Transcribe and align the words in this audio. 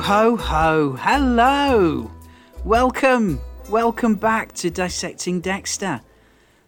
Ho, 0.00 0.36
ho. 0.36 0.92
Hello. 0.92 2.10
Welcome. 2.64 3.40
Welcome 3.68 4.14
back 4.14 4.52
to 4.54 4.70
Dissecting 4.70 5.40
Dexter. 5.40 6.00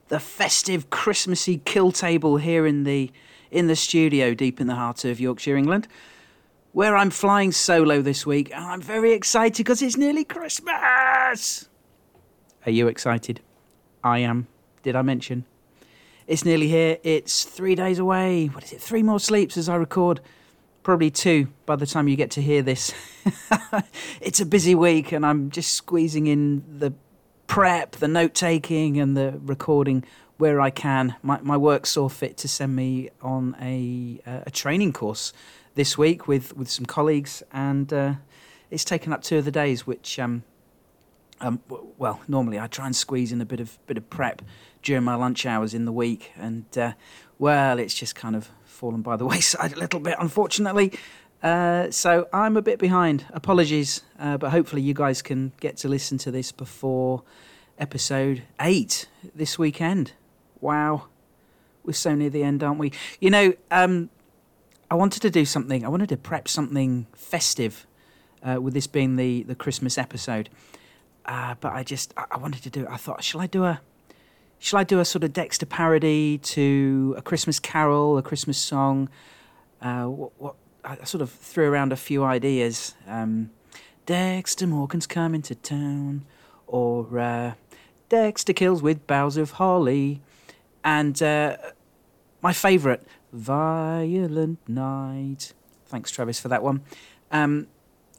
The 0.08 0.18
festive 0.18 0.90
Christmassy 0.90 1.62
kill 1.64 1.92
table 1.92 2.36
here 2.36 2.66
in 2.66 2.84
the 2.84 3.10
in 3.50 3.68
the 3.68 3.76
studio 3.76 4.34
deep 4.34 4.60
in 4.60 4.66
the 4.66 4.74
heart 4.74 5.04
of 5.04 5.20
Yorkshire, 5.20 5.56
England, 5.56 5.86
where 6.72 6.96
I'm 6.96 7.10
flying 7.10 7.52
solo 7.52 8.02
this 8.02 8.26
week 8.26 8.50
and 8.52 8.64
I'm 8.64 8.82
very 8.82 9.12
excited 9.12 9.58
because 9.58 9.80
it's 9.80 9.96
nearly 9.96 10.24
Christmas. 10.24 11.68
Are 12.66 12.72
you 12.72 12.88
excited? 12.88 13.40
I 14.04 14.18
am. 14.18 14.48
Did 14.82 14.96
I 14.96 15.02
mention? 15.02 15.46
It's 16.26 16.44
nearly 16.44 16.68
here. 16.68 16.98
It's 17.04 17.44
three 17.44 17.76
days 17.76 17.98
away. 17.98 18.46
What 18.46 18.64
is 18.64 18.72
it? 18.72 18.80
Three 18.82 19.02
more 19.02 19.20
sleeps 19.20 19.56
as 19.56 19.68
I 19.68 19.76
record 19.76 20.20
probably 20.82 21.10
two 21.10 21.48
by 21.66 21.76
the 21.76 21.86
time 21.86 22.08
you 22.08 22.16
get 22.16 22.30
to 22.32 22.42
hear 22.42 22.62
this. 22.62 22.92
it's 24.20 24.40
a 24.40 24.46
busy 24.46 24.74
week, 24.74 25.12
and 25.12 25.24
I'm 25.24 25.50
just 25.50 25.72
squeezing 25.72 26.26
in 26.26 26.78
the 26.78 26.92
prep, 27.46 27.92
the 27.96 28.08
note 28.08 28.34
taking, 28.34 28.98
and 28.98 29.16
the 29.16 29.38
recording 29.44 30.04
where 30.38 30.60
I 30.60 30.70
can. 30.70 31.16
My, 31.22 31.38
my 31.42 31.56
work 31.56 31.86
saw 31.86 32.08
fit 32.08 32.36
to 32.38 32.48
send 32.48 32.74
me 32.74 33.10
on 33.20 33.56
a, 33.60 34.20
uh, 34.26 34.44
a 34.46 34.50
training 34.50 34.92
course 34.92 35.32
this 35.74 35.98
week 35.98 36.26
with, 36.26 36.56
with 36.56 36.70
some 36.70 36.86
colleagues, 36.86 37.42
and 37.52 37.92
uh, 37.92 38.14
it's 38.70 38.84
taken 38.84 39.12
up 39.12 39.22
two 39.22 39.38
of 39.38 39.44
the 39.44 39.52
days, 39.52 39.86
which. 39.86 40.18
Um, 40.18 40.44
um, 41.42 41.62
well, 41.96 42.20
normally 42.28 42.58
I 42.60 42.66
try 42.66 42.84
and 42.84 42.94
squeeze 42.94 43.32
in 43.32 43.40
a 43.40 43.46
bit 43.46 43.60
of 43.60 43.78
bit 43.86 43.96
of 43.96 44.10
prep 44.10 44.42
during 44.82 45.04
my 45.04 45.14
lunch 45.14 45.46
hours 45.46 45.72
in 45.72 45.86
the 45.86 45.92
week, 45.92 46.32
and 46.36 46.66
uh, 46.76 46.92
well, 47.38 47.78
it's 47.78 47.94
just 47.94 48.14
kind 48.14 48.36
of 48.36 48.50
fallen 48.80 49.02
by 49.02 49.14
the 49.14 49.26
wayside 49.32 49.74
a 49.74 49.78
little 49.78 50.00
bit, 50.00 50.16
unfortunately. 50.18 50.92
Uh, 51.42 51.90
so 51.90 52.28
I'm 52.32 52.56
a 52.56 52.62
bit 52.62 52.78
behind. 52.78 53.26
Apologies, 53.30 54.02
uh, 54.18 54.38
but 54.38 54.50
hopefully 54.50 54.80
you 54.82 54.94
guys 54.94 55.20
can 55.20 55.52
get 55.60 55.76
to 55.78 55.88
listen 55.88 56.16
to 56.18 56.30
this 56.30 56.50
before 56.50 57.22
episode 57.78 58.42
eight 58.60 59.06
this 59.34 59.58
weekend. 59.58 60.12
Wow, 60.60 61.08
we're 61.84 61.92
so 61.92 62.14
near 62.14 62.30
the 62.30 62.42
end, 62.42 62.62
aren't 62.62 62.78
we? 62.78 62.92
You 63.20 63.30
know, 63.30 63.52
um, 63.70 64.08
I 64.90 64.94
wanted 64.94 65.20
to 65.22 65.30
do 65.30 65.44
something. 65.44 65.84
I 65.84 65.88
wanted 65.88 66.08
to 66.08 66.16
prep 66.16 66.48
something 66.48 67.06
festive 67.14 67.86
uh, 68.42 68.60
with 68.60 68.72
this 68.72 68.86
being 68.86 69.16
the 69.16 69.42
the 69.42 69.54
Christmas 69.54 69.98
episode, 69.98 70.48
uh, 71.26 71.54
but 71.60 71.72
I 71.72 71.82
just 71.82 72.14
I 72.16 72.38
wanted 72.38 72.62
to 72.62 72.70
do. 72.70 72.84
it. 72.84 72.88
I 72.90 72.96
thought, 72.96 73.22
shall 73.22 73.42
I 73.42 73.46
do 73.46 73.64
a 73.64 73.80
shall 74.60 74.78
I 74.78 74.84
do 74.84 75.00
a 75.00 75.04
sort 75.04 75.24
of 75.24 75.32
Dexter 75.32 75.66
parody 75.66 76.38
to 76.38 77.14
a 77.16 77.22
Christmas 77.22 77.58
carol, 77.58 78.18
a 78.18 78.22
Christmas 78.22 78.58
song? 78.58 79.08
Uh, 79.80 80.04
what, 80.04 80.32
what 80.38 80.54
I 80.84 81.02
sort 81.04 81.22
of 81.22 81.30
threw 81.30 81.68
around 81.68 81.92
a 81.92 81.96
few 81.96 82.22
ideas. 82.22 82.94
Um, 83.08 83.50
Dexter 84.06 84.66
Morgan's 84.66 85.06
coming 85.06 85.42
to 85.42 85.54
town, 85.54 86.26
or 86.66 87.18
uh, 87.18 87.54
Dexter 88.10 88.52
kills 88.52 88.82
with 88.82 89.06
boughs 89.06 89.36
of 89.36 89.52
holly, 89.52 90.20
and 90.84 91.20
uh, 91.22 91.56
my 92.42 92.52
favourite, 92.52 93.02
Violent 93.32 94.58
Night. 94.68 95.54
Thanks, 95.86 96.10
Travis, 96.10 96.38
for 96.38 96.48
that 96.48 96.62
one. 96.62 96.82
Um, 97.32 97.66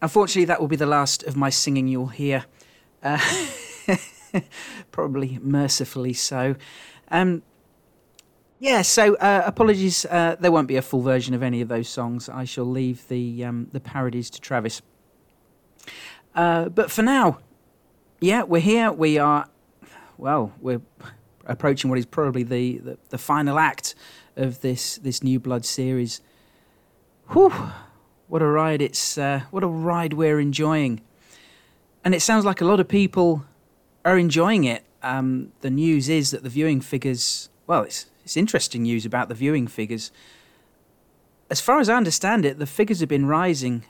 unfortunately, 0.01 0.45
that 0.45 0.59
will 0.59 0.67
be 0.67 0.75
the 0.75 0.85
last 0.87 1.23
of 1.23 1.35
my 1.35 1.51
singing 1.51 1.87
you'll 1.87 2.07
hear. 2.07 2.45
Probably 4.91 5.39
mercifully 5.41 6.13
so. 6.13 6.55
Um, 7.09 7.43
yeah, 8.59 8.83
so 8.83 9.15
uh, 9.15 9.41
apologies. 9.45 10.05
Uh, 10.05 10.35
there 10.39 10.51
won't 10.51 10.67
be 10.67 10.75
a 10.75 10.83
full 10.83 11.01
version 11.01 11.33
of 11.33 11.41
any 11.41 11.61
of 11.61 11.67
those 11.67 11.89
songs. 11.89 12.29
I 12.29 12.43
shall 12.43 12.65
leave 12.65 13.07
the 13.07 13.43
um, 13.43 13.67
the 13.71 13.79
parodies 13.79 14.29
to 14.29 14.39
Travis. 14.39 14.83
Uh, 16.35 16.69
but 16.69 16.91
for 16.91 17.01
now, 17.01 17.39
yeah, 18.19 18.43
we're 18.43 18.61
here. 18.61 18.91
We 18.91 19.17
are, 19.17 19.47
well, 20.17 20.53
we're 20.61 20.81
approaching 21.45 21.89
what 21.89 21.97
is 21.97 22.05
probably 22.05 22.43
the, 22.43 22.77
the, 22.77 22.97
the 23.09 23.17
final 23.17 23.57
act 23.57 23.95
of 24.35 24.61
this 24.61 24.97
this 24.97 25.23
New 25.23 25.39
Blood 25.39 25.65
series. 25.65 26.21
Whew, 27.29 27.51
what 28.27 28.43
a 28.43 28.45
ride! 28.45 28.81
It's 28.81 29.17
uh, 29.17 29.41
what 29.49 29.63
a 29.63 29.67
ride 29.67 30.13
we're 30.13 30.39
enjoying, 30.39 31.01
and 32.05 32.13
it 32.13 32.21
sounds 32.21 32.45
like 32.45 32.61
a 32.61 32.65
lot 32.65 32.79
of 32.79 32.87
people 32.87 33.43
are 34.05 34.17
enjoying 34.17 34.63
it. 34.63 34.83
Um, 35.03 35.51
the 35.61 35.69
news 35.69 36.09
is 36.09 36.31
that 36.31 36.43
the 36.43 36.49
viewing 36.49 36.81
figures, 36.81 37.49
well, 37.67 37.83
it's, 37.83 38.07
it's 38.23 38.37
interesting 38.37 38.83
news 38.83 39.05
about 39.05 39.29
the 39.29 39.35
viewing 39.35 39.67
figures. 39.67 40.11
As 41.49 41.59
far 41.59 41.79
as 41.79 41.89
I 41.89 41.95
understand 41.95 42.45
it, 42.45 42.59
the 42.59 42.65
figures 42.65 42.99
have 42.99 43.09
been 43.09 43.25
rising 43.25 43.83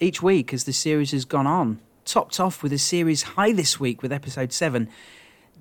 each 0.00 0.22
week 0.22 0.52
as 0.52 0.64
the 0.64 0.72
series 0.72 1.12
has 1.12 1.24
gone 1.24 1.46
on, 1.46 1.80
topped 2.04 2.38
off 2.38 2.62
with 2.62 2.72
a 2.72 2.78
series 2.78 3.22
high 3.22 3.52
this 3.52 3.80
week 3.80 4.02
with 4.02 4.12
episode 4.12 4.52
7. 4.52 4.88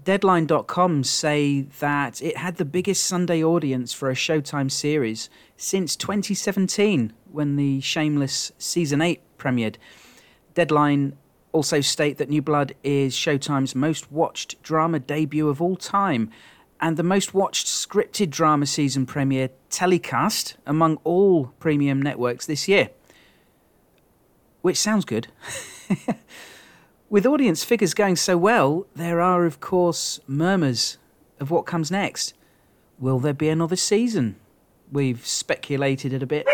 Deadline.com 0.03 1.03
say 1.03 1.61
that 1.79 2.21
it 2.21 2.37
had 2.37 2.57
the 2.57 2.65
biggest 2.65 3.05
Sunday 3.05 3.43
audience 3.43 3.91
for 3.93 4.11
a 4.11 4.13
Showtime 4.13 4.69
series 4.69 5.29
since 5.57 5.95
2017 5.95 7.13
when 7.31 7.55
the 7.55 7.81
Shameless 7.81 8.51
Season 8.59 9.01
8 9.01 9.21
premiered. 9.37 9.77
Deadline 10.53 11.17
also 11.55 11.79
state 11.79 12.17
that 12.17 12.29
New 12.29 12.41
Blood 12.41 12.75
is 12.83 13.15
Showtime's 13.15 13.73
most 13.73 14.11
watched 14.11 14.61
drama 14.61 14.99
debut 14.99 15.47
of 15.47 15.61
all 15.61 15.77
time 15.77 16.29
and 16.81 16.97
the 16.97 17.03
most 17.03 17.33
watched 17.33 17.65
scripted 17.65 18.29
drama 18.29 18.65
season 18.65 19.05
premiere 19.05 19.49
telecast 19.69 20.57
among 20.65 20.97
all 21.05 21.53
premium 21.59 22.01
networks 22.01 22.45
this 22.45 22.67
year. 22.67 22.89
Which 24.63 24.77
sounds 24.77 25.05
good. 25.05 25.29
With 27.09 27.25
audience 27.25 27.63
figures 27.63 27.93
going 27.93 28.17
so 28.17 28.37
well, 28.37 28.85
there 28.93 29.21
are, 29.21 29.45
of 29.45 29.61
course, 29.61 30.19
murmurs 30.27 30.97
of 31.39 31.51
what 31.51 31.65
comes 31.65 31.89
next. 31.89 32.33
Will 32.99 33.19
there 33.19 33.33
be 33.33 33.47
another 33.47 33.77
season? 33.77 34.35
We've 34.91 35.25
speculated 35.25 36.11
it 36.11 36.21
a 36.21 36.27
bit, 36.27 36.47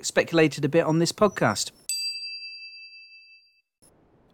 speculated 0.00 0.64
a 0.64 0.68
bit 0.68 0.84
on 0.84 1.00
this 1.00 1.10
podcast. 1.10 1.72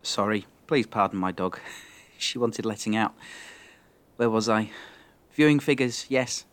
Sorry, 0.02 0.46
please 0.66 0.86
pardon 0.86 1.18
my 1.18 1.30
dog. 1.30 1.58
she 2.18 2.38
wanted 2.38 2.64
letting 2.64 2.96
out. 2.96 3.14
Where 4.16 4.30
was 4.30 4.48
I? 4.48 4.70
Viewing 5.32 5.60
figures, 5.60 6.06
yes. 6.08 6.44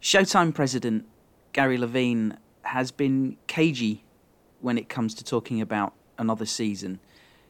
Showtime 0.00 0.54
president 0.54 1.06
Gary 1.52 1.76
Levine 1.76 2.38
has 2.62 2.92
been 2.92 3.36
cagey 3.46 4.04
when 4.60 4.78
it 4.78 4.88
comes 4.88 5.14
to 5.14 5.24
talking 5.24 5.60
about 5.60 5.92
another 6.18 6.46
season. 6.46 7.00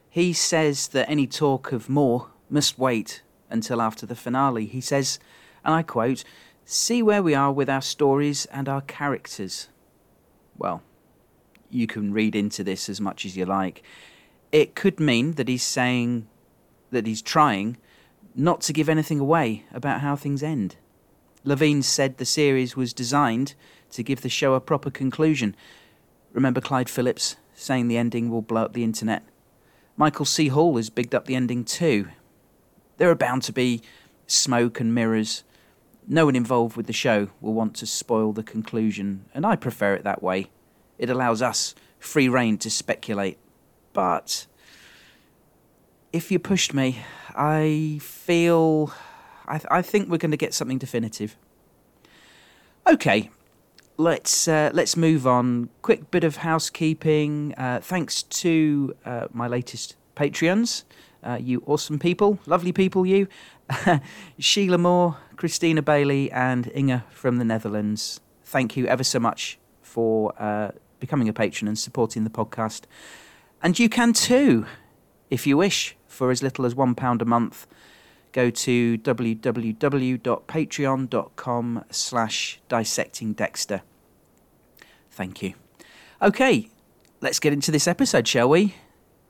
He 0.09 0.33
says 0.33 0.87
that 0.89 1.09
any 1.09 1.27
talk 1.27 1.71
of 1.71 1.87
more 1.87 2.29
must 2.49 2.79
wait 2.79 3.21
until 3.49 3.81
after 3.81 4.05
the 4.05 4.15
finale. 4.15 4.65
He 4.65 4.81
says, 4.81 5.19
and 5.63 5.75
I 5.75 5.83
quote, 5.83 6.23
see 6.65 7.03
where 7.03 7.21
we 7.21 7.35
are 7.35 7.51
with 7.51 7.69
our 7.69 7.81
stories 7.81 8.45
and 8.47 8.67
our 8.67 8.81
characters. 8.81 9.69
Well, 10.57 10.81
you 11.69 11.87
can 11.87 12.13
read 12.13 12.35
into 12.35 12.63
this 12.63 12.89
as 12.89 12.99
much 12.99 13.25
as 13.25 13.37
you 13.37 13.45
like 13.45 13.83
it 14.51 14.75
could 14.75 14.99
mean 14.99 15.33
that 15.33 15.47
he's 15.47 15.63
saying 15.63 16.27
that 16.91 17.07
he's 17.07 17.21
trying 17.21 17.77
not 18.35 18.61
to 18.61 18.73
give 18.73 18.89
anything 18.89 19.19
away 19.19 19.65
about 19.73 20.01
how 20.01 20.15
things 20.15 20.43
end. 20.43 20.75
Levine 21.43 21.81
said 21.81 22.17
the 22.17 22.25
series 22.25 22.75
was 22.75 22.93
designed 22.93 23.55
to 23.91 24.03
give 24.03 24.21
the 24.21 24.29
show 24.29 24.53
a 24.53 24.61
proper 24.61 24.89
conclusion. 24.89 25.55
Remember 26.33 26.61
Clyde 26.61 26.89
Phillips 26.89 27.37
saying 27.53 27.87
the 27.87 27.97
ending 27.97 28.29
will 28.29 28.41
blow 28.41 28.63
up 28.63 28.73
the 28.73 28.83
internet? 28.83 29.23
Michael 29.97 30.25
C. 30.25 30.47
Hall 30.47 30.75
has 30.77 30.89
bigged 30.89 31.15
up 31.15 31.25
the 31.25 31.35
ending 31.35 31.63
too. 31.63 32.07
There 32.97 33.09
are 33.09 33.15
bound 33.15 33.43
to 33.43 33.53
be 33.53 33.81
smoke 34.27 34.79
and 34.79 34.93
mirrors. 34.93 35.43
No 36.07 36.25
one 36.25 36.35
involved 36.35 36.77
with 36.77 36.87
the 36.87 36.93
show 36.93 37.29
will 37.41 37.53
want 37.53 37.75
to 37.77 37.85
spoil 37.85 38.31
the 38.31 38.43
conclusion, 38.43 39.25
and 39.33 39.45
I 39.45 39.55
prefer 39.55 39.93
it 39.93 40.03
that 40.03 40.23
way. 40.23 40.47
It 40.97 41.09
allows 41.09 41.41
us 41.41 41.75
free 41.99 42.29
rein 42.29 42.57
to 42.59 42.69
speculate 42.69 43.37
but 43.93 44.47
if 46.13 46.31
you 46.31 46.39
pushed 46.39 46.73
me, 46.73 47.03
I 47.35 47.99
feel. 48.01 48.93
I, 49.47 49.57
th- 49.57 49.67
I 49.69 49.81
think 49.81 50.09
we're 50.09 50.17
going 50.17 50.31
to 50.31 50.37
get 50.37 50.53
something 50.53 50.77
definitive. 50.77 51.35
Okay, 52.87 53.29
let's 53.97 54.47
uh, 54.47 54.71
let's 54.73 54.97
move 54.97 55.25
on. 55.27 55.69
Quick 55.81 56.11
bit 56.11 56.23
of 56.23 56.37
housekeeping. 56.37 57.53
Uh, 57.57 57.79
thanks 57.81 58.23
to 58.23 58.95
uh, 59.05 59.27
my 59.31 59.47
latest 59.47 59.95
Patreons, 60.15 60.83
uh, 61.23 61.37
you 61.41 61.63
awesome 61.65 61.99
people, 61.99 62.39
lovely 62.45 62.71
people, 62.71 63.05
you, 63.05 63.27
Sheila 64.39 64.77
Moore, 64.77 65.17
Christina 65.35 65.81
Bailey, 65.81 66.31
and 66.31 66.71
Inga 66.75 67.05
from 67.09 67.37
the 67.37 67.45
Netherlands. 67.45 68.19
Thank 68.43 68.75
you 68.75 68.87
ever 68.87 69.03
so 69.03 69.19
much 69.19 69.57
for 69.81 70.33
uh, 70.37 70.71
becoming 70.99 71.29
a 71.29 71.33
patron 71.33 71.67
and 71.67 71.77
supporting 71.77 72.23
the 72.23 72.29
podcast. 72.29 72.83
And 73.63 73.77
you 73.77 73.89
can 73.89 74.13
too, 74.13 74.65
if 75.31 75.47
you 75.47 75.57
wish, 75.57 75.97
for 76.07 76.29
as 76.29 76.43
little 76.43 76.63
as 76.65 76.75
£1 76.75 77.21
a 77.21 77.25
month. 77.25 77.65
Go 78.33 78.51
to 78.51 78.97
www.patreon.com 78.99 81.85
slash 81.89 82.59
dissectingdexter. 82.69 83.81
Thank 85.09 85.41
you. 85.41 85.55
Okay, 86.21 86.69
let's 87.19 87.39
get 87.39 87.53
into 87.53 87.71
this 87.71 87.87
episode, 87.87 88.27
shall 88.27 88.49
we? 88.49 88.75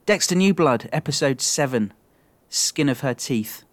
Dexter 0.05 0.35
New 0.35 0.53
Blood, 0.53 0.89
episode 0.91 1.39
7 1.39 1.93
Skin 2.49 2.89
of 2.89 2.99
Her 2.99 3.13
Teeth. 3.13 3.63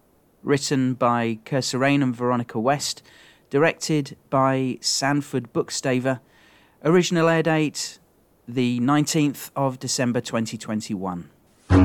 Written 0.41 0.93
by 0.93 1.39
Cursor 1.43 1.83
and 1.83 2.15
Veronica 2.15 2.57
West. 2.59 3.03
Directed 3.49 4.15
by 4.29 4.77
Sanford 4.79 5.51
Bookstaver. 5.51 6.21
Original 6.83 7.27
air 7.27 7.43
date 7.43 7.99
the 8.47 8.79
19th 8.79 9.51
of 9.55 9.79
December 9.79 10.21
2021. 10.21 11.29
We 11.69 11.77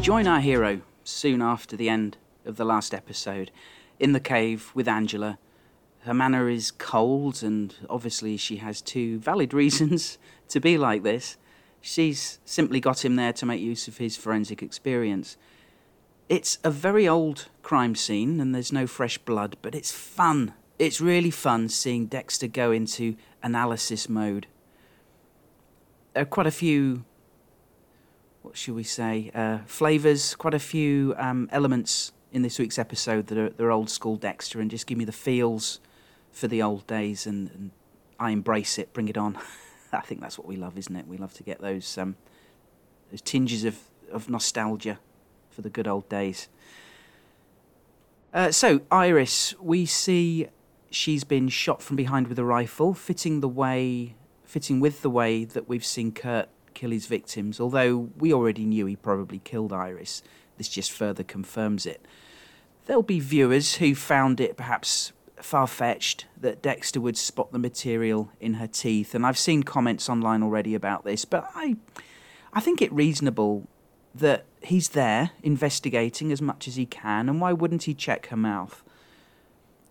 join 0.00 0.26
our 0.26 0.40
hero 0.40 0.80
soon 1.04 1.42
after 1.42 1.76
the 1.76 1.88
end 1.88 2.16
of 2.44 2.56
the 2.56 2.64
last 2.64 2.94
episode 2.94 3.50
in 3.98 4.12
the 4.12 4.20
cave 4.20 4.70
with 4.74 4.88
Angela. 4.88 5.38
Her 6.00 6.14
manner 6.14 6.48
is 6.48 6.70
cold, 6.70 7.42
and 7.42 7.74
obviously, 7.90 8.36
she 8.36 8.56
has 8.56 8.80
two 8.80 9.18
valid 9.18 9.52
reasons 9.54 10.18
to 10.48 10.60
be 10.60 10.78
like 10.78 11.02
this. 11.02 11.36
She's 11.80 12.38
simply 12.44 12.80
got 12.80 13.04
him 13.04 13.16
there 13.16 13.32
to 13.34 13.46
make 13.46 13.60
use 13.60 13.88
of 13.88 13.98
his 13.98 14.16
forensic 14.16 14.62
experience. 14.62 15.36
It's 16.28 16.58
a 16.64 16.70
very 16.70 17.06
old 17.06 17.48
crime 17.62 17.94
scene, 17.94 18.40
and 18.40 18.54
there's 18.54 18.72
no 18.72 18.86
fresh 18.86 19.18
blood, 19.18 19.56
but 19.62 19.74
it's 19.74 19.92
fun. 19.92 20.54
It's 20.78 21.00
really 21.00 21.30
fun 21.30 21.68
seeing 21.68 22.06
Dexter 22.06 22.48
go 22.48 22.70
into 22.70 23.16
analysis 23.42 24.08
mode. 24.08 24.46
There 26.12 26.22
are 26.22 26.26
quite 26.26 26.46
a 26.46 26.50
few 26.50 27.04
what 28.46 28.56
should 28.56 28.76
we 28.76 28.84
say, 28.84 29.32
uh, 29.34 29.58
flavours, 29.66 30.36
quite 30.36 30.54
a 30.54 30.60
few 30.60 31.16
um, 31.18 31.48
elements 31.50 32.12
in 32.30 32.42
this 32.42 32.60
week's 32.60 32.78
episode 32.78 33.26
that 33.26 33.36
are, 33.36 33.50
that 33.50 33.60
are 33.60 33.72
old 33.72 33.90
school 33.90 34.14
Dexter 34.14 34.60
and 34.60 34.70
just 34.70 34.86
give 34.86 34.96
me 34.96 35.04
the 35.04 35.10
feels 35.10 35.80
for 36.30 36.46
the 36.46 36.62
old 36.62 36.86
days 36.86 37.26
and, 37.26 37.50
and 37.50 37.70
I 38.20 38.30
embrace 38.30 38.78
it, 38.78 38.92
bring 38.92 39.08
it 39.08 39.18
on. 39.18 39.36
I 39.92 40.00
think 40.00 40.20
that's 40.20 40.38
what 40.38 40.46
we 40.46 40.54
love, 40.54 40.78
isn't 40.78 40.94
it? 40.94 41.08
We 41.08 41.16
love 41.16 41.34
to 41.34 41.42
get 41.42 41.60
those 41.60 41.98
um, 41.98 42.14
those 43.10 43.20
tinges 43.20 43.64
of, 43.64 43.78
of 44.12 44.30
nostalgia 44.30 45.00
for 45.50 45.62
the 45.62 45.70
good 45.70 45.88
old 45.88 46.08
days. 46.08 46.48
Uh, 48.32 48.52
so, 48.52 48.82
Iris, 48.92 49.54
we 49.58 49.86
see 49.86 50.46
she's 50.96 51.24
been 51.24 51.48
shot 51.48 51.82
from 51.82 51.96
behind 51.96 52.26
with 52.28 52.38
a 52.38 52.44
rifle, 52.44 52.94
fitting 52.94 53.40
the 53.40 53.48
way, 53.48 54.14
fitting 54.44 54.80
with 54.80 55.02
the 55.02 55.10
way 55.10 55.44
that 55.44 55.68
we've 55.68 55.84
seen 55.84 56.10
Kurt 56.10 56.48
kill 56.74 56.90
his 56.90 57.06
victims, 57.06 57.60
although 57.60 58.10
we 58.16 58.32
already 58.32 58.64
knew 58.64 58.86
he 58.86 58.96
probably 58.96 59.38
killed 59.38 59.72
Iris. 59.72 60.22
This 60.56 60.68
just 60.68 60.90
further 60.90 61.22
confirms 61.22 61.86
it. 61.86 62.04
There'll 62.86 63.02
be 63.02 63.20
viewers 63.20 63.76
who 63.76 63.94
found 63.94 64.40
it 64.40 64.56
perhaps 64.56 65.12
far 65.36 65.66
fetched 65.66 66.26
that 66.40 66.62
Dexter 66.62 67.00
would 67.00 67.18
spot 67.18 67.52
the 67.52 67.58
material 67.58 68.30
in 68.40 68.54
her 68.54 68.66
teeth, 68.66 69.14
and 69.14 69.26
I've 69.26 69.38
seen 69.38 69.62
comments 69.62 70.08
online 70.08 70.42
already 70.42 70.74
about 70.74 71.04
this, 71.04 71.24
but 71.24 71.50
I, 71.54 71.76
I 72.52 72.60
think 72.60 72.80
it 72.80 72.92
reasonable 72.92 73.68
that 74.14 74.46
he's 74.62 74.90
there 74.90 75.32
investigating 75.42 76.32
as 76.32 76.40
much 76.40 76.66
as 76.66 76.76
he 76.76 76.86
can, 76.86 77.28
and 77.28 77.40
why 77.40 77.52
wouldn't 77.52 77.82
he 77.82 77.92
check 77.92 78.28
her 78.28 78.36
mouth? 78.36 78.82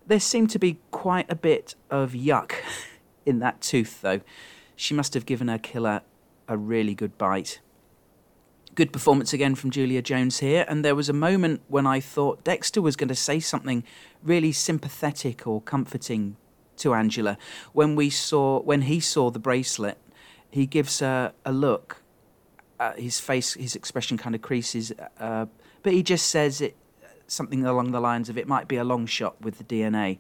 There 0.08 0.20
seemed 0.20 0.52
to 0.52 0.60
be 0.60 0.78
quite 0.92 1.30
a 1.32 1.36
bit 1.36 1.76
of 1.90 2.12
yuck 2.12 2.54
in 3.26 3.40
that 3.40 3.62
tooth, 3.62 4.02
though. 4.02 4.22
She 4.76 4.94
must 4.94 5.14
have 5.16 5.26
given 5.26 5.48
her 5.48 5.58
killer 5.58 6.02
a 6.48 6.58
really 6.58 6.94
good 6.94 7.18
bite. 7.18 7.60
Good 8.76 8.92
performance 8.92 9.34
again 9.34 9.56
from 9.56 9.72
Julia 9.72 10.02
Jones 10.02 10.40
here, 10.40 10.66
and 10.68 10.84
there 10.84 10.96
was 10.96 11.10
a 11.10 11.14
moment 11.14 11.62
when 11.70 11.88
I 11.88 12.02
thought 12.02 12.44
Dexter 12.44 12.82
was 12.82 12.96
going 12.96 13.08
to 13.08 13.16
say 13.16 13.40
something 13.40 13.84
really 14.22 14.52
sympathetic 14.52 15.48
or 15.48 15.62
comforting 15.62 16.36
to 16.78 16.94
Angela. 16.94 17.38
When 17.74 17.96
we 17.96 18.10
saw, 18.10 18.62
when 18.62 18.84
he 18.84 19.00
saw 19.00 19.32
the 19.32 19.40
bracelet, 19.40 19.98
he 20.52 20.66
gives 20.66 21.00
her 21.00 21.34
a 21.46 21.54
look. 21.54 22.04
Uh, 22.80 22.94
his 22.94 23.20
face, 23.20 23.54
his 23.54 23.76
expression 23.76 24.18
kind 24.18 24.36
of 24.36 24.42
creases, 24.42 24.92
uh, 25.20 25.46
but 25.82 25.94
he 25.94 26.04
just 26.04 26.28
says 26.28 26.60
it 26.60 26.76
something 27.28 27.66
along 27.66 27.92
the 27.92 28.00
lines 28.00 28.30
of 28.30 28.38
it 28.38 28.48
might 28.48 28.68
be 28.68 28.78
a 28.78 28.84
long 28.84 29.06
shot 29.06 29.42
with 29.42 29.58
the 29.58 29.64
DNA. 29.64 30.20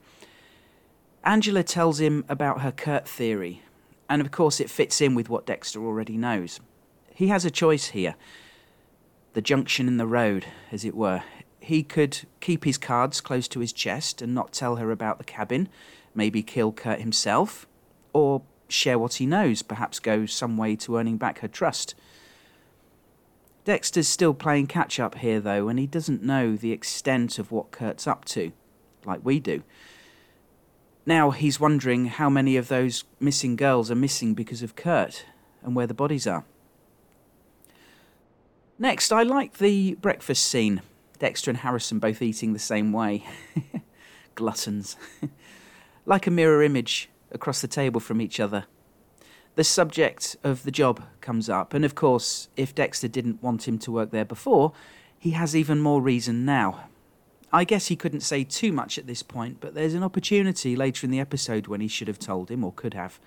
Angela 1.23 1.63
tells 1.63 1.99
him 1.99 2.23
about 2.29 2.61
her 2.61 2.71
Kurt 2.71 3.07
theory, 3.07 3.61
and 4.09 4.21
of 4.21 4.31
course, 4.31 4.59
it 4.59 4.69
fits 4.69 5.01
in 5.01 5.15
with 5.15 5.29
what 5.29 5.45
Dexter 5.45 5.83
already 5.83 6.17
knows. 6.17 6.59
He 7.13 7.27
has 7.27 7.45
a 7.45 7.51
choice 7.51 7.87
here 7.87 8.15
the 9.33 9.41
junction 9.41 9.89
in 9.89 9.97
the 9.97 10.07
road, 10.07 10.45
as 10.71 10.85
it 10.85 10.95
were. 10.95 11.21
He 11.59 11.83
could 11.83 12.21
keep 12.39 12.63
his 12.63 12.77
cards 12.77 13.19
close 13.19 13.49
to 13.49 13.59
his 13.59 13.73
chest 13.73 14.21
and 14.21 14.33
not 14.33 14.53
tell 14.53 14.77
her 14.77 14.91
about 14.91 15.17
the 15.17 15.25
cabin, 15.25 15.67
maybe 16.13 16.41
kill 16.41 16.71
Kurt 16.71 16.99
himself, 17.01 17.67
or 18.13 18.43
share 18.69 18.97
what 18.97 19.15
he 19.15 19.25
knows, 19.25 19.61
perhaps 19.61 19.99
go 19.99 20.25
some 20.25 20.55
way 20.55 20.77
to 20.77 20.95
earning 20.95 21.17
back 21.17 21.39
her 21.39 21.49
trust. 21.49 21.95
Dexter's 23.65 24.07
still 24.07 24.35
playing 24.35 24.67
catch 24.67 24.99
up 24.99 25.15
here, 25.15 25.39
though, 25.39 25.67
and 25.67 25.79
he 25.79 25.87
doesn't 25.87 26.21
know 26.23 26.55
the 26.55 26.71
extent 26.71 27.39
of 27.39 27.51
what 27.51 27.71
Kurt's 27.71 28.05
up 28.05 28.23
to, 28.25 28.51
like 29.05 29.19
we 29.23 29.39
do. 29.39 29.63
Now 31.05 31.31
he's 31.31 31.59
wondering 31.59 32.05
how 32.05 32.29
many 32.29 32.57
of 32.57 32.67
those 32.67 33.03
missing 33.19 33.55
girls 33.55 33.89
are 33.89 33.95
missing 33.95 34.35
because 34.35 34.61
of 34.61 34.75
Kurt 34.75 35.25
and 35.63 35.75
where 35.75 35.87
the 35.87 35.95
bodies 35.95 36.27
are. 36.27 36.45
Next, 38.77 39.11
I 39.11 39.23
like 39.23 39.57
the 39.57 39.95
breakfast 39.95 40.43
scene. 40.45 40.81
Dexter 41.17 41.49
and 41.49 41.59
Harrison 41.59 41.97
both 41.97 42.21
eating 42.21 42.53
the 42.53 42.59
same 42.59 42.93
way. 42.93 43.25
Gluttons. 44.35 44.95
like 46.05 46.27
a 46.27 46.31
mirror 46.31 46.61
image 46.61 47.09
across 47.31 47.61
the 47.61 47.67
table 47.67 47.99
from 47.99 48.21
each 48.21 48.39
other. 48.39 48.65
The 49.55 49.63
subject 49.63 50.35
of 50.43 50.63
the 50.63 50.71
job 50.71 51.01
comes 51.21 51.49
up, 51.49 51.73
and 51.73 51.85
of 51.85 51.95
course, 51.95 52.49
if 52.57 52.75
Dexter 52.75 53.07
didn't 53.07 53.41
want 53.41 53.67
him 53.67 53.79
to 53.79 53.91
work 53.91 54.11
there 54.11 54.25
before, 54.25 54.73
he 55.17 55.31
has 55.31 55.55
even 55.55 55.79
more 55.79 56.01
reason 56.01 56.43
now. 56.43 56.89
I 57.53 57.63
guess 57.63 57.87
he 57.87 57.95
couldn't 57.95 58.19
say 58.19 58.43
too 58.43 58.73
much 58.73 58.97
at 58.97 59.07
this 59.07 59.23
point, 59.23 59.61
but 59.61 59.73
there's 59.73 59.93
an 59.93 60.03
opportunity 60.03 60.75
later 60.75 61.07
in 61.07 61.11
the 61.11 61.21
episode 61.21 61.67
when 61.67 61.79
he 61.79 61.87
should 61.87 62.09
have 62.09 62.19
told 62.19 62.51
him 62.51 62.65
or 62.65 62.73
could 62.73 62.93
have. 62.93 63.17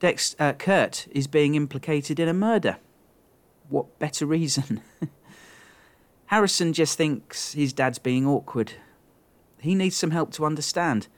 Dex, 0.00 0.34
uh, 0.38 0.54
Kurt 0.54 1.06
is 1.10 1.26
being 1.26 1.54
implicated 1.54 2.18
in 2.18 2.28
a 2.28 2.34
murder. 2.34 2.78
What 3.68 3.98
better 3.98 4.24
reason? 4.24 4.80
Harrison 6.26 6.72
just 6.72 6.96
thinks 6.96 7.52
his 7.52 7.74
dad's 7.74 7.98
being 7.98 8.26
awkward. 8.26 8.72
He 9.60 9.74
needs 9.74 9.96
some 9.96 10.12
help 10.12 10.32
to 10.32 10.46
understand. 10.46 11.08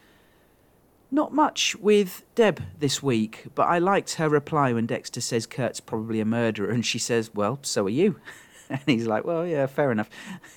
Not 1.11 1.33
much 1.33 1.75
with 1.77 2.23
Deb 2.35 2.63
this 2.79 3.03
week, 3.03 3.47
but 3.55 3.63
I 3.63 3.79
liked 3.79 4.15
her 4.15 4.29
reply 4.29 4.73
when 4.73 4.87
Dexter 4.87 5.23
says 5.23 5.47
Kurt's 5.47 5.81
probably 5.81 6.21
a 6.21 6.27
murderer, 6.27 6.71
and 6.71 6.85
she 6.85 6.99
says, 6.99 7.35
Well, 7.35 7.59
so 7.63 7.87
are 7.87 7.91
you. 7.91 8.21
and 8.71 8.81
he's 8.87 9.07
like, 9.07 9.25
Well, 9.25 9.47
yeah, 9.47 9.67
fair 9.67 9.91
enough. 9.91 10.11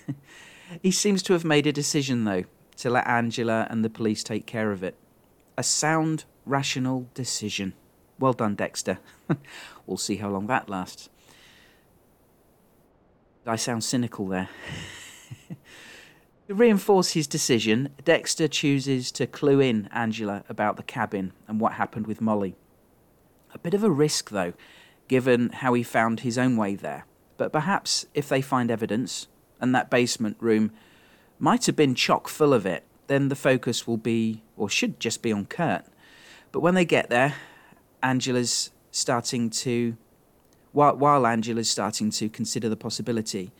He 0.81 0.91
seems 0.91 1.21
to 1.23 1.33
have 1.33 1.43
made 1.43 1.67
a 1.67 1.73
decision, 1.73 2.23
though, 2.23 2.45
to 2.77 2.89
let 2.89 3.07
Angela 3.07 3.67
and 3.69 3.83
the 3.83 3.89
police 3.89 4.23
take 4.23 4.45
care 4.45 4.71
of 4.71 4.83
it. 4.83 4.95
A 5.57 5.63
sound, 5.63 6.23
rational 6.45 7.07
decision. 7.13 7.73
Well 8.17 8.33
done, 8.33 8.55
Dexter. 8.55 8.99
we'll 9.85 9.97
see 9.97 10.15
how 10.17 10.29
long 10.29 10.47
that 10.47 10.69
lasts. 10.69 11.09
I 13.45 13.55
sound 13.55 13.83
cynical 13.83 14.27
there. 14.27 14.49
To 16.51 16.55
reinforce 16.55 17.11
his 17.11 17.27
decision, 17.27 17.87
Dexter 18.03 18.45
chooses 18.49 19.09
to 19.13 19.25
clue 19.25 19.61
in 19.61 19.87
Angela 19.93 20.43
about 20.49 20.75
the 20.75 20.83
cabin 20.83 21.31
and 21.47 21.61
what 21.61 21.73
happened 21.73 22.07
with 22.07 22.19
Molly. 22.19 22.57
A 23.53 23.57
bit 23.57 23.73
of 23.73 23.85
a 23.85 23.89
risk, 23.89 24.31
though, 24.31 24.51
given 25.07 25.51
how 25.51 25.73
he 25.73 25.81
found 25.81 26.19
his 26.19 26.37
own 26.37 26.57
way 26.57 26.75
there. 26.75 27.05
But 27.37 27.53
perhaps 27.53 28.05
if 28.13 28.27
they 28.27 28.41
find 28.41 28.69
evidence, 28.69 29.29
and 29.61 29.73
that 29.73 29.89
basement 29.89 30.35
room 30.41 30.73
might 31.39 31.67
have 31.67 31.77
been 31.77 31.95
chock 31.95 32.27
full 32.27 32.53
of 32.53 32.65
it, 32.65 32.83
then 33.07 33.29
the 33.29 33.35
focus 33.37 33.87
will 33.87 33.95
be, 33.95 34.43
or 34.57 34.69
should 34.69 34.99
just 34.99 35.21
be 35.21 35.31
on 35.31 35.45
Kurt. 35.45 35.85
But 36.51 36.59
when 36.59 36.75
they 36.75 36.83
get 36.83 37.09
there, 37.09 37.35
Angela's 38.03 38.71
starting 38.91 39.49
to, 39.51 39.95
while, 40.73 40.97
while 40.97 41.25
Angela's 41.25 41.71
starting 41.71 42.09
to 42.11 42.27
consider 42.27 42.67
the 42.67 42.75
possibility 42.75 43.53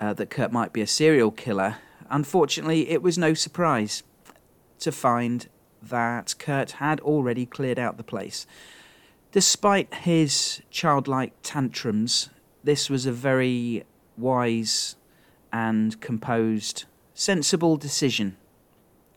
uh, 0.00 0.12
that 0.14 0.30
Kurt 0.30 0.52
might 0.52 0.72
be 0.72 0.80
a 0.80 0.86
serial 0.86 1.30
killer, 1.30 1.76
unfortunately, 2.10 2.90
it 2.90 3.02
was 3.02 3.16
no 3.18 3.34
surprise 3.34 4.02
to 4.80 4.92
find 4.92 5.48
that 5.82 6.34
Kurt 6.38 6.72
had 6.72 7.00
already 7.00 7.46
cleared 7.46 7.78
out 7.78 7.96
the 7.96 8.02
place. 8.04 8.46
Despite 9.32 9.92
his 9.94 10.62
childlike 10.70 11.32
tantrums, 11.42 12.30
this 12.64 12.88
was 12.90 13.06
a 13.06 13.12
very 13.12 13.84
wise 14.16 14.96
and 15.52 16.00
composed, 16.00 16.84
sensible 17.14 17.76
decision 17.76 18.36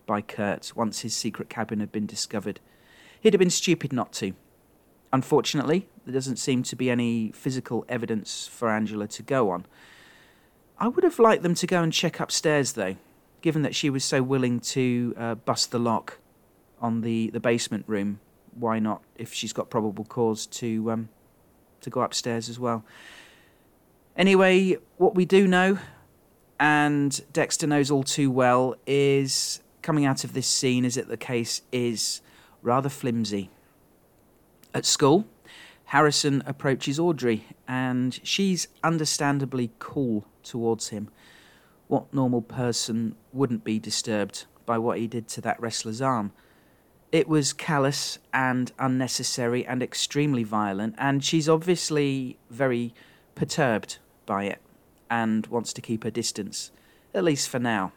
by 0.06 0.22
Kurt 0.22 0.74
once 0.76 1.02
his 1.02 1.16
secret 1.16 1.50
cabin 1.50 1.80
had 1.80 1.92
been 1.92 2.06
discovered. 2.06 2.60
He'd 3.22 3.34
have 3.34 3.40
been 3.40 3.50
stupid 3.50 3.94
not 3.94 4.14
to. 4.14 4.34
Unfortunately, 5.12 5.88
there 6.06 6.14
doesn't 6.14 6.38
seem 6.38 6.64
to 6.64 6.76
be 6.76 6.90
any 6.90 7.32
physical 7.32 7.86
evidence 7.90 8.48
for 8.48 8.70
Angela 8.70 9.08
to 9.08 9.24
go 9.24 9.50
on. 9.50 9.66
I 10.80 10.88
would 10.88 11.04
have 11.04 11.20
liked 11.20 11.44
them 11.44 11.56
to 11.56 11.68
go 11.68 11.84
and 11.84 11.92
check 11.92 12.20
upstairs, 12.20 12.74
though. 12.74 12.96
given 13.42 13.62
that 13.62 13.76
she 13.76 13.90
was 13.90 14.04
so 14.04 14.22
willing 14.22 14.60
to 14.60 15.14
uh, 15.18 15.36
bust 15.36 15.72
the 15.72 15.80
lock 15.80 16.20
on 16.82 17.02
the, 17.02 17.30
the 17.32 17.40
basement 17.40 17.86
room, 17.88 18.20
why 18.58 18.80
not, 18.80 19.02
if 19.16 19.34
she's 19.34 19.54
got 19.54 19.70
probable 19.70 20.06
cause, 20.06 20.46
to, 20.48 20.92
um, 20.92 21.10
to 21.82 21.90
go 21.90 22.02
upstairs 22.02 22.50
as 22.50 22.60
well? 22.60 22.84
Anyway, 24.16 24.78
what 24.98 25.16
we 25.16 25.26
do 25.26 25.48
know, 25.48 25.80
and 26.60 27.22
Dexter 27.32 27.68
knows 27.68 27.90
all 27.90 28.04
too 28.04 28.30
well, 28.30 28.76
is 28.86 29.62
coming 29.82 30.06
out 30.06 30.24
of 30.24 30.34
this 30.34 30.48
scene 30.48 30.84
is 30.84 30.96
that 30.96 31.08
the 31.08 31.18
case 31.18 31.62
is 31.72 32.22
rather 32.62 32.90
flimsy. 32.90 33.50
At 34.74 34.86
school, 34.86 35.26
Harrison 35.90 36.44
approaches 36.46 37.00
Audrey, 37.00 37.48
and 37.68 38.20
she's 38.22 38.68
understandably 38.84 39.72
cool 39.80 40.24
towards 40.44 40.90
him. 40.90 41.10
What 41.88 42.14
normal 42.14 42.44
person 42.44 43.16
wouldn't 43.34 43.64
be 43.64 43.80
disturbed 43.80 44.46
by 44.68 44.78
what 44.78 45.00
he 45.00 45.08
did 45.08 45.28
to 45.30 45.42
that 45.42 45.60
wrestler's 45.60 46.00
arm? 46.00 46.32
It 47.12 47.28
was 47.28 47.54
callous 47.54 48.20
and 48.32 48.72
unnecessary 48.78 49.66
and 49.66 49.82
extremely 49.82 50.44
violent, 50.44 50.94
and 51.00 51.24
she's 51.24 51.50
obviously 51.50 52.38
very 52.52 52.94
perturbed 53.34 53.98
by 54.28 54.44
it 54.44 54.62
and 55.10 55.48
wants 55.48 55.74
to 55.74 55.82
keep 55.82 56.04
her 56.04 56.12
distance, 56.12 56.70
at 57.16 57.24
least 57.24 57.50
for 57.50 57.58
now. 57.58 57.94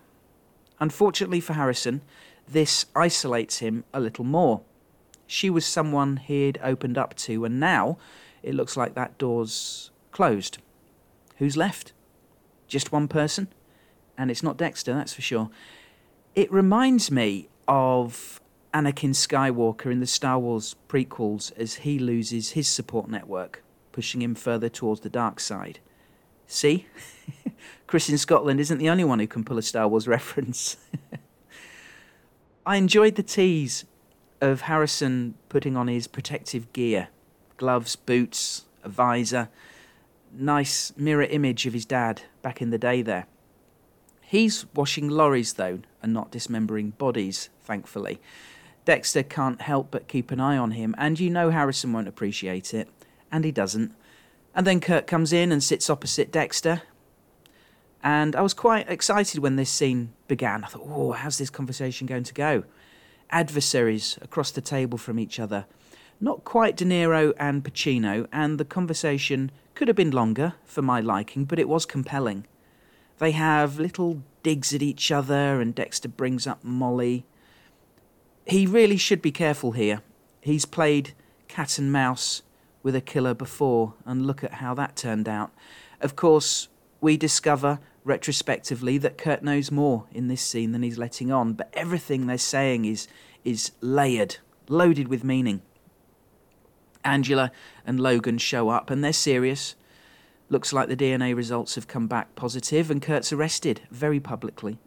Unfortunately 0.81 1.41
for 1.41 1.53
Harrison, 1.53 2.01
this 2.49 2.87
isolates 2.97 3.59
him 3.59 3.85
a 3.93 4.01
little 4.01 4.25
more. 4.25 4.63
She 5.33 5.49
was 5.49 5.65
someone 5.65 6.19
he'd 6.19 6.61
opened 6.63 6.99
up 6.99 7.15
to, 7.15 7.47
and 7.47 7.59
now 7.59 7.97
it 8.43 8.55
looks 8.55 8.77
like 8.77 8.93
that 8.93 9.17
door's 9.17 9.91
closed. 10.11 10.59
Who's 11.39 11.57
left? 11.57 11.95
Just 12.69 12.93
one 12.93 13.09
person? 13.09 13.49
And 14.19 14.31
it's 14.31 14.43
not 14.43 14.59
Dexter, 14.59 14.93
that's 14.93 15.15
for 15.15 15.23
sure. 15.23 15.49
It 16.35 16.53
reminds 16.53 17.11
me 17.11 17.49
of 17.67 18.43
Anakin 18.75 19.15
Skywalker 19.15 19.91
in 19.91 20.01
the 20.01 20.07
Star 20.07 20.39
Wars 20.39 20.77
prequels 20.87 21.51
as 21.57 21.77
he 21.77 21.99
loses 21.99 22.51
his 22.51 22.69
support 22.69 23.09
network, 23.09 23.65
pushing 23.91 24.21
him 24.21 24.35
further 24.35 24.69
towards 24.69 25.01
the 25.01 25.09
dark 25.09 25.41
side. 25.41 25.79
See? 26.47 26.85
Chris 27.87 28.11
in 28.11 28.19
Scotland 28.19 28.61
isn't 28.61 28.77
the 28.77 28.91
only 28.91 29.05
one 29.05 29.19
who 29.19 29.27
can 29.27 29.45
pull 29.45 29.57
a 29.57 29.63
Star 29.63 29.89
Wars 29.89 30.07
reference. 30.17 30.77
I 32.67 32.77
enjoyed 32.77 33.15
the 33.15 33.23
tease 33.23 33.87
of 34.43 34.63
Harrison 34.63 35.35
putting 35.49 35.77
on 35.77 35.89
his 35.89 36.07
protective 36.07 36.71
gear 36.75 37.09
gloves, 37.57 37.95
boots, 37.95 38.65
a 38.83 38.89
visor. 38.89 39.49
Nice 40.33 40.93
mirror 40.97 41.23
image 41.23 41.65
of 41.65 41.73
his 41.73 41.87
dad 41.87 42.23
back 42.43 42.61
in 42.61 42.71
the 42.71 42.79
day 42.79 43.03
there. 43.03 43.27
He's 44.21 44.67
washing 44.75 45.09
lorries, 45.09 45.53
though, 45.53 45.79
and 46.03 46.13
not 46.13 46.33
dismembering 46.33 46.91
bodies, 46.91 47.51
thankfully. 47.63 48.21
Dexter 48.85 49.23
can't 49.23 49.61
help 49.61 49.93
but 49.93 50.09
keep 50.09 50.33
an 50.33 50.41
eye 50.41 50.57
on 50.57 50.73
him, 50.73 50.95
and 50.99 51.21
you 51.21 51.31
know 51.31 51.51
Harrison 51.51 51.93
won't 51.93 52.09
appreciate 52.09 52.75
it, 52.75 52.89
and 53.31 53.45
he 53.45 53.53
doesn't. 53.53 53.95
And 54.55 54.67
then 54.67 54.81
Kurt 54.81 55.07
comes 55.07 55.33
in 55.33 55.53
and 55.53 55.63
sits 55.63 55.89
opposite 55.89 56.33
Dexter. 56.33 56.83
And 58.03 58.35
I 58.35 58.43
was 58.43 58.55
quite 58.55 58.91
excited 58.91 59.39
when 59.39 59.55
this 59.55 59.71
scene 59.71 60.15
began. 60.27 60.65
I 60.65 60.67
thought, 60.67 60.83
oh, 60.85 61.13
how's 61.13 61.39
this 61.39 61.51
conversation 61.51 62.09
going 62.09 62.25
to 62.25 62.35
go? 62.35 62.65
Adversaries 63.33 64.19
across 64.23 64.51
the 64.51 64.61
table 64.61 64.99
from 64.99 65.19
each 65.19 65.41
other. 65.41 65.67
Not 66.21 66.45
quite 66.45 66.77
De 66.77 66.85
Niro 66.85 67.33
and 67.39 67.65
Pacino, 67.65 68.29
and 68.31 68.59
the 68.59 68.65
conversation 68.65 69.51
could 69.75 69.89
have 69.89 69.97
been 69.97 70.13
longer 70.13 70.55
for 70.65 70.83
my 70.83 71.01
liking, 71.01 71.45
but 71.45 71.59
it 71.59 71.69
was 71.69 71.85
compelling. 71.85 72.47
They 73.19 73.33
have 73.33 73.79
little 73.79 74.23
digs 74.43 74.73
at 74.75 74.83
each 74.83 75.11
other, 75.11 75.61
and 75.61 75.75
Dexter 75.75 76.09
brings 76.09 76.47
up 76.47 76.63
Molly. 76.63 77.25
He 78.47 78.67
really 78.67 78.97
should 78.97 79.23
be 79.23 79.33
careful 79.33 79.73
here. 79.73 80.03
He's 80.41 80.65
played 80.65 81.15
cat 81.49 81.79
and 81.79 81.91
mouse 81.91 82.43
with 82.83 82.95
a 82.95 83.01
killer 83.01 83.35
before, 83.35 83.95
and 84.05 84.27
look 84.27 84.45
at 84.45 84.55
how 84.55 84.75
that 84.75 84.97
turned 84.97 85.29
out. 85.29 85.53
Of 86.01 86.17
course, 86.17 86.69
we 87.01 87.17
discover 87.17 87.79
retrospectively 88.05 88.99
that 88.99 89.19
Kurt 89.19 89.43
knows 89.43 89.71
more 89.71 90.07
in 90.13 90.29
this 90.29 90.43
scene 90.43 90.73
than 90.73 90.83
he's 90.83 90.99
letting 90.99 91.31
on, 91.31 91.53
but 91.53 91.71
everything 91.73 92.27
they're 92.27 92.39
saying 92.39 92.85
is 92.85 93.09
is 93.45 93.73
layered, 93.81 94.37
loaded 94.69 95.09
with 95.09 95.25
meaning. 95.25 95.63
Angela 97.05 97.51
and 97.85 97.99
Logan 97.99 98.39
show 98.39 98.69
up 98.69 98.91
and 98.91 99.03
they're 99.03 99.13
serious. 99.13 99.75
Looks 100.49 100.73
like 100.73 100.89
the 100.89 100.97
DNA 100.97 101.35
results 101.35 101.75
have 101.75 101.89
come 101.89 102.07
back 102.07 102.35
positive 102.37 102.91
and 102.91 103.03
Kurt's 103.03 103.33
arrested 103.33 103.81
very 103.91 104.21
publicly. 104.21 104.79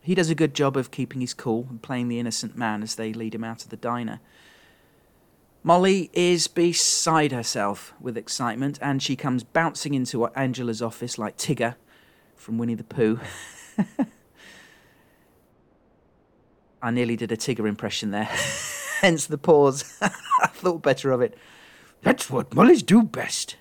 He 0.00 0.14
does 0.14 0.30
a 0.30 0.34
good 0.34 0.54
job 0.54 0.76
of 0.76 0.90
keeping 0.90 1.20
his 1.20 1.34
cool 1.34 1.66
and 1.70 1.82
playing 1.82 2.08
the 2.08 2.18
innocent 2.20 2.56
man 2.56 2.82
as 2.82 2.94
they 2.94 3.12
lead 3.12 3.34
him 3.34 3.42
out 3.42 3.64
of 3.64 3.70
the 3.70 3.76
diner. 3.76 4.20
Molly 5.62 6.10
is 6.12 6.46
beside 6.46 7.32
herself 7.32 7.94
with 7.98 8.18
excitement 8.18 8.78
and 8.82 9.02
she 9.02 9.16
comes 9.16 9.42
bouncing 9.42 9.94
into 9.94 10.26
Angela's 10.26 10.82
office 10.82 11.18
like 11.18 11.38
Tigger 11.38 11.76
from 12.44 12.58
Winnie 12.58 12.74
the 12.74 12.84
Pooh. 12.84 13.18
I 16.82 16.90
nearly 16.90 17.16
did 17.16 17.32
a 17.32 17.38
Tigger 17.38 17.66
impression 17.66 18.10
there, 18.10 18.24
hence 19.00 19.24
the 19.24 19.38
pause. 19.38 19.96
I 20.02 20.48
thought 20.48 20.82
better 20.82 21.10
of 21.10 21.22
it. 21.22 21.38
That's 22.02 22.28
what 22.28 22.54
Molly's 22.54 22.82
do 22.82 23.02
best. 23.02 23.56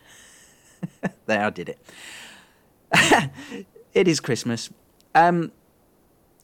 there, 1.28 1.46
I 1.46 1.50
did 1.50 1.70
it. 1.70 1.80
it 3.94 4.10
is 4.10 4.20
Christmas. 4.20 4.70
Um, 5.16 5.54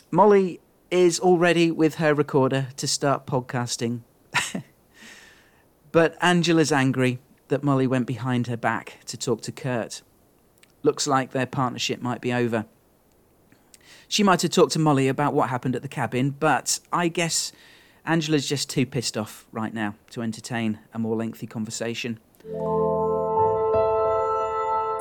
Molly 0.10 0.62
is 0.90 1.20
all 1.20 1.38
ready 1.38 1.70
with 1.72 1.96
her 1.96 2.14
recorder 2.14 2.70
to 2.78 2.88
start 2.88 3.26
podcasting. 3.26 4.04
but 5.92 6.16
Angela's 6.22 6.72
angry 6.72 7.20
that 7.50 7.66
Molly 7.66 7.86
went 7.86 8.08
behind 8.08 8.48
her 8.48 8.56
back 8.56 9.00
to 9.08 9.18
talk 9.18 9.42
to 9.42 9.52
Kurt. 9.52 10.04
Looks 10.84 11.08
like 11.08 11.32
their 11.32 11.46
partnership 11.46 12.02
might 12.02 12.22
be 12.22 12.34
over. 12.34 12.66
She 14.08 14.24
might 14.24 14.42
have 14.42 14.52
talked 14.52 14.72
to 14.74 14.80
Molly 14.80 15.08
about 15.08 15.34
what 15.34 15.50
happened 15.50 15.76
at 15.76 15.82
the 15.82 15.88
cabin, 15.88 16.32
but 16.32 16.80
I 16.92 17.10
guess 17.10 17.52
Angela's 18.06 18.48
just 18.48 18.70
too 18.70 18.86
pissed 18.86 19.18
off 19.18 19.46
right 19.52 19.74
now 19.74 19.96
to 20.12 20.22
entertain 20.22 20.80
a 20.94 21.00
more 21.00 21.16
lengthy 21.16 21.48
conversation. 21.48 22.20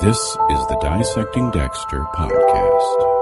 This 0.01 0.19
is 0.19 0.67
the 0.69 0.79
Dissecting 0.81 1.51
Dexter 1.51 2.05
podcast. 2.15 3.15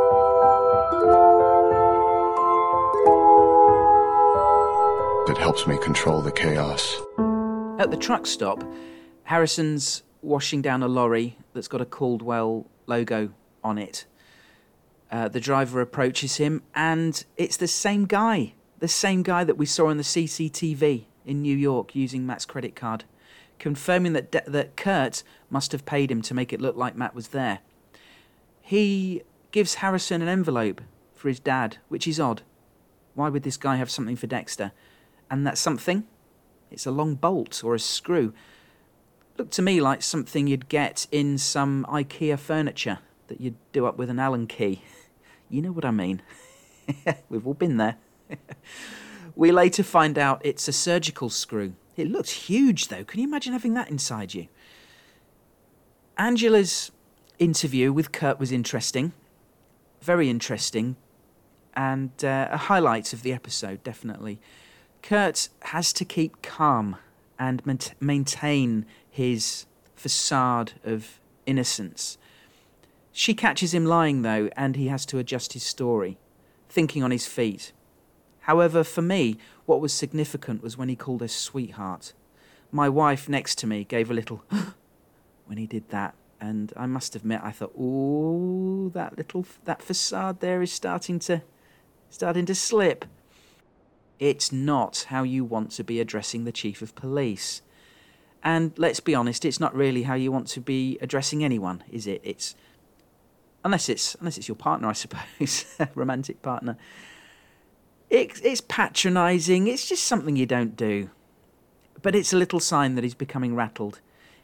It 5.28 5.38
helps 5.38 5.66
me 5.66 5.78
control 5.78 6.20
the 6.22 6.32
chaos. 6.32 7.00
At 7.78 7.90
the 7.90 7.96
truck 7.96 8.26
stop, 8.26 8.62
Harrison's 9.24 10.02
washing 10.26 10.60
down 10.60 10.82
a 10.82 10.88
lorry 10.88 11.38
that's 11.54 11.68
got 11.68 11.80
a 11.80 11.86
Caldwell 11.86 12.66
logo 12.86 13.30
on 13.62 13.78
it. 13.78 14.04
Uh, 15.10 15.28
the 15.28 15.40
driver 15.40 15.80
approaches 15.80 16.36
him, 16.36 16.62
and 16.74 17.24
it's 17.36 17.56
the 17.56 17.68
same 17.68 18.06
guy, 18.06 18.54
the 18.80 18.88
same 18.88 19.22
guy 19.22 19.44
that 19.44 19.56
we 19.56 19.64
saw 19.64 19.86
on 19.86 19.96
the 19.96 20.02
CCTV 20.02 21.04
in 21.24 21.42
New 21.42 21.56
York 21.56 21.94
using 21.94 22.26
Matt's 22.26 22.44
credit 22.44 22.74
card, 22.74 23.04
confirming 23.58 24.12
that 24.14 24.30
de- 24.32 24.50
that 24.50 24.76
Kurt 24.76 25.22
must 25.48 25.72
have 25.72 25.86
paid 25.86 26.10
him 26.10 26.22
to 26.22 26.34
make 26.34 26.52
it 26.52 26.60
look 26.60 26.76
like 26.76 26.96
Matt 26.96 27.14
was 27.14 27.28
there. 27.28 27.60
He 28.60 29.22
gives 29.52 29.76
Harrison 29.76 30.22
an 30.22 30.28
envelope 30.28 30.80
for 31.14 31.28
his 31.28 31.38
dad, 31.38 31.78
which 31.88 32.08
is 32.08 32.18
odd. 32.18 32.42
Why 33.14 33.28
would 33.28 33.44
this 33.44 33.56
guy 33.56 33.76
have 33.76 33.90
something 33.90 34.16
for 34.16 34.26
Dexter? 34.26 34.72
And 35.30 35.46
that 35.46 35.56
something? 35.56 36.04
It's 36.70 36.86
a 36.86 36.90
long 36.90 37.14
bolt 37.14 37.62
or 37.64 37.74
a 37.74 37.78
screw 37.78 38.34
looked 39.38 39.52
to 39.52 39.62
me 39.62 39.80
like 39.80 40.02
something 40.02 40.46
you'd 40.46 40.68
get 40.68 41.06
in 41.10 41.38
some 41.38 41.86
IKEA 41.88 42.38
furniture 42.38 42.98
that 43.28 43.40
you'd 43.40 43.56
do 43.72 43.86
up 43.86 43.96
with 43.96 44.10
an 44.10 44.18
Allen 44.18 44.46
key. 44.46 44.82
You 45.48 45.62
know 45.62 45.70
what 45.70 45.84
I 45.84 45.92
mean. 45.92 46.22
We've 47.28 47.46
all 47.46 47.54
been 47.54 47.76
there. 47.76 47.98
we 49.36 49.52
later 49.52 49.84
find 49.84 50.18
out 50.18 50.40
it's 50.44 50.66
a 50.66 50.72
surgical 50.72 51.30
screw. 51.30 51.74
It 51.96 52.10
looks 52.10 52.32
huge, 52.32 52.88
though. 52.88 53.04
Can 53.04 53.20
you 53.20 53.28
imagine 53.28 53.52
having 53.52 53.74
that 53.74 53.88
inside 53.88 54.34
you? 54.34 54.48
Angela's 56.18 56.90
interview 57.38 57.92
with 57.92 58.10
Kurt 58.10 58.40
was 58.40 58.50
interesting, 58.50 59.12
very 60.02 60.28
interesting, 60.28 60.96
and 61.74 62.10
uh, 62.24 62.48
a 62.50 62.56
highlight 62.56 63.12
of 63.12 63.22
the 63.22 63.32
episode, 63.32 63.84
definitely. 63.84 64.40
Kurt 65.00 65.48
has 65.62 65.92
to 65.92 66.04
keep 66.04 66.42
calm 66.42 66.96
and 67.38 67.62
maintain 68.00 68.86
his 69.16 69.64
facade 69.94 70.74
of 70.84 71.20
innocence. 71.46 72.18
She 73.12 73.32
catches 73.32 73.72
him 73.72 73.86
lying, 73.86 74.20
though, 74.20 74.50
and 74.58 74.76
he 74.76 74.88
has 74.88 75.06
to 75.06 75.16
adjust 75.16 75.54
his 75.54 75.62
story, 75.62 76.18
thinking 76.68 77.02
on 77.02 77.10
his 77.10 77.26
feet. 77.26 77.72
However, 78.40 78.84
for 78.84 79.00
me, 79.00 79.38
what 79.64 79.80
was 79.80 79.94
significant 79.94 80.62
was 80.62 80.76
when 80.76 80.90
he 80.90 80.96
called 80.96 81.22
her 81.22 81.28
sweetheart. 81.28 82.12
My 82.70 82.90
wife 82.90 83.26
next 83.26 83.56
to 83.60 83.66
me 83.66 83.84
gave 83.84 84.10
a 84.10 84.14
little 84.14 84.44
when 85.46 85.56
he 85.56 85.66
did 85.66 85.88
that, 85.88 86.14
and 86.38 86.74
I 86.76 86.84
must 86.84 87.16
admit, 87.16 87.40
I 87.42 87.52
thought, 87.52 87.72
"Oh, 87.78 88.90
that 88.90 89.16
little 89.16 89.46
that 89.64 89.80
facade 89.80 90.40
there 90.40 90.60
is 90.60 90.70
starting 90.70 91.18
to 91.20 91.40
starting 92.10 92.44
to 92.44 92.54
slip. 92.54 93.06
It's 94.18 94.52
not 94.52 95.06
how 95.08 95.22
you 95.22 95.42
want 95.42 95.70
to 95.72 95.84
be 95.84 96.00
addressing 96.00 96.44
the 96.44 96.52
chief 96.52 96.82
of 96.82 96.94
police. 96.94 97.62
And 98.46 98.72
let's 98.78 99.00
be 99.00 99.12
honest, 99.12 99.44
it's 99.44 99.58
not 99.58 99.74
really 99.74 100.04
how 100.04 100.14
you 100.14 100.30
want 100.30 100.46
to 100.48 100.60
be 100.60 100.98
addressing 101.00 101.42
anyone, 101.42 101.82
is 101.90 102.06
it? 102.06 102.20
It's 102.22 102.54
unless 103.64 103.88
it's 103.88 104.14
unless 104.20 104.38
it's 104.38 104.46
your 104.46 104.54
partner, 104.54 104.86
I 104.86 104.92
suppose, 104.92 105.64
romantic 105.96 106.42
partner. 106.42 106.76
It, 108.08 108.40
it's 108.44 108.60
patronising. 108.60 109.66
It's 109.66 109.88
just 109.88 110.04
something 110.04 110.36
you 110.36 110.46
don't 110.46 110.76
do. 110.76 111.10
But 112.02 112.14
it's 112.14 112.32
a 112.32 112.36
little 112.36 112.60
sign 112.60 112.94
that 112.94 113.02
he's 113.02 113.16
becoming 113.16 113.56
rattled. 113.56 113.98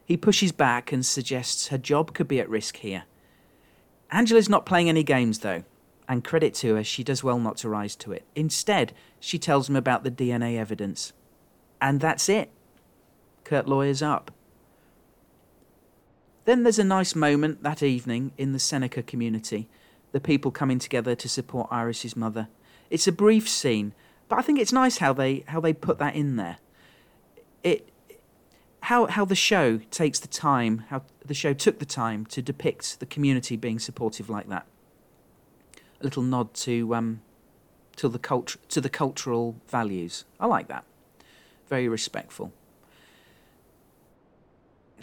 He 0.04 0.16
pushes 0.16 0.50
back 0.50 0.90
and 0.90 1.06
suggests 1.06 1.68
her 1.68 1.78
job 1.78 2.12
could 2.12 2.26
be 2.26 2.40
at 2.40 2.50
risk 2.50 2.78
here. 2.78 3.04
Angela's 4.10 4.48
not 4.48 4.66
playing 4.66 4.88
any 4.88 5.04
games, 5.04 5.38
though, 5.38 5.62
and 6.08 6.24
credit 6.24 6.54
to 6.54 6.74
her, 6.74 6.82
she 6.82 7.04
does 7.04 7.22
well 7.22 7.38
not 7.38 7.56
to 7.58 7.68
rise 7.68 7.94
to 7.96 8.10
it. 8.10 8.24
Instead, 8.34 8.94
she 9.20 9.38
tells 9.38 9.68
him 9.68 9.76
about 9.76 10.02
the 10.02 10.10
DNA 10.10 10.58
evidence. 10.58 11.12
And 11.80 12.00
that's 12.00 12.28
it. 12.28 12.50
Kurt 13.52 13.68
lawyers 13.68 14.00
up. 14.00 14.30
Then 16.46 16.62
there's 16.62 16.78
a 16.78 16.84
nice 16.84 17.14
moment 17.14 17.62
that 17.62 17.82
evening 17.82 18.32
in 18.38 18.54
the 18.54 18.58
Seneca 18.58 19.02
community, 19.02 19.68
the 20.12 20.20
people 20.20 20.50
coming 20.50 20.78
together 20.78 21.14
to 21.16 21.28
support 21.28 21.68
Iris's 21.70 22.16
mother. 22.16 22.48
It's 22.88 23.06
a 23.06 23.12
brief 23.12 23.46
scene, 23.46 23.92
but 24.30 24.38
I 24.38 24.42
think 24.42 24.58
it's 24.58 24.72
nice 24.72 24.96
how 24.96 25.12
they 25.12 25.44
how 25.48 25.60
they 25.60 25.74
put 25.74 25.98
that 25.98 26.14
in 26.14 26.36
there. 26.36 26.56
It 27.62 27.90
how 28.84 29.04
how 29.08 29.26
the 29.26 29.34
show 29.34 29.80
takes 29.90 30.18
the 30.18 30.28
time, 30.28 30.84
how 30.88 31.02
the 31.22 31.34
show 31.34 31.52
took 31.52 31.78
the 31.78 31.84
time 31.84 32.24
to 32.28 32.40
depict 32.40 33.00
the 33.00 33.06
community 33.14 33.56
being 33.56 33.78
supportive 33.78 34.30
like 34.30 34.48
that. 34.48 34.66
A 36.00 36.04
little 36.04 36.22
nod 36.22 36.54
to 36.64 36.94
um 36.94 37.20
to 37.96 38.08
the 38.08 38.18
cult 38.18 38.56
to 38.70 38.80
the 38.80 38.88
cultural 38.88 39.56
values. 39.68 40.24
I 40.40 40.46
like 40.46 40.68
that. 40.68 40.84
Very 41.68 41.86
respectful 41.86 42.50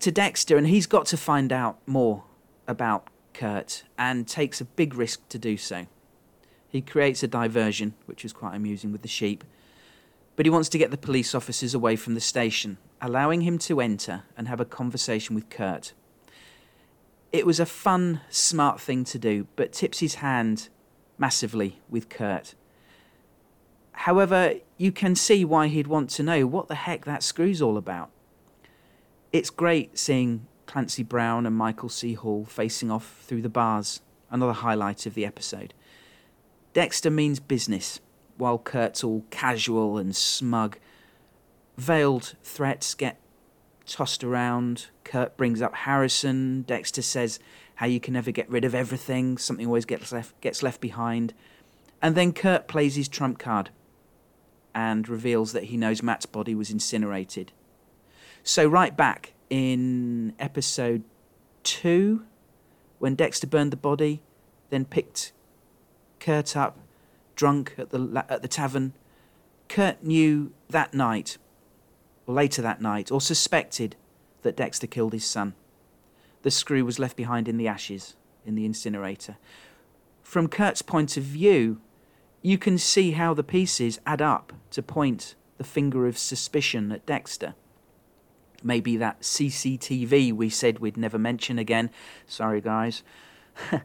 to 0.01 0.11
Dexter, 0.11 0.57
and 0.57 0.67
he's 0.67 0.87
got 0.87 1.05
to 1.07 1.17
find 1.17 1.51
out 1.51 1.79
more 1.85 2.23
about 2.67 3.07
Kurt 3.33 3.83
and 3.97 4.27
takes 4.27 4.61
a 4.61 4.65
big 4.65 4.93
risk 4.93 5.27
to 5.29 5.37
do 5.37 5.57
so. 5.57 5.87
He 6.67 6.81
creates 6.81 7.23
a 7.23 7.27
diversion, 7.27 7.93
which 8.05 8.23
is 8.23 8.33
quite 8.33 8.55
amusing 8.55 8.91
with 8.91 9.01
the 9.01 9.07
sheep, 9.07 9.43
but 10.35 10.45
he 10.45 10.49
wants 10.49 10.69
to 10.69 10.77
get 10.77 10.91
the 10.91 10.97
police 10.97 11.33
officers 11.33 11.73
away 11.73 11.95
from 11.95 12.13
the 12.13 12.21
station, 12.21 12.77
allowing 13.01 13.41
him 13.41 13.57
to 13.59 13.81
enter 13.81 14.23
and 14.37 14.47
have 14.47 14.59
a 14.59 14.65
conversation 14.65 15.35
with 15.35 15.49
Kurt. 15.49 15.93
It 17.31 17.45
was 17.45 17.59
a 17.59 17.65
fun, 17.65 18.21
smart 18.29 18.79
thing 18.79 19.03
to 19.05 19.19
do, 19.19 19.47
but 19.55 19.73
tips 19.73 19.99
his 19.99 20.15
hand 20.15 20.69
massively 21.17 21.79
with 21.89 22.09
Kurt. 22.09 22.55
However, 23.91 24.55
you 24.77 24.91
can 24.91 25.15
see 25.15 25.43
why 25.43 25.67
he'd 25.67 25.87
want 25.87 26.09
to 26.11 26.23
know 26.23 26.47
what 26.47 26.67
the 26.67 26.75
heck 26.75 27.05
that 27.05 27.21
screw's 27.23 27.61
all 27.61 27.77
about 27.77 28.11
it's 29.31 29.49
great 29.49 29.97
seeing 29.97 30.47
Clancy 30.65 31.03
Brown 31.03 31.45
and 31.45 31.55
Michael 31.55 31.89
C. 31.89 32.13
Hall 32.13 32.45
facing 32.45 32.91
off 32.91 33.21
through 33.21 33.41
the 33.41 33.49
bars, 33.49 34.01
another 34.29 34.53
highlight 34.53 35.05
of 35.05 35.13
the 35.13 35.25
episode. 35.25 35.73
Dexter 36.73 37.09
means 37.09 37.39
business, 37.39 37.99
while 38.37 38.57
Kurt's 38.57 39.03
all 39.03 39.25
casual 39.29 39.97
and 39.97 40.15
smug. 40.15 40.77
Veiled 41.77 42.35
threats 42.43 42.93
get 42.93 43.19
tossed 43.85 44.23
around. 44.23 44.87
Kurt 45.03 45.35
brings 45.37 45.61
up 45.61 45.73
Harrison. 45.73 46.63
Dexter 46.63 47.01
says 47.01 47.39
how 47.75 47.85
you 47.87 47.99
can 47.99 48.13
never 48.13 48.31
get 48.31 48.49
rid 48.49 48.65
of 48.65 48.75
everything, 48.75 49.37
something 49.37 49.65
always 49.65 49.85
gets 49.85 50.11
left, 50.11 50.39
gets 50.41 50.61
left 50.61 50.81
behind. 50.81 51.33
And 52.01 52.15
then 52.15 52.33
Kurt 52.33 52.67
plays 52.67 52.95
his 52.95 53.07
trump 53.07 53.39
card 53.39 53.71
and 54.75 55.09
reveals 55.09 55.53
that 55.53 55.65
he 55.65 55.77
knows 55.77 56.03
Matt's 56.03 56.25
body 56.25 56.53
was 56.53 56.69
incinerated. 56.69 57.51
So, 58.43 58.67
right 58.67 58.95
back 58.95 59.33
in 59.49 60.33
episode 60.39 61.03
two, 61.63 62.23
when 62.99 63.15
Dexter 63.15 63.47
burned 63.47 63.71
the 63.71 63.77
body, 63.77 64.21
then 64.69 64.85
picked 64.85 65.31
Kurt 66.19 66.55
up, 66.55 66.77
drunk 67.35 67.75
at 67.77 67.89
the, 67.89 68.25
at 68.29 68.41
the 68.41 68.47
tavern, 68.47 68.93
Kurt 69.67 70.03
knew 70.03 70.51
that 70.69 70.93
night, 70.93 71.37
or 72.25 72.33
later 72.33 72.61
that 72.61 72.81
night, 72.81 73.11
or 73.11 73.21
suspected 73.21 73.95
that 74.41 74.57
Dexter 74.57 74.87
killed 74.87 75.13
his 75.13 75.25
son. 75.25 75.53
The 76.41 76.51
screw 76.51 76.85
was 76.85 76.99
left 76.99 77.17
behind 77.17 77.47
in 77.47 77.57
the 77.57 77.67
ashes 77.67 78.15
in 78.45 78.55
the 78.55 78.65
incinerator. 78.65 79.37
From 80.23 80.47
Kurt's 80.47 80.81
point 80.81 81.17
of 81.17 81.23
view, 81.23 81.81
you 82.41 82.57
can 82.57 82.77
see 82.77 83.11
how 83.11 83.33
the 83.33 83.43
pieces 83.43 83.99
add 84.05 84.21
up 84.21 84.53
to 84.71 84.81
point 84.81 85.35
the 85.57 85.63
finger 85.63 86.07
of 86.07 86.17
suspicion 86.17 86.91
at 86.91 87.05
Dexter. 87.05 87.55
Maybe 88.63 88.97
that 88.97 89.21
CCTV 89.21 90.33
we 90.33 90.49
said 90.49 90.79
we'd 90.79 90.97
never 90.97 91.17
mention 91.17 91.57
again. 91.59 91.89
Sorry, 92.25 92.61
guys. 92.61 93.03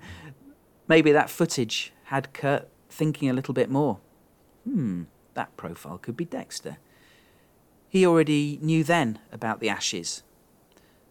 Maybe 0.89 1.13
that 1.13 1.31
footage 1.31 1.93
had 2.05 2.33
Kurt 2.33 2.69
thinking 2.89 3.31
a 3.31 3.33
little 3.33 3.55
bit 3.55 3.71
more. 3.71 3.99
Hmm, 4.65 5.05
that 5.35 5.57
profile 5.57 5.99
could 5.99 6.17
be 6.17 6.25
Dexter. 6.25 6.79
He 7.89 8.05
already 8.05 8.59
knew 8.61 8.83
then 8.83 9.19
about 9.33 9.61
the 9.61 9.69
ashes. 9.69 10.23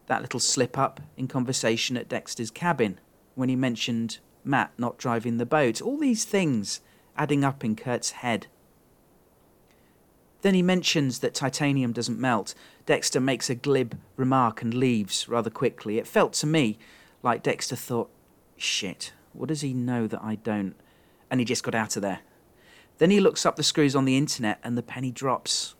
That 0.07 0.21
little 0.21 0.39
slip 0.39 0.77
up 0.77 0.99
in 1.15 1.27
conversation 1.27 1.95
at 1.95 2.09
Dexter's 2.09 2.51
cabin 2.51 2.99
when 3.35 3.49
he 3.49 3.55
mentioned 3.55 4.19
Matt 4.43 4.73
not 4.77 4.97
driving 4.97 5.37
the 5.37 5.45
boat. 5.45 5.81
All 5.81 5.97
these 5.97 6.25
things 6.25 6.81
adding 7.17 7.43
up 7.43 7.63
in 7.63 7.75
Kurt's 7.75 8.11
head. 8.11 8.47
Then 10.41 10.53
he 10.53 10.61
mentions 10.61 11.19
that 11.19 11.33
titanium 11.33 11.93
doesn't 11.93 12.19
melt. 12.19 12.53
Dexter 12.85 13.19
makes 13.19 13.49
a 13.49 13.55
glib 13.55 13.97
remark 14.17 14.61
and 14.61 14.73
leaves 14.73 15.29
rather 15.29 15.49
quickly. 15.49 15.97
It 15.97 16.07
felt 16.07 16.33
to 16.33 16.47
me 16.47 16.77
like 17.21 17.43
Dexter 17.43 17.75
thought, 17.75 18.09
shit, 18.57 19.13
what 19.31 19.49
does 19.49 19.61
he 19.61 19.73
know 19.73 20.07
that 20.07 20.21
I 20.21 20.35
don't? 20.35 20.75
And 21.31 21.39
he 21.39 21.45
just 21.45 21.63
got 21.63 21.75
out 21.75 21.95
of 21.95 22.01
there. 22.01 22.19
Then 22.97 23.09
he 23.09 23.19
looks 23.19 23.45
up 23.45 23.55
the 23.55 23.63
screws 23.63 23.95
on 23.95 24.05
the 24.05 24.17
internet 24.17 24.59
and 24.63 24.77
the 24.77 24.83
penny 24.83 25.11
drops. 25.11 25.75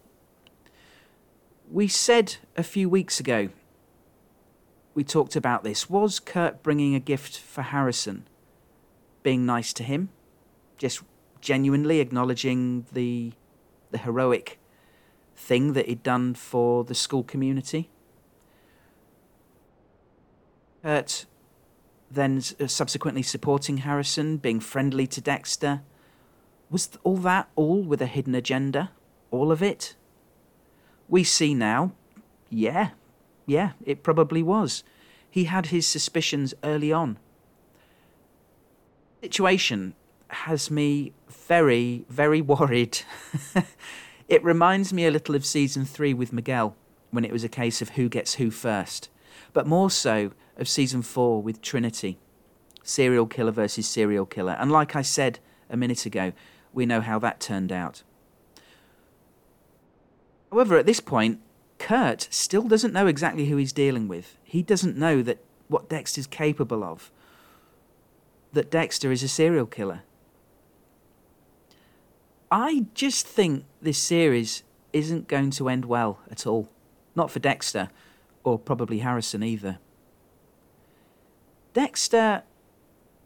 We 1.70 1.88
said 1.88 2.38
a 2.56 2.64
few 2.64 2.90
weeks 2.90 3.20
ago, 3.20 3.50
we 4.96 5.04
talked 5.04 5.36
about 5.36 5.64
this. 5.64 5.90
Was 5.90 6.20
Kurt 6.20 6.64
bringing 6.64 6.96
a 6.96 7.00
gift 7.00 7.38
for 7.40 7.64
Harrison? 7.64 8.28
Being 9.24 9.46
nice 9.46 9.74
to 9.74 9.84
him? 9.84 10.10
Just 10.78 11.02
genuinely 11.42 12.00
acknowledging 12.00 12.86
the 12.92 13.34
the 13.92 13.98
heroic 14.00 14.58
thing 15.44 15.74
that 15.74 15.88
he'd 15.88 16.04
done 16.04 16.34
for 16.34 16.84
the 16.84 16.96
school 16.96 17.24
community. 17.24 17.90
Kurt 20.84 21.26
then 22.14 22.42
uh, 22.60 22.68
subsequently 22.68 23.24
supporting 23.24 23.78
Harrison, 23.78 24.38
being 24.38 24.60
friendly 24.60 25.08
to 25.08 25.22
Dexter. 25.22 25.82
Was 26.70 26.90
all 27.04 27.18
that 27.18 27.50
all 27.56 27.82
with 27.82 28.02
a 28.02 28.06
hidden 28.06 28.36
agenda? 28.36 28.92
All 29.32 29.52
of 29.52 29.62
it? 29.64 29.96
We 31.10 31.24
see 31.24 31.54
now, 31.54 31.94
yeah, 32.50 32.92
yeah, 33.46 33.72
it 33.84 34.04
probably 34.04 34.44
was. 34.44 34.84
He 35.30 35.46
had 35.46 35.68
his 35.68 35.88
suspicions 35.88 36.54
early 36.64 36.92
on. 36.92 37.18
Situation 39.22 39.96
has 40.28 40.70
me 40.70 41.14
very, 41.30 42.06
very 42.10 42.42
worried. 42.54 43.00
It 44.34 44.44
reminds 44.44 44.92
me 44.92 45.06
a 45.06 45.12
little 45.12 45.36
of 45.36 45.46
season 45.46 45.86
three 45.86 46.14
with 46.14 46.34
Miguel, 46.34 46.76
when 47.12 47.24
it 47.24 47.32
was 47.32 47.44
a 47.44 47.50
case 47.50 47.82
of 47.82 47.90
who 47.90 48.10
gets 48.10 48.36
who 48.36 48.50
first, 48.50 49.10
but 49.54 49.68
more 49.68 49.92
so 49.92 50.32
of 50.58 50.68
season 50.68 51.04
four 51.04 51.42
with 51.42 51.62
Trinity 51.62 52.18
serial 52.82 53.28
killer 53.28 53.52
versus 53.52 53.88
serial 53.88 54.26
killer. 54.26 54.58
And 54.60 54.72
like 54.72 54.96
I 54.96 55.04
said 55.04 55.40
a 55.70 55.78
minute 55.78 56.06
ago, 56.06 56.34
we 56.74 56.86
know 56.86 57.00
how 57.00 57.18
that 57.20 57.40
turned 57.40 57.72
out. 57.72 58.04
However, 60.52 60.78
at 60.78 60.86
this 60.86 61.00
point, 61.00 61.40
Kurt 61.78 62.28
still 62.30 62.64
doesn't 62.64 62.92
know 62.92 63.08
exactly 63.08 63.46
who 63.46 63.58
he's 63.58 63.72
dealing 63.72 64.08
with. 64.08 64.38
He 64.44 64.64
doesn't 64.64 64.98
know 64.98 65.22
that 65.22 65.44
what 65.68 65.90
Dexter's 65.90 66.28
capable 66.28 66.84
of. 66.84 67.12
That 68.52 68.70
Dexter 68.70 69.12
is 69.12 69.24
a 69.24 69.28
serial 69.28 69.66
killer. 69.66 70.02
I 72.54 72.86
just 72.94 73.26
think 73.26 73.66
this 73.82 73.98
series 73.98 74.62
isn't 74.94 75.28
going 75.28 75.50
to 75.50 75.70
end 75.70 75.86
well 75.86 76.20
at 76.30 76.46
all. 76.46 76.70
Not 77.16 77.32
for 77.32 77.40
Dexter, 77.40 77.90
or 78.44 78.60
probably 78.60 79.00
Harrison 79.00 79.42
either. 79.42 79.80
Dexter, 81.74 82.44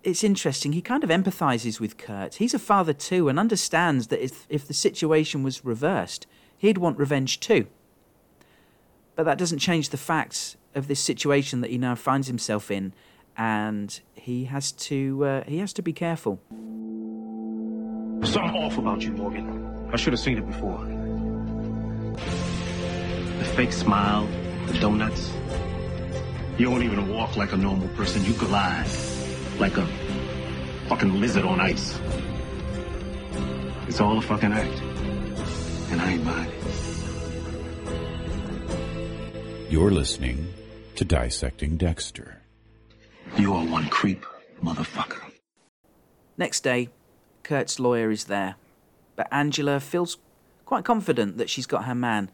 it's 0.01 0.23
interesting, 0.23 0.71
he 0.71 0.81
kind 0.81 1.03
of 1.03 1.09
empathizes 1.09 1.77
with 1.77 1.97
Kurt. 1.97 2.35
He's 2.35 2.53
a 2.53 2.59
father 2.59 2.93
too 2.93 3.27
and 3.27 3.37
understands 3.37 4.07
that 4.07 4.23
if, 4.23 4.47
if 4.47 4.65
the 4.65 4.73
situation 4.73 5.43
was 5.43 5.65
reversed, 5.65 6.25
he'd 6.57 6.77
want 6.77 6.97
revenge 6.97 7.41
too. 7.41 7.67
But 9.17 9.23
that 9.23 9.37
doesn't 9.37 9.59
change 9.59 9.89
the 9.89 9.97
facts 9.97 10.55
of 10.73 10.87
this 10.87 11.01
situation 11.01 11.59
that 11.59 11.69
he 11.69 11.77
now 11.77 11.95
finds 11.95 12.27
himself 12.27 12.71
in, 12.71 12.93
and 13.35 13.99
he 14.15 14.45
has 14.45 14.71
to 14.71 15.25
uh, 15.25 15.43
he 15.43 15.57
has 15.57 15.73
to 15.73 15.81
be 15.81 15.91
careful. 15.91 16.39
Something 18.23 18.55
off 18.55 18.77
about 18.77 19.01
you, 19.03 19.11
Morgan. 19.11 19.89
I 19.93 19.97
should 19.97 20.13
have 20.13 20.19
seen 20.19 20.37
it 20.37 20.45
before. 20.45 20.83
The 23.37 23.45
fake 23.55 23.71
smile, 23.71 24.27
the 24.67 24.73
donuts. 24.79 25.31
You 26.57 26.65
don't 26.65 26.83
even 26.83 27.07
walk 27.09 27.37
like 27.37 27.53
a 27.53 27.57
normal 27.57 27.87
person. 27.89 28.25
You 28.25 28.33
glide 28.33 28.87
like 29.59 29.77
a 29.77 29.85
fucking 30.87 31.19
lizard 31.19 31.45
on 31.45 31.61
ice. 31.61 31.99
It's 33.87 34.01
all 34.01 34.17
a 34.17 34.21
fucking 34.21 34.51
act. 34.51 34.81
And 35.91 36.01
I 36.01 36.11
ain't 36.11 36.25
buying 36.25 36.49
it. 36.49 36.53
You're 39.71 39.91
listening 39.91 40.47
to 40.95 41.05
Dissecting 41.05 41.77
Dexter. 41.77 42.41
You 43.37 43.53
are 43.53 43.63
one 43.65 43.87
creep, 43.89 44.25
motherfucker. 44.63 45.21
Next 46.37 46.61
day, 46.61 46.89
Kurt's 47.47 47.79
lawyer 47.79 48.11
is 48.11 48.25
there, 48.25 48.55
but 49.15 49.29
Angela 49.31 49.79
feels 49.79 50.17
quite 50.65 50.83
confident 50.83 51.37
that 51.37 51.49
she's 51.49 51.65
got 51.65 51.85
her 51.85 51.95
man. 51.95 52.29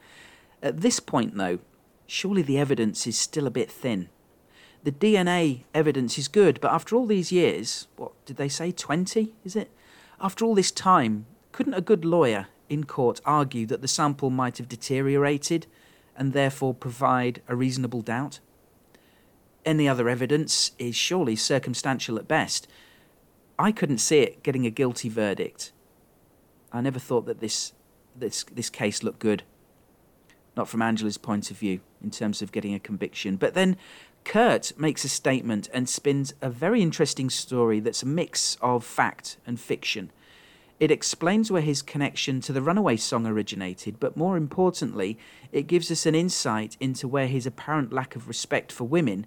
At 0.63 0.82
this 0.82 0.99
point, 0.99 1.38
though, 1.38 1.60
surely 2.08 2.41
the 2.41 2.58
evidence 2.58 3.06
is 3.06 3.15
still 3.15 3.45
a 3.45 3.52
bit 3.52 3.69
thin. 3.69 4.10
The 4.84 4.91
DNA 4.91 5.65
evidence 5.71 6.17
is 6.17 6.28
good, 6.28 6.60
but 6.60 6.71
after 6.71 6.95
all 6.95 7.06
these 7.06 7.32
years, 7.32 7.88
what 7.95 8.12
did 8.26 8.38
they 8.38 8.49
say, 8.49 8.71
20, 8.71 9.36
is 9.45 9.56
it? 9.56 9.69
After 10.19 10.45
all 10.45 10.56
this 10.56 10.71
time, 10.71 11.28
couldn't 11.52 11.76
a 11.76 11.82
good 11.82 12.04
lawyer 12.04 12.47
in 12.67 12.86
court 12.86 13.21
argue 13.23 13.67
that 13.67 13.84
the 13.84 13.88
sample 13.88 14.32
might 14.32 14.58
have 14.58 14.67
deteriorated 14.67 15.67
and 16.17 16.34
therefore 16.34 16.73
provide 16.73 17.39
a 17.47 17.56
reasonable 17.56 18.02
doubt? 18.02 18.39
Any 19.63 19.88
other 19.88 20.10
evidence 20.10 20.71
is 20.80 20.95
surely 20.95 21.36
circumstantial 21.36 22.17
at 22.17 22.28
best. 22.28 22.67
I 23.58 23.72
couldn't 23.72 24.00
see 24.00 24.20
it 24.20 24.44
getting 24.44 24.66
a 24.66 24.72
guilty 24.72 25.10
verdict. 25.10 25.72
I 26.72 26.82
never 26.82 27.00
thought 27.00 27.26
that 27.26 27.39
this 27.39 27.74
this 28.16 28.44
this 28.52 28.70
case 28.70 29.04
looked 29.04 29.20
good. 29.20 29.44
Not 30.56 30.68
from 30.68 30.82
Angela's 30.82 31.18
point 31.18 31.50
of 31.52 31.58
view 31.58 31.82
in 32.04 32.12
terms 32.12 32.42
of 32.42 32.52
getting 32.52 32.74
a 32.74 32.80
conviction. 32.80 33.38
But 33.38 33.54
then 33.54 33.78
Kurt 34.24 34.72
makes 34.78 35.04
a 35.04 35.10
statement 35.10 35.70
and 35.74 35.89
spins 35.89 36.34
a 36.42 36.50
very 36.50 36.82
interesting 36.82 37.30
story 37.30 37.80
that's 37.80 38.04
a 38.04 38.08
mix 38.08 38.58
of 38.62 38.84
fact 38.86 39.38
and 39.46 39.60
fiction. 39.60 40.12
It 40.80 40.92
explains 40.92 41.52
where 41.52 41.62
his 41.62 41.82
connection 41.82 42.42
to 42.42 42.54
the 42.54 42.62
Runaway 42.62 42.98
song 42.98 43.26
originated, 43.26 44.00
but 44.00 44.18
more 44.18 44.36
importantly, 44.36 45.18
it 45.52 45.68
gives 45.68 45.89
us 45.92 46.06
an 46.06 46.16
insight 46.16 46.76
into 46.80 47.08
where 47.08 47.28
his 47.28 47.46
apparent 47.46 47.94
lack 47.94 48.16
of 48.16 48.28
respect 48.28 48.72
for 48.72 48.84
women, 48.84 49.26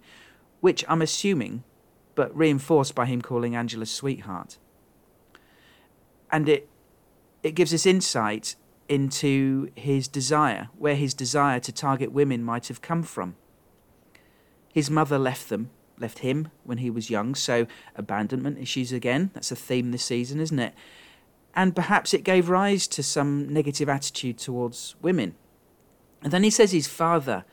which 0.60 0.84
I'm 0.88 1.02
assuming, 1.02 1.62
but 2.16 2.36
reinforced 2.36 2.96
by 2.96 3.06
him 3.06 3.22
calling 3.22 3.54
Angela's 3.54 3.92
sweetheart. 3.92 4.58
And 6.32 6.48
it 6.48 6.68
it 7.44 7.54
gives 7.54 7.72
us 7.72 7.86
insight 7.86 8.56
into 8.88 9.70
his 9.76 10.08
desire, 10.08 10.68
where 10.76 10.96
his 10.96 11.14
desire 11.14 11.60
to 11.60 11.70
target 11.70 12.10
women 12.10 12.42
might 12.42 12.66
have 12.66 12.82
come 12.82 13.04
from. 13.04 13.36
His 14.72 14.90
mother 14.90 15.18
left 15.18 15.48
them, 15.48 15.70
left 15.98 16.20
him 16.20 16.48
when 16.64 16.78
he 16.78 16.90
was 16.90 17.08
young, 17.10 17.34
so 17.36 17.66
abandonment 17.94 18.58
issues 18.58 18.92
again. 18.92 19.30
That's 19.32 19.52
a 19.52 19.56
theme 19.56 19.92
this 19.92 20.04
season, 20.04 20.40
isn't 20.40 20.58
it? 20.58 20.74
And 21.54 21.74
perhaps 21.74 22.12
it 22.12 22.24
gave 22.24 22.48
rise 22.48 22.86
to 22.88 23.02
some 23.02 23.48
negative 23.48 23.88
attitude 23.88 24.38
towards 24.38 24.96
women. 25.00 25.36
And 26.22 26.32
then 26.32 26.42
he 26.42 26.50
says 26.50 26.72
his 26.72 26.86
father, 26.86 27.44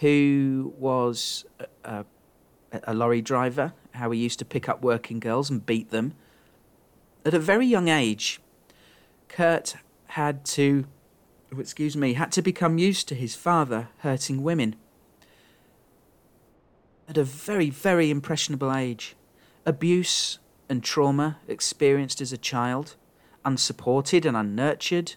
who 0.00 0.74
was 0.78 1.44
a, 1.58 1.66
a, 1.84 2.04
a 2.72 2.94
lorry 2.94 3.20
driver, 3.20 3.72
how 3.92 4.10
he 4.10 4.20
used 4.20 4.38
to 4.38 4.44
pick 4.44 4.68
up 4.68 4.82
working 4.82 5.20
girls 5.20 5.50
and 5.50 5.64
beat 5.64 5.90
them. 5.90 6.14
At 7.24 7.34
a 7.34 7.38
very 7.38 7.66
young 7.66 7.88
age, 7.88 8.40
Kurt 9.28 9.76
had 10.08 10.44
to, 10.46 10.86
oh, 11.54 11.60
excuse 11.60 11.96
me, 11.96 12.14
had 12.14 12.32
to 12.32 12.42
become 12.42 12.78
used 12.78 13.08
to 13.08 13.14
his 13.14 13.34
father 13.34 13.88
hurting 13.98 14.42
women 14.42 14.76
at 17.08 17.18
a 17.18 17.24
very, 17.24 17.70
very 17.70 18.08
impressionable 18.08 18.72
age. 18.72 19.16
Abuse 19.66 20.38
and 20.68 20.82
trauma 20.82 21.38
experienced 21.48 22.20
as 22.20 22.32
a 22.32 22.38
child, 22.38 22.94
unsupported 23.44 24.24
and 24.24 24.36
unnurtured. 24.36 25.16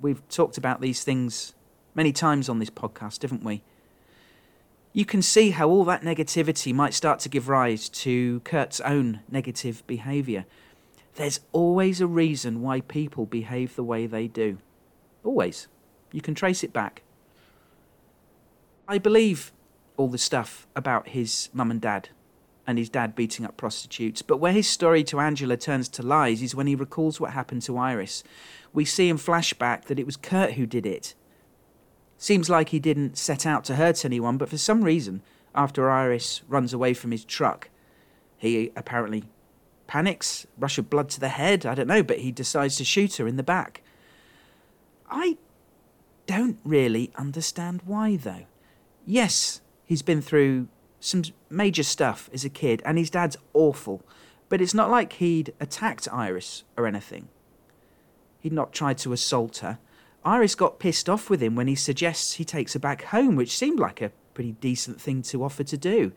We've 0.00 0.26
talked 0.28 0.56
about 0.56 0.80
these 0.80 1.02
things 1.02 1.54
many 1.94 2.12
times 2.12 2.48
on 2.48 2.60
this 2.60 2.70
podcast, 2.70 3.22
haven't 3.22 3.44
we? 3.44 3.64
You 4.92 5.04
can 5.04 5.22
see 5.22 5.50
how 5.50 5.68
all 5.68 5.84
that 5.84 6.02
negativity 6.02 6.74
might 6.74 6.94
start 6.94 7.20
to 7.20 7.28
give 7.28 7.48
rise 7.48 7.88
to 7.90 8.40
Kurt's 8.40 8.80
own 8.80 9.20
negative 9.30 9.86
behaviour. 9.86 10.46
There's 11.14 11.40
always 11.52 12.00
a 12.00 12.08
reason 12.08 12.60
why 12.60 12.80
people 12.80 13.26
behave 13.26 13.76
the 13.76 13.84
way 13.84 14.06
they 14.06 14.26
do. 14.26 14.58
Always. 15.22 15.68
You 16.12 16.20
can 16.20 16.34
trace 16.34 16.64
it 16.64 16.72
back. 16.72 17.02
I 18.88 18.98
believe 18.98 19.52
all 19.96 20.08
the 20.08 20.18
stuff 20.18 20.66
about 20.74 21.10
his 21.10 21.50
mum 21.52 21.70
and 21.70 21.80
dad 21.80 22.08
and 22.66 22.76
his 22.76 22.88
dad 22.88 23.14
beating 23.14 23.46
up 23.46 23.56
prostitutes. 23.56 24.22
But 24.22 24.38
where 24.38 24.52
his 24.52 24.68
story 24.68 25.04
to 25.04 25.20
Angela 25.20 25.56
turns 25.56 25.88
to 25.90 26.02
lies 26.02 26.42
is 26.42 26.54
when 26.54 26.66
he 26.66 26.74
recalls 26.74 27.20
what 27.20 27.32
happened 27.32 27.62
to 27.62 27.78
Iris. 27.78 28.24
We 28.72 28.84
see 28.84 29.08
in 29.08 29.18
flashback 29.18 29.84
that 29.84 29.98
it 30.00 30.06
was 30.06 30.16
Kurt 30.16 30.54
who 30.54 30.66
did 30.66 30.86
it. 30.86 31.14
Seems 32.20 32.50
like 32.50 32.68
he 32.68 32.78
didn't 32.78 33.16
set 33.16 33.46
out 33.46 33.64
to 33.64 33.76
hurt 33.76 34.04
anyone, 34.04 34.36
but 34.36 34.50
for 34.50 34.58
some 34.58 34.84
reason, 34.84 35.22
after 35.54 35.88
Iris 35.88 36.42
runs 36.48 36.74
away 36.74 36.92
from 36.92 37.12
his 37.12 37.24
truck, 37.24 37.70
he 38.36 38.70
apparently 38.76 39.24
panics, 39.86 40.46
rush 40.58 40.76
of 40.76 40.90
blood 40.90 41.08
to 41.08 41.18
the 41.18 41.30
head, 41.30 41.64
I 41.64 41.74
don't 41.74 41.86
know, 41.86 42.02
but 42.02 42.18
he 42.18 42.30
decides 42.30 42.76
to 42.76 42.84
shoot 42.84 43.16
her 43.16 43.26
in 43.26 43.36
the 43.36 43.42
back. 43.42 43.80
I 45.10 45.38
don't 46.26 46.58
really 46.62 47.10
understand 47.16 47.80
why, 47.86 48.16
though. 48.16 48.44
Yes, 49.06 49.62
he's 49.86 50.02
been 50.02 50.20
through 50.20 50.68
some 51.00 51.22
major 51.48 51.82
stuff 51.82 52.28
as 52.34 52.44
a 52.44 52.50
kid, 52.50 52.82
and 52.84 52.98
his 52.98 53.08
dad's 53.08 53.38
awful. 53.54 54.02
But 54.50 54.60
it's 54.60 54.74
not 54.74 54.90
like 54.90 55.14
he'd 55.14 55.54
attacked 55.58 56.06
Iris 56.12 56.64
or 56.76 56.86
anything. 56.86 57.28
He'd 58.40 58.52
not 58.52 58.74
tried 58.74 58.98
to 58.98 59.14
assault 59.14 59.56
her. 59.58 59.78
Iris 60.24 60.54
got 60.54 60.78
pissed 60.78 61.08
off 61.08 61.30
with 61.30 61.42
him 61.42 61.56
when 61.56 61.66
he 61.66 61.74
suggests 61.74 62.34
he 62.34 62.44
takes 62.44 62.74
her 62.74 62.78
back 62.78 63.04
home, 63.04 63.36
which 63.36 63.56
seemed 63.56 63.78
like 63.78 64.02
a 64.02 64.12
pretty 64.34 64.52
decent 64.52 65.00
thing 65.00 65.22
to 65.22 65.42
offer 65.42 65.64
to 65.64 65.76
do. 65.76 66.12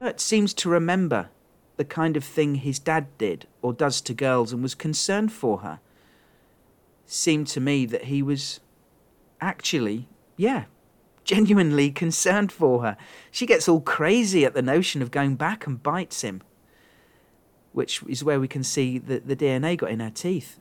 Kurt 0.00 0.20
seems 0.20 0.54
to 0.54 0.68
remember 0.68 1.30
the 1.76 1.84
kind 1.84 2.16
of 2.16 2.24
thing 2.24 2.56
his 2.56 2.78
dad 2.78 3.06
did 3.18 3.46
or 3.62 3.72
does 3.72 4.00
to 4.02 4.14
girls 4.14 4.52
and 4.52 4.62
was 4.62 4.74
concerned 4.74 5.32
for 5.32 5.58
her. 5.58 5.80
Seemed 7.06 7.46
to 7.48 7.60
me 7.60 7.86
that 7.86 8.04
he 8.04 8.22
was 8.22 8.60
actually, 9.40 10.08
yeah, 10.36 10.64
genuinely 11.24 11.90
concerned 11.90 12.50
for 12.50 12.82
her. 12.82 12.96
She 13.30 13.46
gets 13.46 13.68
all 13.68 13.80
crazy 13.80 14.44
at 14.44 14.54
the 14.54 14.62
notion 14.62 15.00
of 15.00 15.10
going 15.10 15.36
back 15.36 15.66
and 15.66 15.82
bites 15.82 16.22
him, 16.22 16.42
which 17.72 18.02
is 18.08 18.24
where 18.24 18.40
we 18.40 18.48
can 18.48 18.64
see 18.64 18.98
that 18.98 19.28
the 19.28 19.36
DNA 19.36 19.76
got 19.76 19.90
in 19.90 20.00
her 20.00 20.10
teeth. 20.10 20.58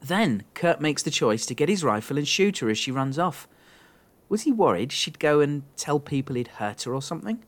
Then 0.00 0.44
Kurt 0.54 0.80
makes 0.80 1.02
the 1.02 1.10
choice 1.10 1.44
to 1.46 1.54
get 1.54 1.68
his 1.68 1.84
rifle 1.84 2.16
and 2.16 2.26
shoot 2.26 2.58
her 2.58 2.70
as 2.70 2.78
she 2.78 2.90
runs 2.90 3.18
off. 3.18 3.46
Was 4.28 4.42
he 4.42 4.52
worried 4.52 4.92
she'd 4.92 5.18
go 5.18 5.40
and 5.40 5.64
tell 5.76 6.00
people 6.00 6.36
he'd 6.36 6.48
hurt 6.48 6.82
her 6.82 6.94
or 6.94 7.02
something? 7.02 7.44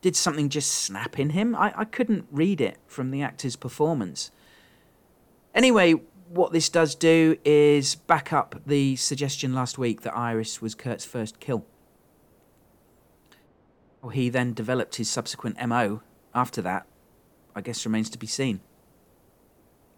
Did 0.00 0.16
something 0.16 0.48
just 0.48 0.70
snap 0.70 1.18
in 1.18 1.30
him? 1.30 1.54
I, 1.54 1.72
I 1.76 1.84
couldn't 1.84 2.26
read 2.30 2.60
it 2.60 2.78
from 2.86 3.10
the 3.10 3.22
actor's 3.22 3.56
performance. 3.56 4.30
Anyway, 5.54 5.94
what 6.28 6.52
this 6.52 6.68
does 6.68 6.94
do 6.94 7.36
is 7.44 7.96
back 7.96 8.32
up 8.32 8.60
the 8.64 8.96
suggestion 8.96 9.52
last 9.52 9.78
week 9.78 10.02
that 10.02 10.16
Iris 10.16 10.62
was 10.62 10.74
Kurt's 10.74 11.04
first 11.04 11.40
kill. 11.40 11.66
He 14.12 14.30
then 14.30 14.54
developed 14.54 14.96
his 14.96 15.10
subsequent 15.10 15.56
MO 15.66 16.02
after 16.34 16.62
that, 16.62 16.86
I 17.54 17.60
guess 17.60 17.84
remains 17.84 18.08
to 18.10 18.18
be 18.18 18.26
seen. 18.26 18.60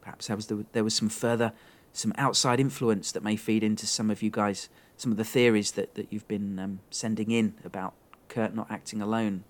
Perhaps 0.01 0.27
there 0.27 0.37
was, 0.37 0.47
the, 0.47 0.67
there 0.73 0.83
was 0.83 0.95
some 0.95 1.09
further, 1.09 1.53
some 1.93 2.13
outside 2.17 2.61
influence 2.61 3.13
that 3.13 3.23
may 3.23 3.37
feed 3.37 3.63
into 3.63 3.87
some 3.87 4.11
of 4.11 4.23
you 4.23 4.31
guys, 4.31 4.69
some 4.97 5.13
of 5.13 5.19
the 5.19 5.25
theories 5.25 5.73
that, 5.73 5.95
that 5.95 6.13
you've 6.13 6.29
been 6.29 6.59
um, 6.59 6.81
sending 6.91 7.31
in 7.31 7.55
about 7.65 7.95
Kurt 8.29 8.55
not 8.55 8.71
acting 8.71 9.03
alone. 9.03 9.45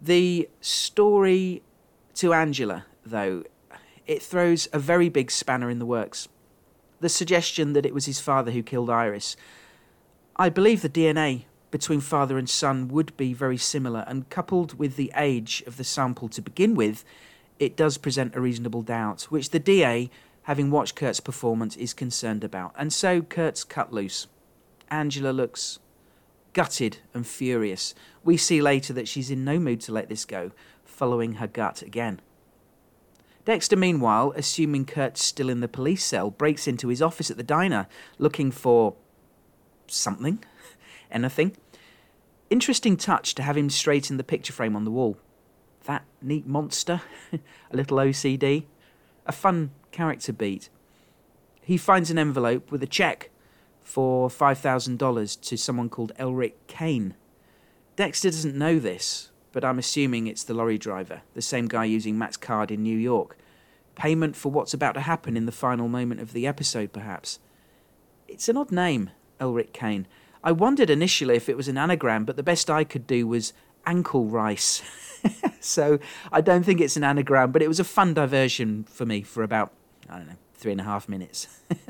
The 0.00 0.48
story 0.60 1.62
to 2.14 2.32
Angela, 2.32 2.86
though, 3.04 3.44
it 4.06 4.22
throws 4.22 4.68
a 4.72 4.78
very 4.78 5.08
big 5.08 5.30
spanner 5.30 5.70
in 5.70 5.78
the 5.78 5.86
works. 5.86 6.28
The 7.00 7.08
suggestion 7.08 7.72
that 7.74 7.86
it 7.86 7.94
was 7.94 8.06
his 8.06 8.20
father 8.20 8.50
who 8.50 8.62
killed 8.62 8.90
Iris. 8.90 9.36
I 10.36 10.48
believe 10.48 10.82
the 10.82 10.88
DNA 10.88 11.44
between 11.72 12.00
father 12.00 12.38
and 12.38 12.48
son 12.48 12.86
would 12.88 13.16
be 13.16 13.32
very 13.32 13.56
similar, 13.56 14.04
and 14.06 14.28
coupled 14.28 14.78
with 14.78 14.94
the 14.94 15.10
age 15.16 15.64
of 15.66 15.78
the 15.78 15.84
sample 15.84 16.28
to 16.28 16.42
begin 16.42 16.74
with, 16.74 17.04
it 17.58 17.76
does 17.76 17.98
present 17.98 18.36
a 18.36 18.40
reasonable 18.40 18.82
doubt, 18.82 19.22
which 19.24 19.50
the 19.50 19.58
DA, 19.58 20.10
having 20.44 20.70
watched 20.70 20.96
Kurt's 20.96 21.20
performance, 21.20 21.76
is 21.76 21.94
concerned 21.94 22.44
about. 22.44 22.72
And 22.76 22.92
so 22.92 23.22
Kurt's 23.22 23.64
cut 23.64 23.92
loose. 23.92 24.26
Angela 24.90 25.30
looks 25.30 25.78
gutted 26.52 26.98
and 27.14 27.26
furious. 27.26 27.94
We 28.24 28.36
see 28.36 28.60
later 28.60 28.92
that 28.92 29.08
she's 29.08 29.30
in 29.30 29.44
no 29.44 29.58
mood 29.58 29.80
to 29.82 29.92
let 29.92 30.08
this 30.08 30.24
go, 30.24 30.52
following 30.84 31.34
her 31.34 31.46
gut 31.46 31.82
again. 31.82 32.20
Dexter, 33.44 33.76
meanwhile, 33.76 34.32
assuming 34.36 34.84
Kurt's 34.84 35.24
still 35.24 35.48
in 35.48 35.60
the 35.60 35.68
police 35.68 36.04
cell, 36.04 36.30
breaks 36.30 36.68
into 36.68 36.88
his 36.88 37.02
office 37.02 37.30
at 37.30 37.36
the 37.36 37.42
diner 37.42 37.88
looking 38.18 38.52
for 38.52 38.94
something, 39.88 40.44
anything. 41.10 41.56
Interesting 42.50 42.96
touch 42.96 43.34
to 43.34 43.42
have 43.42 43.56
him 43.56 43.70
straighten 43.70 44.16
the 44.16 44.24
picture 44.24 44.52
frame 44.52 44.76
on 44.76 44.84
the 44.84 44.90
wall. 44.90 45.16
That 45.86 46.04
neat 46.20 46.46
monster, 46.46 47.02
a 47.32 47.40
little 47.76 47.96
OCD, 47.96 48.64
a 49.26 49.32
fun 49.32 49.72
character 49.92 50.32
beat. 50.32 50.68
He 51.62 51.76
finds 51.76 52.10
an 52.10 52.18
envelope 52.18 52.72
with 52.72 52.82
a 52.82 52.86
check 52.86 53.30
for 53.82 54.28
$5,000 54.28 55.40
to 55.40 55.56
someone 55.56 55.88
called 55.88 56.12
Elric 56.18 56.54
Kane. 56.66 57.14
Dexter 57.96 58.30
doesn't 58.30 58.56
know 58.56 58.78
this, 58.78 59.30
but 59.52 59.64
I'm 59.64 59.78
assuming 59.78 60.26
it's 60.26 60.44
the 60.44 60.54
lorry 60.54 60.78
driver, 60.78 61.22
the 61.34 61.42
same 61.42 61.68
guy 61.68 61.84
using 61.84 62.18
Matt's 62.18 62.36
card 62.36 62.70
in 62.70 62.82
New 62.82 62.96
York. 62.96 63.36
Payment 63.94 64.34
for 64.34 64.50
what's 64.50 64.74
about 64.74 64.94
to 64.94 65.00
happen 65.00 65.36
in 65.36 65.46
the 65.46 65.52
final 65.52 65.88
moment 65.88 66.20
of 66.20 66.32
the 66.32 66.46
episode, 66.46 66.92
perhaps. 66.92 67.38
It's 68.26 68.48
an 68.48 68.56
odd 68.56 68.72
name, 68.72 69.10
Elric 69.38 69.72
Kane. 69.72 70.06
I 70.42 70.52
wondered 70.52 70.90
initially 70.90 71.36
if 71.36 71.48
it 71.48 71.56
was 71.56 71.68
an 71.68 71.78
anagram, 71.78 72.24
but 72.24 72.36
the 72.36 72.42
best 72.42 72.70
I 72.70 72.84
could 72.84 73.06
do 73.06 73.26
was 73.26 73.52
ankle 73.86 74.26
rice. 74.26 74.82
so 75.60 75.98
I 76.32 76.40
don't 76.40 76.64
think 76.64 76.80
it's 76.80 76.96
an 76.96 77.04
anagram, 77.04 77.52
but 77.52 77.62
it 77.62 77.68
was 77.68 77.78
a 77.78 77.84
fun 77.84 78.14
diversion 78.14 78.84
for 78.84 79.06
me 79.06 79.22
for 79.22 79.42
about, 79.42 79.72
I 80.12 80.18
don't 80.18 80.26
know, 80.26 80.36
three 80.54 80.72
and 80.72 80.80
a 80.80 80.84
half 80.84 81.08
minutes. 81.08 81.48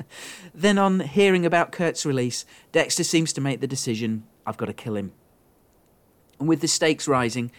then, 0.54 0.78
on 0.78 1.00
hearing 1.00 1.44
about 1.44 1.72
Kurt's 1.72 2.06
release, 2.06 2.44
Dexter 2.70 3.02
seems 3.02 3.32
to 3.32 3.40
make 3.40 3.60
the 3.60 3.66
decision 3.66 4.24
I've 4.46 4.56
got 4.56 4.66
to 4.66 4.72
kill 4.72 4.96
him. 4.96 5.12
And 6.38 6.48
with 6.48 6.60
the 6.60 6.68
stakes 6.68 7.08
rising, 7.08 7.50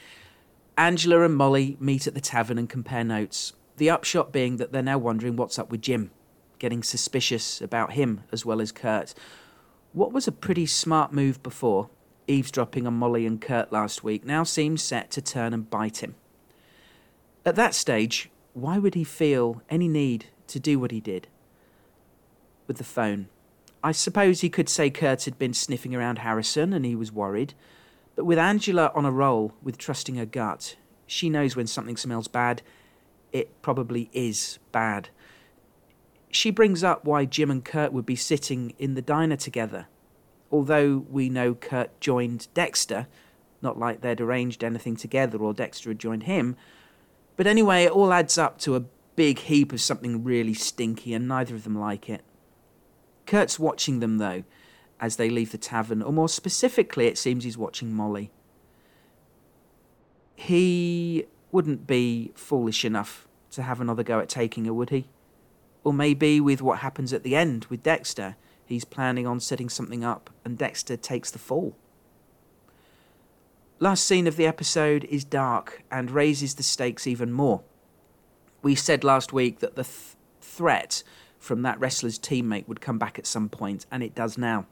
Angela 0.78 1.22
and 1.24 1.36
Molly 1.36 1.76
meet 1.82 2.08
at 2.08 2.14
the 2.14 2.22
tavern 2.22 2.58
and 2.58 2.70
compare 2.70 3.04
notes. 3.04 3.52
The 3.76 3.90
upshot 3.90 4.32
being 4.32 4.58
that 4.58 4.72
they're 4.72 4.82
now 4.82 4.98
wondering 4.98 5.36
what's 5.36 5.60
up 5.60 5.70
with 5.70 5.82
Jim, 5.82 6.12
getting 6.60 6.82
suspicious 6.82 7.62
about 7.62 7.94
him 7.94 8.22
as 8.32 8.46
well 8.46 8.62
as 8.62 8.72
Kurt. 8.72 9.14
What 9.92 10.14
was 10.14 10.28
a 10.28 10.32
pretty 10.32 10.66
smart 10.66 11.12
move 11.12 11.44
before, 11.44 11.90
eavesdropping 12.28 12.88
on 12.88 12.94
Molly 12.94 13.26
and 13.26 13.42
Kurt 13.42 13.72
last 13.74 14.04
week, 14.04 14.24
now 14.24 14.44
seems 14.44 14.82
set 14.82 15.12
to 15.12 15.22
turn 15.22 15.54
and 15.54 15.70
bite 15.70 16.02
him. 16.02 16.16
At 17.46 17.56
that 17.56 17.76
stage, 17.76 18.30
why 18.54 18.78
would 18.78 18.96
he 18.96 19.04
feel 19.04 19.62
any 19.70 19.88
need 19.88 20.28
to 20.48 20.60
do 20.60 20.80
what 20.80 20.92
he 20.92 21.00
did? 21.00 21.28
With 22.68 22.78
the 22.78 22.84
phone. 22.84 23.28
I 23.84 23.92
suppose 23.92 24.42
he 24.42 24.50
could 24.50 24.70
say 24.70 24.90
Kurt 24.90 25.26
had 25.26 25.38
been 25.38 25.54
sniffing 25.54 25.94
around 25.94 26.20
Harrison 26.20 26.74
and 26.74 26.86
he 26.86 26.96
was 26.96 27.12
worried. 27.12 27.54
But 28.16 28.26
with 28.26 28.38
Angela 28.38 28.92
on 28.96 29.06
a 29.06 29.12
roll 29.12 29.54
with 29.62 29.78
trusting 29.78 30.16
her 30.16 30.26
gut, 30.26 30.78
she 31.06 31.30
knows 31.30 31.56
when 31.56 31.68
something 31.68 31.98
smells 31.98 32.28
bad, 32.28 32.62
it 33.32 33.62
probably 33.62 34.10
is 34.14 34.60
bad 34.72 35.10
she 36.36 36.52
brings 36.52 36.84
up 36.84 37.06
why 37.06 37.26
Jim 37.26 37.52
and 37.52 37.64
Kurt 37.64 37.94
would 37.94 38.06
be 38.06 38.16
sitting 38.16 38.74
in 38.80 38.96
the 38.96 39.02
diner 39.02 39.36
together. 39.36 39.88
Although 40.52 41.06
we 41.10 41.30
know 41.30 41.54
Kurt 41.54 42.00
joined 42.00 42.48
Dexter, 42.54 43.08
not 43.62 43.80
like 43.80 44.02
they'd 44.02 44.22
arranged 44.22 44.64
anything 44.64 44.96
together 44.96 45.38
or 45.38 45.54
Dexter 45.54 45.90
had 45.90 46.00
joined 46.00 46.24
him. 46.24 46.56
But 47.36 47.48
anyway, 47.48 47.84
it 47.84 47.92
all 47.92 48.12
adds 48.12 48.38
up 48.38 48.60
to 48.60 48.76
a 48.76 48.84
big 49.16 49.40
heap 49.40 49.72
of 49.72 49.82
something 49.82 50.24
really 50.24 50.54
stinky, 50.54 51.14
and 51.14 51.28
neither 51.28 51.56
of 51.56 51.64
them 51.64 51.78
like 51.78 52.10
it. 52.10 52.24
Kurt's 53.26 53.60
watching 53.60 54.00
them, 54.00 54.18
though, 54.18 54.44
as 55.00 55.16
they 55.16 55.30
leave 55.30 55.52
the 55.52 55.58
tavern, 55.58 56.02
or 56.02 56.14
more 56.14 56.30
specifically, 56.30 57.08
it 57.08 57.18
seems 57.18 57.44
he's 57.44 57.58
watching 57.58 57.94
Molly. 57.94 58.32
He 60.36 61.26
wouldn't 61.52 61.86
be 61.86 62.32
foolish 62.36 62.84
enough 62.84 63.28
to 63.52 63.62
have 63.62 63.80
another 63.80 64.04
go 64.04 64.20
at 64.20 64.30
taking 64.30 64.66
her, 64.66 64.74
would 64.74 64.90
he? 64.90 65.08
Or 65.84 65.94
maybe 65.94 66.42
with 66.42 66.62
what 66.62 66.80
happens 66.80 67.14
at 67.14 67.24
the 67.24 67.36
end 67.36 67.66
with 67.66 67.84
Dexter, 67.84 68.36
he's 68.66 68.86
planning 68.86 69.28
on 69.28 69.40
setting 69.40 69.70
something 69.70 70.04
up 70.04 70.30
and 70.44 70.58
Dexter 70.58 70.98
takes 70.98 71.30
the 71.30 71.40
fall. 71.40 71.76
Last 73.80 74.08
scene 74.08 74.28
of 74.28 74.38
the 74.38 74.48
episode 74.48 75.04
is 75.06 75.24
dark 75.24 75.84
and 75.92 76.10
raises 76.10 76.56
the 76.56 76.64
stakes 76.64 77.06
even 77.06 77.32
more. 77.32 77.64
We 78.64 78.74
said 78.74 79.04
last 79.04 79.34
week 79.34 79.60
that 79.60 79.76
the 79.76 79.84
th- 79.84 80.16
threat 80.42 81.04
from 81.38 81.62
that 81.62 81.80
wrestler's 81.80 82.18
teammate 82.18 82.68
would 82.68 82.82
come 82.82 82.98
back 82.98 83.20
at 83.20 83.28
some 83.28 83.50
point, 83.50 83.86
and 83.92 84.02
it 84.02 84.16
does 84.16 84.38
now. 84.38 84.66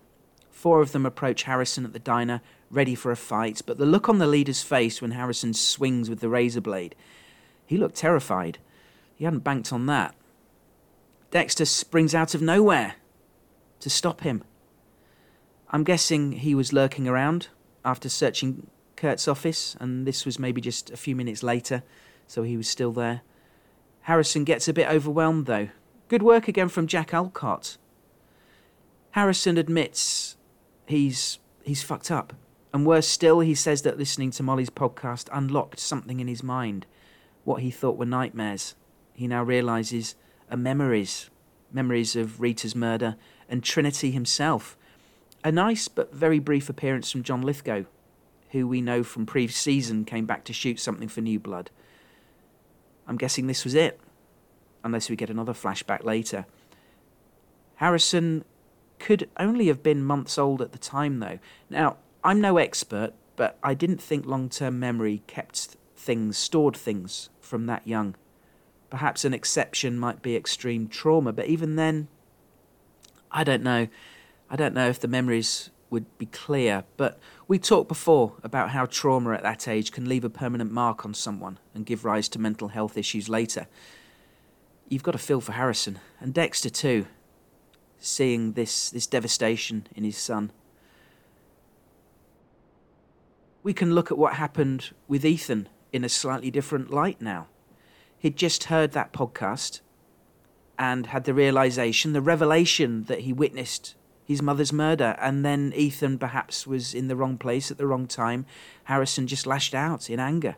Four 0.50 0.82
of 0.82 0.94
them 0.94 1.06
approach 1.06 1.44
Harrison 1.44 1.86
at 1.86 1.92
the 1.92 2.00
diner, 2.00 2.42
ready 2.70 2.96
for 2.96 3.12
a 3.12 3.18
fight, 3.18 3.62
but 3.66 3.78
the 3.78 3.86
look 3.86 4.08
on 4.08 4.18
the 4.18 4.28
leader's 4.28 4.64
face 4.64 5.02
when 5.02 5.12
Harrison 5.12 5.54
swings 5.54 6.10
with 6.10 6.22
the 6.22 6.30
razor 6.30 6.62
blade, 6.62 6.96
he 7.66 7.78
looked 7.78 7.96
terrified. 7.96 8.60
He 9.16 9.26
hadn't 9.26 9.44
banked 9.44 9.74
on 9.74 9.86
that. 9.88 10.16
Dexter 11.30 11.66
springs 11.66 12.16
out 12.16 12.34
of 12.34 12.42
nowhere 12.42 12.96
to 13.82 13.90
stop 13.90 14.22
him. 14.22 14.44
I'm 15.70 15.84
guessing 15.84 16.34
he 16.34 16.56
was 16.56 16.74
lurking 16.74 17.08
around 17.08 17.50
after 17.84 18.08
searching 18.08 18.68
Kurt's 18.96 19.28
office, 19.28 19.76
and 19.80 20.06
this 20.06 20.26
was 20.26 20.40
maybe 20.40 20.62
just 20.62 20.92
a 20.92 20.98
few 20.98 21.16
minutes 21.16 21.44
later, 21.44 21.84
so 22.28 22.44
he 22.44 22.56
was 22.56 22.70
still 22.70 22.92
there. 22.92 23.22
Harrison 24.02 24.44
gets 24.44 24.68
a 24.68 24.74
bit 24.74 24.90
overwhelmed, 24.90 25.46
though. 25.46 25.70
Good 26.08 26.24
work 26.24 26.48
again 26.48 26.70
from 26.70 26.88
Jack 26.88 27.14
Alcott. 27.14 27.78
Harrison 29.12 29.58
admits 29.58 30.38
he's 30.86 31.40
he's 31.64 31.84
fucked 31.84 32.10
up. 32.12 32.34
And 32.74 32.86
worse 32.86 33.08
still, 33.08 33.42
he 33.42 33.54
says 33.54 33.82
that 33.82 33.98
listening 33.98 34.32
to 34.32 34.44
Molly's 34.44 34.70
podcast 34.70 35.28
unlocked 35.34 35.80
something 35.80 36.20
in 36.20 36.28
his 36.28 36.42
mind. 36.42 36.86
What 37.44 37.62
he 37.62 37.70
thought 37.70 37.98
were 37.98 38.06
nightmares. 38.06 38.76
He 39.14 39.28
now 39.28 39.44
realizes 39.44 40.16
are 40.50 40.58
memories, 40.58 41.30
memories 41.72 42.16
of 42.16 42.40
Rita's 42.40 42.76
murder 42.76 43.18
and 43.50 43.64
Trinity 43.64 44.12
himself. 44.12 44.78
A 45.44 45.52
nice 45.52 45.88
but 45.88 46.14
very 46.14 46.40
brief 46.40 46.70
appearance 46.70 47.12
from 47.12 47.24
John 47.24 47.42
Lithgow, 47.42 47.84
who 48.52 48.68
we 48.68 48.82
know 48.82 49.04
from 49.04 49.26
previous 49.26 49.58
season 49.58 50.06
came 50.06 50.26
back 50.26 50.46
to 50.46 50.54
shoot 50.54 50.80
something 50.80 51.08
for 51.08 51.22
New 51.22 51.40
Blood. 51.40 51.72
I'm 53.12 53.18
guessing 53.18 53.48
this 53.48 53.66
was 53.66 53.76
it, 53.76 54.00
unless 54.86 55.10
we 55.10 55.18
get 55.18 55.30
another 55.30 55.52
flashback 55.52 56.06
later. 56.06 56.46
Harrison 57.76 58.46
could 59.00 59.30
only 59.36 59.68
have 59.68 59.84
been 59.84 60.02
months 60.02 60.38
old 60.38 60.62
at 60.62 60.72
the 60.72 60.78
time, 60.78 61.20
though. 61.20 61.40
Now, 61.70 61.98
I'm 62.24 62.40
no 62.40 62.56
expert, 62.56 63.12
but 63.36 63.58
I 63.62 63.74
didn't 63.74 64.02
think 64.02 64.26
long 64.26 64.48
term 64.48 64.80
memory 64.80 65.24
kept 65.28 65.76
things, 65.94 66.38
stored 66.38 66.78
things 66.78 67.30
from 67.42 67.66
that 67.66 67.86
young. 67.86 68.16
Perhaps 68.90 69.26
an 69.26 69.34
exception 69.34 70.00
might 70.00 70.22
be 70.22 70.38
extreme 70.38 70.88
trauma, 70.88 71.34
but 71.34 71.48
even 71.48 71.76
then, 71.76 72.08
I 73.30 73.44
don't 73.44 73.62
know. 73.62 73.90
I 74.50 74.56
don't 74.56 74.74
know 74.74 74.88
if 74.88 75.02
the 75.02 75.10
memories 75.10 75.70
would 75.90 76.18
be 76.18 76.28
clear, 76.28 76.86
but 76.96 77.20
we 77.52 77.60
talked 77.60 77.90
before 77.90 78.32
about 78.44 78.70
how 78.70 78.86
trauma 78.86 79.34
at 79.34 79.44
that 79.44 79.68
age 79.68 79.92
can 79.92 80.08
leave 80.08 80.24
a 80.24 80.30
permanent 80.30 80.72
mark 80.72 81.04
on 81.04 81.14
someone 81.14 81.60
and 81.76 81.86
give 81.86 82.06
rise 82.06 82.30
to 82.30 82.40
mental 82.40 82.70
health 82.70 82.98
issues 82.98 83.28
later. 83.28 83.68
You've 84.88 85.04
got 85.04 85.12
to 85.12 85.18
feel 85.18 85.42
for 85.42 85.52
Harrison 85.52 86.00
and 86.22 86.34
Dexter 86.34 86.70
too, 86.70 87.08
seeing 88.00 88.54
this, 88.54 88.90
this 88.90 89.06
devastation 89.06 89.86
in 89.94 90.06
his 90.06 90.16
son. 90.16 90.54
We 93.64 93.74
can 93.74 93.94
look 93.94 94.12
at 94.12 94.18
what 94.18 94.36
happened 94.36 94.92
with 95.10 95.26
Ethan 95.26 95.68
in 95.92 96.06
a 96.06 96.10
slightly 96.10 96.52
different 96.52 96.90
light 96.90 97.20
now 97.20 97.48
he'd 98.18 98.38
just 98.38 98.66
heard 98.66 98.94
that 98.94 99.12
podcast 99.12 99.82
and 100.80 101.08
had 101.08 101.26
the 101.26 101.34
realization, 101.34 102.14
the 102.14 102.22
revelation 102.22 103.04
that 103.06 103.22
he 103.22 103.34
witnessed 103.34 103.96
his 104.32 104.42
mother's 104.42 104.74
murder. 104.74 105.16
And 105.20 105.46
then 105.46 105.72
Ethan 105.76 106.18
perhaps 106.18 106.66
was 106.66 106.94
in 106.94 107.08
the 107.08 107.16
wrong 107.16 107.38
place 107.38 107.72
at 107.72 107.78
the 107.78 107.88
wrong 107.88 108.08
time. 108.08 108.46
Harrison 108.86 109.28
just 109.28 109.46
lashed 109.46 109.76
out 109.76 110.10
in 110.10 110.20
anger. 110.20 110.56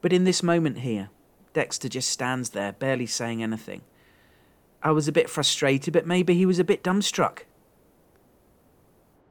But 0.00 0.12
in 0.12 0.24
this 0.24 0.42
moment 0.42 0.78
here, 0.78 1.10
Dexter 1.52 1.88
just 1.88 2.10
stands 2.10 2.50
there, 2.50 2.72
barely 2.72 3.06
saying 3.06 3.42
anything. 3.42 3.82
I 4.82 4.92
was 4.92 5.08
a 5.08 5.12
bit 5.12 5.28
frustrated, 5.28 5.92
but 5.92 6.06
maybe 6.06 6.34
he 6.34 6.46
was 6.46 6.58
a 6.58 6.64
bit 6.64 6.82
dumbstruck 6.82 7.40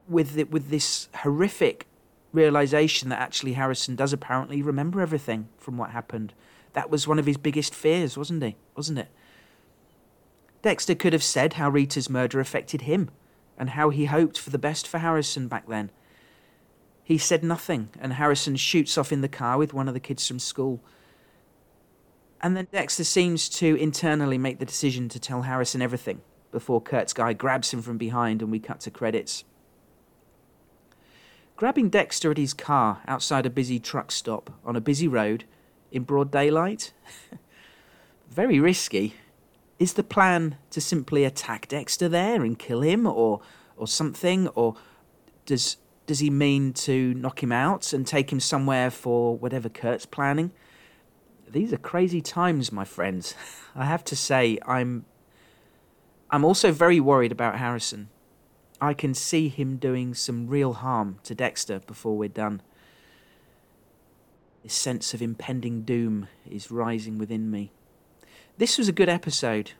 with 0.08 0.34
the, 0.34 0.44
with 0.44 0.70
this 0.70 1.08
horrific 1.16 1.86
realization 2.32 3.08
that 3.08 3.20
actually 3.20 3.54
Harrison 3.54 3.96
does 3.96 4.12
apparently 4.12 4.62
remember 4.62 5.00
everything 5.00 5.48
from 5.58 5.76
what 5.76 5.90
happened 5.90 6.32
that 6.72 6.90
was 6.90 7.08
one 7.08 7.18
of 7.18 7.26
his 7.26 7.36
biggest 7.36 7.74
fears, 7.74 8.16
wasn't 8.16 8.42
he? 8.42 8.56
Wasn't 8.76 8.98
it? 8.98 9.08
Dexter 10.62 10.94
could 10.94 11.12
have 11.12 11.22
said 11.22 11.54
how 11.54 11.70
Rita's 11.70 12.10
murder 12.10 12.40
affected 12.40 12.82
him 12.82 13.10
and 13.58 13.70
how 13.70 13.90
he 13.90 14.06
hoped 14.06 14.38
for 14.38 14.50
the 14.50 14.58
best 14.58 14.86
for 14.86 14.98
Harrison 14.98 15.48
back 15.48 15.66
then. 15.68 15.90
He 17.02 17.18
said 17.18 17.42
nothing, 17.42 17.88
and 18.00 18.12
Harrison 18.12 18.56
shoots 18.56 18.96
off 18.96 19.10
in 19.10 19.20
the 19.20 19.28
car 19.28 19.58
with 19.58 19.74
one 19.74 19.88
of 19.88 19.94
the 19.94 20.00
kids 20.00 20.26
from 20.28 20.38
school. 20.38 20.80
And 22.40 22.56
then 22.56 22.68
Dexter 22.70 23.04
seems 23.04 23.48
to 23.50 23.74
internally 23.74 24.38
make 24.38 24.58
the 24.58 24.64
decision 24.64 25.08
to 25.10 25.18
tell 25.18 25.42
Harrison 25.42 25.82
everything 25.82 26.22
before 26.52 26.80
Kurt's 26.80 27.12
guy 27.12 27.32
grabs 27.32 27.72
him 27.72 27.82
from 27.82 27.98
behind 27.98 28.42
and 28.42 28.50
we 28.50 28.58
cut 28.58 28.80
to 28.80 28.90
credits. 28.90 29.44
Grabbing 31.56 31.90
Dexter 31.90 32.30
at 32.30 32.38
his 32.38 32.54
car 32.54 33.02
outside 33.06 33.44
a 33.44 33.50
busy 33.50 33.78
truck 33.78 34.10
stop 34.10 34.50
on 34.64 34.76
a 34.76 34.80
busy 34.80 35.06
road 35.06 35.44
in 35.92 36.04
broad 36.04 36.30
daylight. 36.30 36.92
very 38.30 38.58
risky. 38.58 39.14
Is 39.80 39.94
the 39.94 40.04
plan 40.04 40.58
to 40.72 40.80
simply 40.80 41.24
attack 41.24 41.66
Dexter 41.66 42.06
there 42.06 42.44
and 42.44 42.58
kill 42.58 42.82
him, 42.82 43.06
or 43.06 43.40
or 43.76 43.88
something, 43.88 44.46
or 44.48 44.76
does 45.46 45.78
does 46.06 46.18
he 46.18 46.28
mean 46.28 46.74
to 46.74 47.14
knock 47.14 47.42
him 47.42 47.50
out 47.50 47.94
and 47.94 48.06
take 48.06 48.30
him 48.30 48.40
somewhere 48.40 48.90
for 48.90 49.38
whatever 49.38 49.70
Kurt's 49.70 50.04
planning? 50.04 50.52
These 51.48 51.72
are 51.72 51.78
crazy 51.78 52.20
times, 52.20 52.70
my 52.70 52.84
friends. 52.84 53.34
I 53.74 53.86
have 53.86 54.04
to 54.04 54.16
say, 54.16 54.58
I'm 54.66 55.06
I'm 56.28 56.44
also 56.44 56.72
very 56.72 57.00
worried 57.00 57.32
about 57.32 57.56
Harrison. 57.56 58.10
I 58.82 58.92
can 58.92 59.14
see 59.14 59.48
him 59.48 59.78
doing 59.78 60.12
some 60.12 60.46
real 60.46 60.74
harm 60.74 61.20
to 61.24 61.34
Dexter 61.34 61.80
before 61.80 62.18
we're 62.18 62.28
done. 62.28 62.60
This 64.62 64.74
sense 64.74 65.14
of 65.14 65.22
impending 65.22 65.82
doom 65.82 66.28
is 66.44 66.70
rising 66.70 67.16
within 67.16 67.50
me. 67.50 67.72
This 68.60 68.76
was 68.76 68.88
a 68.88 68.92
good 68.92 69.08
episode. 69.08 69.72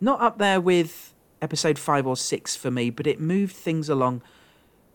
Not 0.00 0.20
up 0.20 0.38
there 0.38 0.60
with 0.60 1.14
episode 1.40 1.78
5 1.78 2.08
or 2.08 2.16
6 2.16 2.56
for 2.56 2.72
me, 2.72 2.90
but 2.90 3.06
it 3.06 3.20
moved 3.20 3.54
things 3.54 3.88
along 3.88 4.20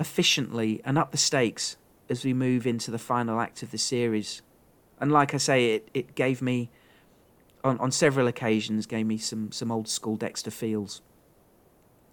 efficiently 0.01 0.81
and 0.83 0.97
up 0.97 1.11
the 1.11 1.17
stakes 1.17 1.77
as 2.09 2.25
we 2.25 2.33
move 2.33 2.67
into 2.67 2.91
the 2.91 2.99
final 2.99 3.39
act 3.39 3.63
of 3.63 3.71
the 3.71 3.77
series. 3.77 4.41
And 4.99 5.13
like 5.13 5.33
I 5.33 5.37
say, 5.37 5.75
it, 5.75 5.87
it 5.93 6.13
gave 6.13 6.41
me, 6.41 6.71
on, 7.63 7.77
on 7.79 7.89
several 7.89 8.27
occasions, 8.27 8.85
gave 8.85 9.05
me 9.05 9.17
some, 9.17 9.53
some 9.53 9.71
old 9.71 9.87
school 9.87 10.17
Dexter 10.17 10.51
feels. 10.51 11.01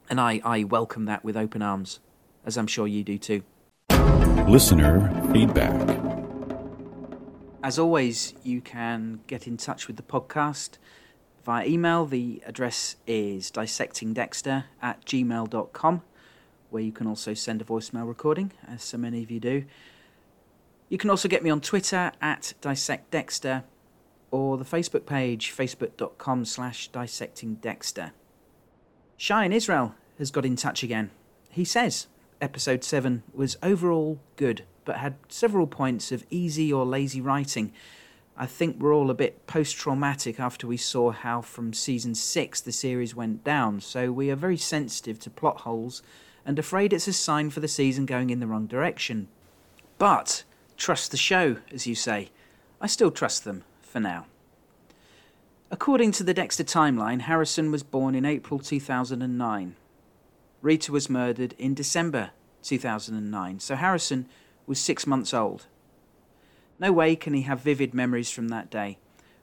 And 0.08 0.20
I, 0.20 0.40
I 0.44 0.62
welcome 0.62 1.04
that 1.06 1.24
with 1.24 1.36
open 1.36 1.62
arms, 1.62 1.98
as 2.46 2.56
I'm 2.56 2.68
sure 2.68 2.86
you 2.86 3.02
do 3.02 3.18
too. 3.18 3.42
Listener 4.46 5.10
feedback. 5.32 6.19
As 7.62 7.78
always, 7.78 8.32
you 8.42 8.62
can 8.62 9.20
get 9.26 9.46
in 9.46 9.58
touch 9.58 9.86
with 9.86 9.96
the 9.96 10.02
podcast 10.02 10.78
via 11.44 11.66
email. 11.66 12.06
The 12.06 12.42
address 12.46 12.96
is 13.06 13.50
dissectingdexter 13.50 14.64
at 14.80 15.04
gmail.com, 15.04 16.02
where 16.70 16.82
you 16.82 16.90
can 16.90 17.06
also 17.06 17.34
send 17.34 17.60
a 17.60 17.64
voicemail 17.64 18.08
recording, 18.08 18.52
as 18.66 18.82
so 18.82 18.96
many 18.96 19.22
of 19.22 19.30
you 19.30 19.40
do. 19.40 19.64
You 20.88 20.96
can 20.96 21.10
also 21.10 21.28
get 21.28 21.42
me 21.42 21.50
on 21.50 21.60
Twitter 21.60 22.12
at 22.22 22.54
dissectdexter 22.62 23.64
or 24.30 24.56
the 24.56 24.64
Facebook 24.64 25.04
page, 25.04 25.54
facebook.com 25.54 26.46
slash 26.46 26.90
dissectingdexter. 26.90 28.12
Shai 29.18 29.46
Israel 29.48 29.94
has 30.18 30.30
got 30.30 30.46
in 30.46 30.56
touch 30.56 30.82
again. 30.82 31.10
He 31.50 31.66
says 31.66 32.06
episode 32.40 32.84
7 32.84 33.22
was 33.34 33.58
overall 33.62 34.18
good, 34.36 34.64
but 34.90 34.98
had 34.98 35.14
several 35.28 35.68
points 35.68 36.10
of 36.10 36.26
easy 36.30 36.72
or 36.72 36.84
lazy 36.84 37.20
writing. 37.20 37.72
I 38.36 38.44
think 38.44 38.80
we're 38.80 38.92
all 38.92 39.08
a 39.08 39.14
bit 39.14 39.46
post 39.46 39.76
traumatic 39.76 40.40
after 40.40 40.66
we 40.66 40.76
saw 40.76 41.12
how 41.12 41.42
from 41.42 41.72
season 41.72 42.16
6 42.16 42.60
the 42.62 42.72
series 42.72 43.14
went 43.14 43.44
down, 43.44 43.80
so 43.80 44.10
we 44.10 44.32
are 44.32 44.34
very 44.34 44.56
sensitive 44.56 45.20
to 45.20 45.30
plot 45.30 45.60
holes 45.60 46.02
and 46.44 46.58
afraid 46.58 46.92
it's 46.92 47.06
a 47.06 47.12
sign 47.12 47.50
for 47.50 47.60
the 47.60 47.68
season 47.68 48.04
going 48.04 48.30
in 48.30 48.40
the 48.40 48.48
wrong 48.48 48.66
direction. 48.66 49.28
But 49.96 50.42
trust 50.76 51.12
the 51.12 51.16
show, 51.16 51.58
as 51.72 51.86
you 51.86 51.94
say. 51.94 52.30
I 52.80 52.88
still 52.88 53.12
trust 53.12 53.44
them, 53.44 53.62
for 53.82 54.00
now. 54.00 54.26
According 55.70 56.10
to 56.12 56.24
the 56.24 56.34
Dexter 56.34 56.64
timeline, 56.64 57.20
Harrison 57.20 57.70
was 57.70 57.84
born 57.84 58.16
in 58.16 58.24
April 58.24 58.58
2009. 58.58 59.76
Rita 60.62 60.90
was 60.90 61.08
murdered 61.08 61.54
in 61.58 61.74
December 61.74 62.32
2009, 62.62 63.60
so 63.60 63.76
Harrison 63.76 64.26
was 64.70 64.78
six 64.78 65.04
months 65.04 65.34
old. 65.34 65.66
No 66.78 66.92
way 66.92 67.16
can 67.16 67.34
he 67.34 67.42
have 67.42 67.60
vivid 67.60 67.92
memories 67.92 68.30
from 68.30 68.50
that 68.50 68.70
day. 68.70 68.98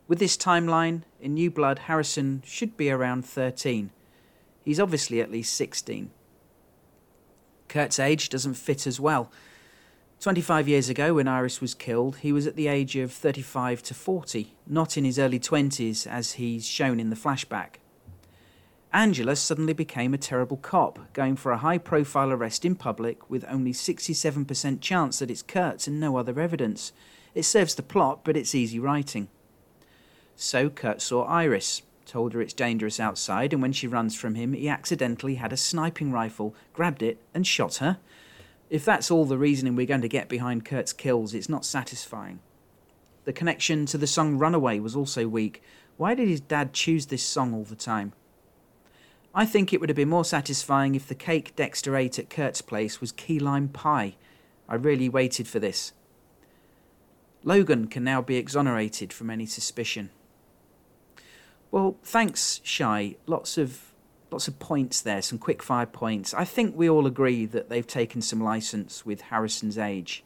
With 0.07 0.19
this 0.19 0.37
timeline, 0.37 1.01
in 1.19 1.33
New 1.33 1.51
Blood, 1.51 1.79
Harrison 1.79 2.41
should 2.45 2.77
be 2.77 2.89
around 2.89 3.25
13. 3.25 3.89
He's 4.63 4.79
obviously 4.79 5.19
at 5.19 5.29
least 5.29 5.53
16. 5.55 6.11
Kurt's 7.67 7.99
age 7.99 8.29
doesn't 8.29 8.53
fit 8.53 8.87
as 8.87 9.01
well. 9.01 9.29
25 10.21 10.69
years 10.69 10.87
ago, 10.87 11.15
when 11.15 11.27
Iris 11.27 11.59
was 11.59 11.73
killed, 11.73 12.19
he 12.19 12.31
was 12.31 12.47
at 12.47 12.55
the 12.55 12.69
age 12.69 12.95
of 12.95 13.11
35 13.11 13.83
to 13.83 13.93
40, 13.93 14.53
not 14.65 14.97
in 14.97 15.03
his 15.03 15.19
early 15.19 15.41
20s 15.41 16.07
as 16.07 16.33
he's 16.33 16.65
shown 16.65 17.01
in 17.01 17.09
the 17.09 17.17
flashback. 17.17 17.75
Angela 18.93 19.35
suddenly 19.35 19.73
became 19.73 20.13
a 20.13 20.17
terrible 20.17 20.57
cop, 20.57 21.11
going 21.13 21.35
for 21.35 21.51
a 21.51 21.57
high 21.57 21.77
profile 21.77 22.31
arrest 22.31 22.63
in 22.63 22.75
public 22.75 23.29
with 23.29 23.45
only 23.49 23.73
67% 23.73 24.81
chance 24.81 25.19
that 25.19 25.29
it's 25.29 25.41
Kurt's 25.41 25.87
and 25.87 25.99
no 25.99 26.17
other 26.17 26.39
evidence. 26.39 26.93
It 27.35 27.43
serves 27.43 27.75
the 27.75 27.83
plot, 27.83 28.21
but 28.23 28.37
it's 28.37 28.55
easy 28.55 28.79
writing. 28.79 29.27
So 30.35 30.69
Kurt 30.69 31.01
saw 31.01 31.23
Iris, 31.23 31.81
told 32.05 32.33
her 32.33 32.41
it's 32.41 32.53
dangerous 32.53 32.99
outside, 32.99 33.51
and 33.51 33.61
when 33.61 33.73
she 33.73 33.87
runs 33.87 34.15
from 34.15 34.35
him, 34.35 34.53
he 34.53 34.69
accidentally 34.69 35.35
had 35.35 35.51
a 35.51 35.57
sniping 35.57 36.11
rifle, 36.11 36.55
grabbed 36.73 37.03
it, 37.03 37.21
and 37.33 37.45
shot 37.45 37.75
her. 37.75 37.97
If 38.69 38.85
that's 38.85 39.11
all 39.11 39.25
the 39.25 39.37
reasoning 39.37 39.75
we're 39.75 39.85
going 39.85 40.01
to 40.01 40.07
get 40.07 40.29
behind 40.29 40.63
Kurt's 40.65 40.93
kills, 40.93 41.33
it's 41.33 41.49
not 41.49 41.65
satisfying. 41.65 42.39
The 43.25 43.33
connection 43.33 43.85
to 43.87 43.97
the 43.97 44.07
song 44.07 44.37
Runaway 44.37 44.79
was 44.79 44.95
also 44.95 45.27
weak. 45.27 45.61
Why 45.97 46.15
did 46.15 46.29
his 46.29 46.39
dad 46.39 46.71
choose 46.71 47.07
this 47.07 47.23
song 47.23 47.53
all 47.53 47.63
the 47.65 47.75
time? 47.75 48.13
I 49.37 49.45
think 49.45 49.71
it 49.71 49.79
would 49.79 49.89
have 49.89 49.95
been 49.95 50.09
more 50.09 50.25
satisfying 50.25 50.95
if 50.95 51.07
the 51.07 51.13
cake 51.13 51.55
Dexter 51.55 51.95
ate 51.95 52.17
at 52.17 52.27
Kurt's 52.27 52.63
place 52.63 52.99
was 52.99 53.11
key 53.11 53.37
lime 53.37 53.67
pie. 53.67 54.15
I 54.67 54.73
really 54.73 55.09
waited 55.09 55.47
for 55.47 55.59
this. 55.59 55.93
Logan 57.43 57.85
can 57.85 58.03
now 58.03 58.19
be 58.19 58.37
exonerated 58.37 59.13
from 59.13 59.29
any 59.29 59.45
suspicion. 59.45 60.09
Well, 61.69 61.97
thanks, 62.01 62.61
Shai. 62.63 63.17
Lots 63.27 63.59
of 63.59 63.93
lots 64.31 64.47
of 64.47 64.57
points 64.57 65.01
there, 65.01 65.21
some 65.21 65.37
quick 65.37 65.61
fire 65.61 65.85
points. 65.85 66.33
I 66.33 66.43
think 66.43 66.75
we 66.75 66.89
all 66.89 67.05
agree 67.05 67.45
that 67.45 67.69
they've 67.69 67.85
taken 67.85 68.23
some 68.23 68.41
license 68.41 69.05
with 69.05 69.21
Harrison's 69.21 69.77
age. 69.77 70.23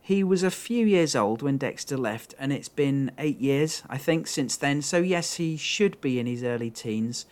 He 0.00 0.24
was 0.24 0.42
a 0.42 0.50
few 0.50 0.86
years 0.86 1.14
old 1.14 1.42
when 1.42 1.58
Dexter 1.58 1.98
left, 1.98 2.34
and 2.38 2.54
it's 2.54 2.70
been 2.70 3.10
eight 3.18 3.38
years, 3.38 3.82
I 3.90 3.98
think, 3.98 4.26
since 4.26 4.56
then. 4.56 4.80
So 4.80 4.96
yes, 4.96 5.34
he 5.34 5.58
should 5.58 6.00
be 6.00 6.18
in 6.18 6.26
his 6.26 6.42
early 6.42 6.70
teens. 6.70 7.26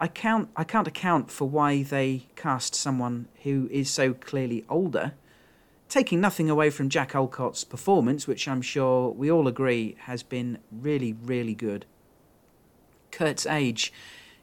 I 0.00 0.08
can't 0.08 0.48
I 0.56 0.64
can't 0.64 0.88
account 0.88 1.30
for 1.30 1.48
why 1.48 1.82
they 1.82 2.26
cast 2.34 2.74
someone 2.74 3.28
who 3.42 3.68
is 3.70 3.90
so 3.90 4.14
clearly 4.14 4.64
older. 4.68 5.12
Taking 5.90 6.20
nothing 6.20 6.48
away 6.48 6.70
from 6.70 6.88
Jack 6.88 7.14
Alcott's 7.14 7.64
performance, 7.64 8.26
which 8.26 8.48
I'm 8.48 8.62
sure 8.62 9.10
we 9.10 9.30
all 9.30 9.46
agree 9.48 9.96
has 10.02 10.22
been 10.22 10.58
really, 10.70 11.12
really 11.12 11.54
good. 11.54 11.84
Kurt's 13.10 13.44
age. 13.44 13.92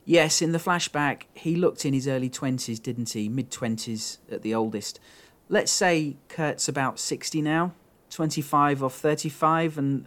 Yes, 0.04 0.41
in 0.41 0.52
the 0.52 0.58
flashback, 0.58 1.24
he 1.34 1.56
looked 1.56 1.86
in 1.86 1.93
his 1.93 2.08
early 2.08 2.30
20s, 2.30 2.82
didn't 2.82 3.10
he? 3.10 3.30
Mid 3.30 3.50
20s 3.50 4.17
at 4.30 4.41
the 4.41 4.54
oldest. 4.54 5.00
Let's 5.50 5.72
say 5.72 6.17
Kurt's 6.28 6.67
about 6.67 7.00
60 7.00 7.41
now, 7.41 7.74
25 8.10 8.84
off 8.84 8.96
35, 8.96 9.78
and 9.78 10.06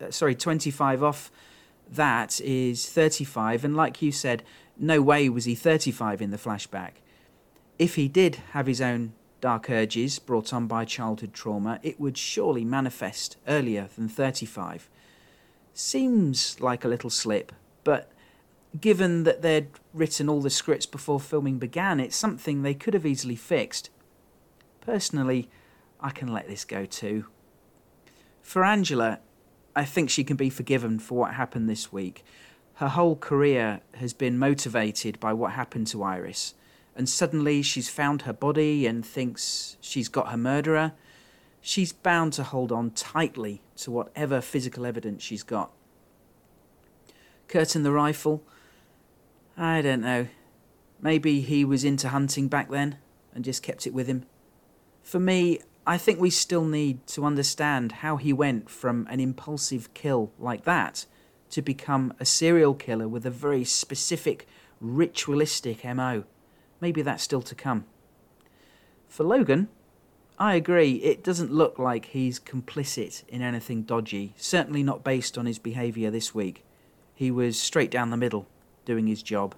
uh, 0.00 0.10
sorry, 0.10 0.34
25 0.34 1.02
off 1.02 1.30
that 1.90 2.40
is 2.40 2.88
35. 2.88 3.64
And 3.64 3.76
like 3.76 4.02
you 4.02 4.12
said, 4.12 4.42
no 4.78 5.02
way 5.02 5.28
was 5.28 5.44
he 5.44 5.54
35 5.54 6.22
in 6.22 6.30
the 6.30 6.36
flashback. 6.36 6.92
If 7.78 7.94
he 7.94 8.08
did 8.08 8.36
have 8.52 8.66
his 8.66 8.80
own 8.80 9.12
dark 9.40 9.70
urges 9.70 10.18
brought 10.18 10.52
on 10.52 10.66
by 10.66 10.84
childhood 10.84 11.32
trauma, 11.32 11.78
it 11.82 12.00
would 12.00 12.18
surely 12.18 12.64
manifest 12.64 13.36
earlier 13.46 13.88
than 13.96 14.08
35. 14.08 14.88
Seems 15.74 16.60
like 16.60 16.84
a 16.84 16.88
little 16.88 17.10
slip, 17.10 17.52
but 17.84 18.10
given 18.80 19.24
that 19.24 19.42
they'd 19.42 19.68
written 19.94 20.28
all 20.28 20.40
the 20.40 20.50
scripts 20.50 20.86
before 20.86 21.20
filming 21.20 21.58
began, 21.58 22.00
it's 22.00 22.16
something 22.16 22.62
they 22.62 22.74
could 22.74 22.94
have 22.94 23.06
easily 23.06 23.36
fixed. 23.36 23.90
Personally, 24.80 25.48
I 26.00 26.10
can 26.10 26.28
let 26.28 26.48
this 26.48 26.64
go 26.64 26.84
too. 26.84 27.26
For 28.42 28.64
Angela, 28.64 29.20
I 29.76 29.84
think 29.84 30.10
she 30.10 30.24
can 30.24 30.36
be 30.36 30.50
forgiven 30.50 30.98
for 30.98 31.18
what 31.18 31.34
happened 31.34 31.68
this 31.68 31.92
week. 31.92 32.24
Her 32.78 32.90
whole 32.90 33.16
career 33.16 33.80
has 33.94 34.12
been 34.12 34.38
motivated 34.38 35.18
by 35.18 35.32
what 35.32 35.54
happened 35.54 35.88
to 35.88 36.04
Iris, 36.04 36.54
and 36.94 37.08
suddenly 37.08 37.60
she's 37.60 37.88
found 37.88 38.22
her 38.22 38.32
body 38.32 38.86
and 38.86 39.04
thinks 39.04 39.76
she's 39.80 40.08
got 40.08 40.30
her 40.30 40.36
murderer. 40.36 40.92
She's 41.60 41.92
bound 41.92 42.34
to 42.34 42.44
hold 42.44 42.70
on 42.70 42.92
tightly 42.92 43.62
to 43.78 43.90
whatever 43.90 44.40
physical 44.40 44.86
evidence 44.86 45.24
she's 45.24 45.42
got. 45.42 45.72
Curtin 47.48 47.82
the 47.82 47.90
rifle, 47.90 48.44
I 49.56 49.82
don't 49.82 50.02
know. 50.02 50.28
Maybe 51.00 51.40
he 51.40 51.64
was 51.64 51.82
into 51.82 52.10
hunting 52.10 52.46
back 52.46 52.70
then 52.70 52.98
and 53.34 53.44
just 53.44 53.60
kept 53.60 53.88
it 53.88 53.92
with 53.92 54.06
him. 54.06 54.24
For 55.02 55.18
me, 55.18 55.58
I 55.84 55.98
think 55.98 56.20
we 56.20 56.30
still 56.30 56.64
need 56.64 57.08
to 57.08 57.24
understand 57.24 57.90
how 57.90 58.18
he 58.18 58.32
went 58.32 58.70
from 58.70 59.08
an 59.10 59.18
impulsive 59.18 59.92
kill 59.94 60.30
like 60.38 60.62
that 60.64 61.06
to 61.50 61.62
become 61.62 62.12
a 62.20 62.24
serial 62.24 62.74
killer 62.74 63.08
with 63.08 63.24
a 63.26 63.30
very 63.30 63.64
specific, 63.64 64.46
ritualistic 64.80 65.84
MO. 65.84 66.24
Maybe 66.80 67.02
that's 67.02 67.22
still 67.22 67.42
to 67.42 67.54
come. 67.54 67.84
For 69.08 69.24
Logan, 69.24 69.68
I 70.38 70.54
agree, 70.54 70.92
it 70.96 71.24
doesn't 71.24 71.52
look 71.52 71.78
like 71.78 72.06
he's 72.06 72.38
complicit 72.38 73.24
in 73.28 73.42
anything 73.42 73.82
dodgy, 73.82 74.34
certainly 74.36 74.84
not 74.84 75.02
based 75.02 75.36
on 75.36 75.46
his 75.46 75.58
behaviour 75.58 76.10
this 76.10 76.32
week. 76.34 76.64
He 77.14 77.32
was 77.32 77.60
straight 77.60 77.90
down 77.90 78.10
the 78.10 78.16
middle, 78.16 78.46
doing 78.84 79.08
his 79.08 79.22
job. 79.22 79.56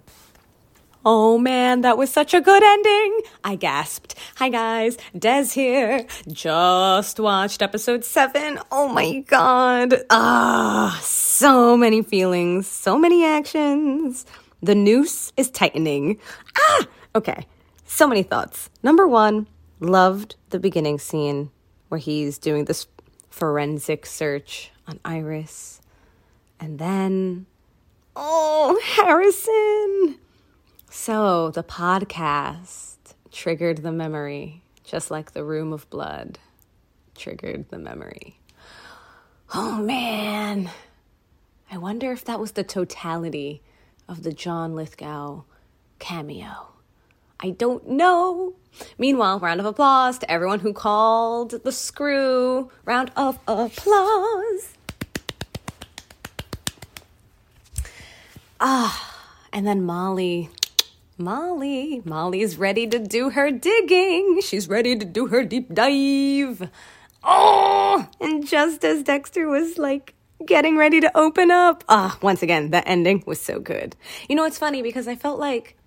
Oh 1.03 1.39
man, 1.39 1.81
that 1.81 1.97
was 1.97 2.11
such 2.11 2.35
a 2.35 2.41
good 2.41 2.61
ending! 2.61 3.21
I 3.43 3.55
gasped. 3.55 4.13
Hi 4.35 4.49
guys, 4.49 4.99
Des 5.17 5.45
here. 5.45 6.05
Just 6.27 7.19
watched 7.19 7.63
episode 7.63 8.05
7. 8.05 8.59
Oh 8.71 8.87
my 8.87 9.21
god. 9.21 9.95
Ah, 10.11 10.99
so 11.01 11.75
many 11.75 12.03
feelings, 12.03 12.67
so 12.67 12.99
many 12.99 13.25
actions. 13.25 14.27
The 14.61 14.75
noose 14.75 15.33
is 15.37 15.49
tightening. 15.49 16.19
Ah! 16.55 16.85
Okay, 17.15 17.47
so 17.83 18.07
many 18.07 18.21
thoughts. 18.21 18.69
Number 18.83 19.07
one, 19.07 19.47
loved 19.79 20.35
the 20.51 20.59
beginning 20.59 20.99
scene 20.99 21.49
where 21.89 21.97
he's 21.97 22.37
doing 22.37 22.65
this 22.65 22.85
forensic 23.31 24.05
search 24.05 24.69
on 24.87 24.99
Iris. 25.03 25.81
And 26.59 26.77
then, 26.77 27.47
oh, 28.15 28.79
Harrison! 28.97 30.19
So 30.93 31.51
the 31.51 31.63
podcast 31.63 32.97
triggered 33.31 33.77
the 33.77 33.93
memory, 33.93 34.61
just 34.83 35.09
like 35.09 35.31
the 35.31 35.43
room 35.45 35.71
of 35.71 35.89
blood 35.89 36.37
triggered 37.15 37.69
the 37.69 37.79
memory. 37.79 38.41
Oh 39.53 39.77
man, 39.77 40.69
I 41.71 41.77
wonder 41.77 42.11
if 42.11 42.25
that 42.25 42.41
was 42.41 42.51
the 42.51 42.65
totality 42.65 43.61
of 44.09 44.23
the 44.23 44.33
John 44.33 44.75
Lithgow 44.75 45.43
cameo. 45.99 46.73
I 47.39 47.51
don't 47.51 47.87
know. 47.87 48.55
Meanwhile, 48.97 49.39
round 49.39 49.61
of 49.61 49.65
applause 49.65 50.19
to 50.19 50.29
everyone 50.29 50.59
who 50.59 50.73
called 50.73 51.63
the 51.63 51.71
screw. 51.71 52.69
Round 52.83 53.11
of 53.15 53.39
applause. 53.47 54.73
Ah, 58.59 59.23
and 59.53 59.65
then 59.65 59.83
Molly 59.83 60.49
Molly. 61.21 62.01
Molly's 62.03 62.57
ready 62.57 62.87
to 62.87 62.99
do 62.99 63.29
her 63.29 63.51
digging. 63.51 64.41
She's 64.41 64.67
ready 64.67 64.97
to 64.97 65.05
do 65.05 65.27
her 65.27 65.43
deep 65.43 65.73
dive. 65.73 66.69
Oh, 67.23 68.09
and 68.19 68.45
just 68.45 68.83
as 68.83 69.03
Dexter 69.03 69.47
was 69.47 69.77
like 69.77 70.15
getting 70.45 70.75
ready 70.75 70.99
to 70.99 71.15
open 71.15 71.51
up, 71.51 71.83
ah, 71.87 72.17
once 72.21 72.41
again, 72.41 72.71
the 72.71 72.85
ending 72.87 73.23
was 73.27 73.39
so 73.39 73.59
good. 73.59 73.95
You 74.27 74.35
know, 74.35 74.45
it's 74.45 74.57
funny 74.57 74.81
because 74.81 75.07
I 75.07 75.15
felt 75.15 75.39
like 75.39 75.77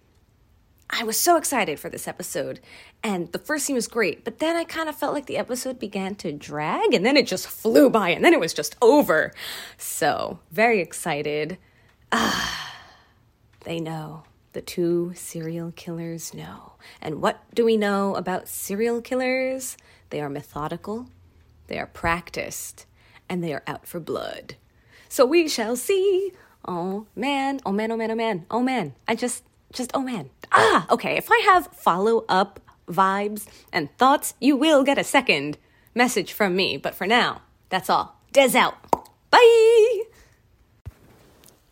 I 0.88 1.02
was 1.02 1.18
so 1.18 1.36
excited 1.36 1.80
for 1.80 1.88
this 1.88 2.06
episode, 2.06 2.60
and 3.02 3.32
the 3.32 3.38
first 3.40 3.66
scene 3.66 3.74
was 3.74 3.88
great, 3.88 4.24
but 4.24 4.38
then 4.38 4.54
I 4.54 4.62
kind 4.62 4.88
of 4.88 4.94
felt 4.94 5.14
like 5.14 5.26
the 5.26 5.38
episode 5.38 5.80
began 5.80 6.14
to 6.16 6.30
drag, 6.30 6.94
and 6.94 7.04
then 7.04 7.16
it 7.16 7.26
just 7.26 7.48
flew 7.48 7.90
by, 7.90 8.10
and 8.10 8.24
then 8.24 8.32
it 8.32 8.38
was 8.38 8.54
just 8.54 8.76
over. 8.80 9.32
So, 9.76 10.38
very 10.52 10.80
excited. 10.80 11.58
Ah, 12.12 12.76
they 13.64 13.80
know 13.80 14.22
the 14.54 14.62
two 14.62 15.12
serial 15.14 15.72
killers 15.72 16.32
know. 16.32 16.72
And 17.02 17.20
what 17.20 17.42
do 17.54 17.64
we 17.64 17.76
know 17.76 18.14
about 18.14 18.48
serial 18.48 19.02
killers? 19.02 19.76
They 20.10 20.20
are 20.20 20.30
methodical, 20.30 21.08
they 21.66 21.78
are 21.78 21.86
practiced, 21.86 22.86
and 23.28 23.44
they 23.44 23.52
are 23.52 23.62
out 23.66 23.86
for 23.86 24.00
blood. 24.00 24.56
So 25.08 25.26
we 25.26 25.48
shall 25.48 25.76
see. 25.76 26.32
Oh 26.66 27.06
man, 27.14 27.60
oh 27.66 27.72
man, 27.72 27.92
oh 27.92 27.96
man, 27.96 28.10
oh 28.10 28.14
man, 28.14 28.46
oh 28.50 28.62
man. 28.62 28.94
I 29.06 29.14
just, 29.14 29.44
just, 29.72 29.90
oh 29.92 30.02
man. 30.02 30.30
Ah, 30.50 30.86
okay, 30.90 31.16
if 31.16 31.28
I 31.30 31.42
have 31.44 31.66
follow 31.68 32.24
up 32.28 32.60
vibes 32.88 33.46
and 33.72 33.94
thoughts, 33.98 34.34
you 34.40 34.56
will 34.56 34.82
get 34.84 34.98
a 34.98 35.04
second 35.04 35.58
message 35.94 36.32
from 36.32 36.56
me. 36.56 36.76
But 36.76 36.94
for 36.94 37.06
now, 37.06 37.42
that's 37.68 37.90
all. 37.90 38.20
Des 38.32 38.56
out. 38.56 38.74
Bye! 39.30 39.93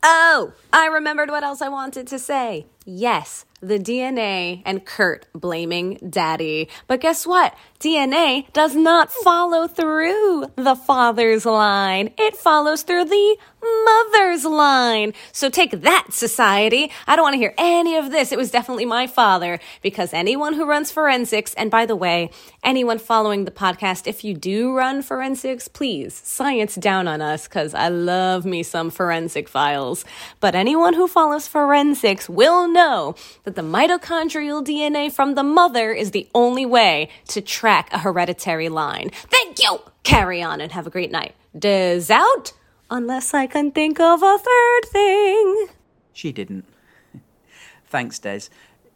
Oh, 0.04 0.52
I 0.72 0.86
remembered 0.86 1.30
what 1.30 1.44
else 1.44 1.62
I 1.62 1.68
wanted 1.68 2.08
to 2.08 2.18
say. 2.18 2.66
Yes, 2.84 3.44
the 3.60 3.78
DNA 3.78 4.62
and 4.64 4.84
Kurt 4.84 5.26
blaming 5.32 5.94
daddy. 6.10 6.68
But 6.88 7.00
guess 7.00 7.24
what? 7.24 7.54
DNA 7.82 8.50
does 8.52 8.76
not 8.76 9.10
follow 9.10 9.66
through 9.66 10.46
the 10.54 10.76
father's 10.76 11.44
line. 11.44 12.10
It 12.16 12.36
follows 12.36 12.84
through 12.84 13.06
the 13.06 13.36
mother's 13.84 14.44
line. 14.44 15.12
So 15.32 15.48
take 15.48 15.70
that, 15.70 16.06
society. 16.10 16.92
I 17.08 17.16
don't 17.16 17.24
want 17.24 17.34
to 17.34 17.38
hear 17.38 17.54
any 17.58 17.96
of 17.96 18.10
this. 18.10 18.30
It 18.30 18.38
was 18.38 18.52
definitely 18.52 18.86
my 18.86 19.06
father 19.08 19.58
because 19.82 20.12
anyone 20.12 20.54
who 20.54 20.64
runs 20.64 20.92
forensics, 20.92 21.54
and 21.54 21.70
by 21.70 21.86
the 21.86 21.96
way, 21.96 22.30
anyone 22.62 22.98
following 22.98 23.44
the 23.44 23.50
podcast, 23.50 24.06
if 24.06 24.22
you 24.22 24.34
do 24.34 24.72
run 24.76 25.02
forensics, 25.02 25.66
please 25.66 26.14
science 26.24 26.76
down 26.76 27.08
on 27.08 27.20
us 27.20 27.48
because 27.48 27.74
I 27.74 27.88
love 27.88 28.44
me 28.44 28.62
some 28.62 28.90
forensic 28.90 29.48
files. 29.48 30.04
But 30.38 30.54
anyone 30.54 30.94
who 30.94 31.08
follows 31.08 31.48
forensics 31.48 32.28
will 32.28 32.68
know 32.68 33.16
that 33.42 33.56
the 33.56 33.62
mitochondrial 33.62 34.64
DNA 34.64 35.10
from 35.12 35.34
the 35.34 35.42
mother 35.42 35.92
is 35.92 36.12
the 36.12 36.28
only 36.32 36.66
way 36.66 37.08
to 37.28 37.40
track 37.40 37.71
a 37.92 37.98
hereditary 37.98 38.68
line. 38.68 39.10
Thank 39.10 39.62
you! 39.62 39.78
Carry 40.02 40.42
on 40.42 40.60
and 40.60 40.72
have 40.72 40.86
a 40.86 40.90
great 40.90 41.10
night. 41.10 41.34
Des 41.58 42.06
out? 42.10 42.52
Unless 42.90 43.32
I 43.32 43.46
can 43.46 43.70
think 43.70 43.98
of 43.98 44.22
a 44.22 44.38
third 44.38 44.84
thing. 44.90 45.68
She 46.12 46.32
didn't. 46.32 46.66
Thanks, 47.86 48.18
Des. 48.18 48.42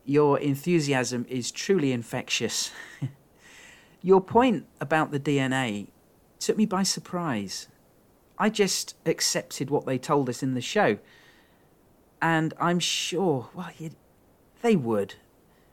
Your 0.04 0.38
enthusiasm 0.38 1.24
is 1.28 1.50
truly 1.50 1.92
infectious. 1.92 2.70
Your 4.02 4.20
point 4.20 4.66
about 4.80 5.10
the 5.10 5.20
DNA 5.20 5.88
took 6.38 6.58
me 6.58 6.66
by 6.66 6.82
surprise. 6.82 7.68
I 8.38 8.50
just 8.50 8.94
accepted 9.06 9.70
what 9.70 9.86
they 9.86 9.96
told 9.98 10.28
us 10.28 10.42
in 10.42 10.52
the 10.52 10.60
show. 10.60 10.98
And 12.20 12.52
I'm 12.60 12.78
sure, 12.78 13.48
well, 13.54 13.70
they 14.60 14.76
would. 14.76 15.14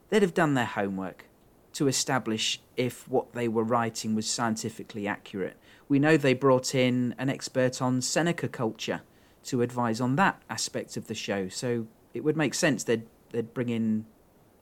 They'd 0.08 0.22
have 0.22 0.34
done 0.34 0.54
their 0.54 0.64
homework 0.64 1.26
to 1.74 1.88
establish 1.88 2.60
if 2.76 3.08
what 3.08 3.32
they 3.32 3.48
were 3.48 3.64
writing 3.64 4.14
was 4.14 4.28
scientifically 4.30 5.06
accurate. 5.06 5.56
We 5.88 5.98
know 5.98 6.16
they 6.16 6.34
brought 6.34 6.74
in 6.74 7.14
an 7.18 7.28
expert 7.28 7.82
on 7.82 8.00
Seneca 8.00 8.48
culture 8.48 9.02
to 9.44 9.60
advise 9.60 10.00
on 10.00 10.16
that 10.16 10.40
aspect 10.48 10.96
of 10.96 11.08
the 11.08 11.14
show, 11.14 11.48
so 11.48 11.86
it 12.14 12.24
would 12.24 12.36
make 12.36 12.54
sense 12.54 12.84
they'd, 12.84 13.06
they'd 13.30 13.52
bring 13.52 13.68
in 13.68 14.06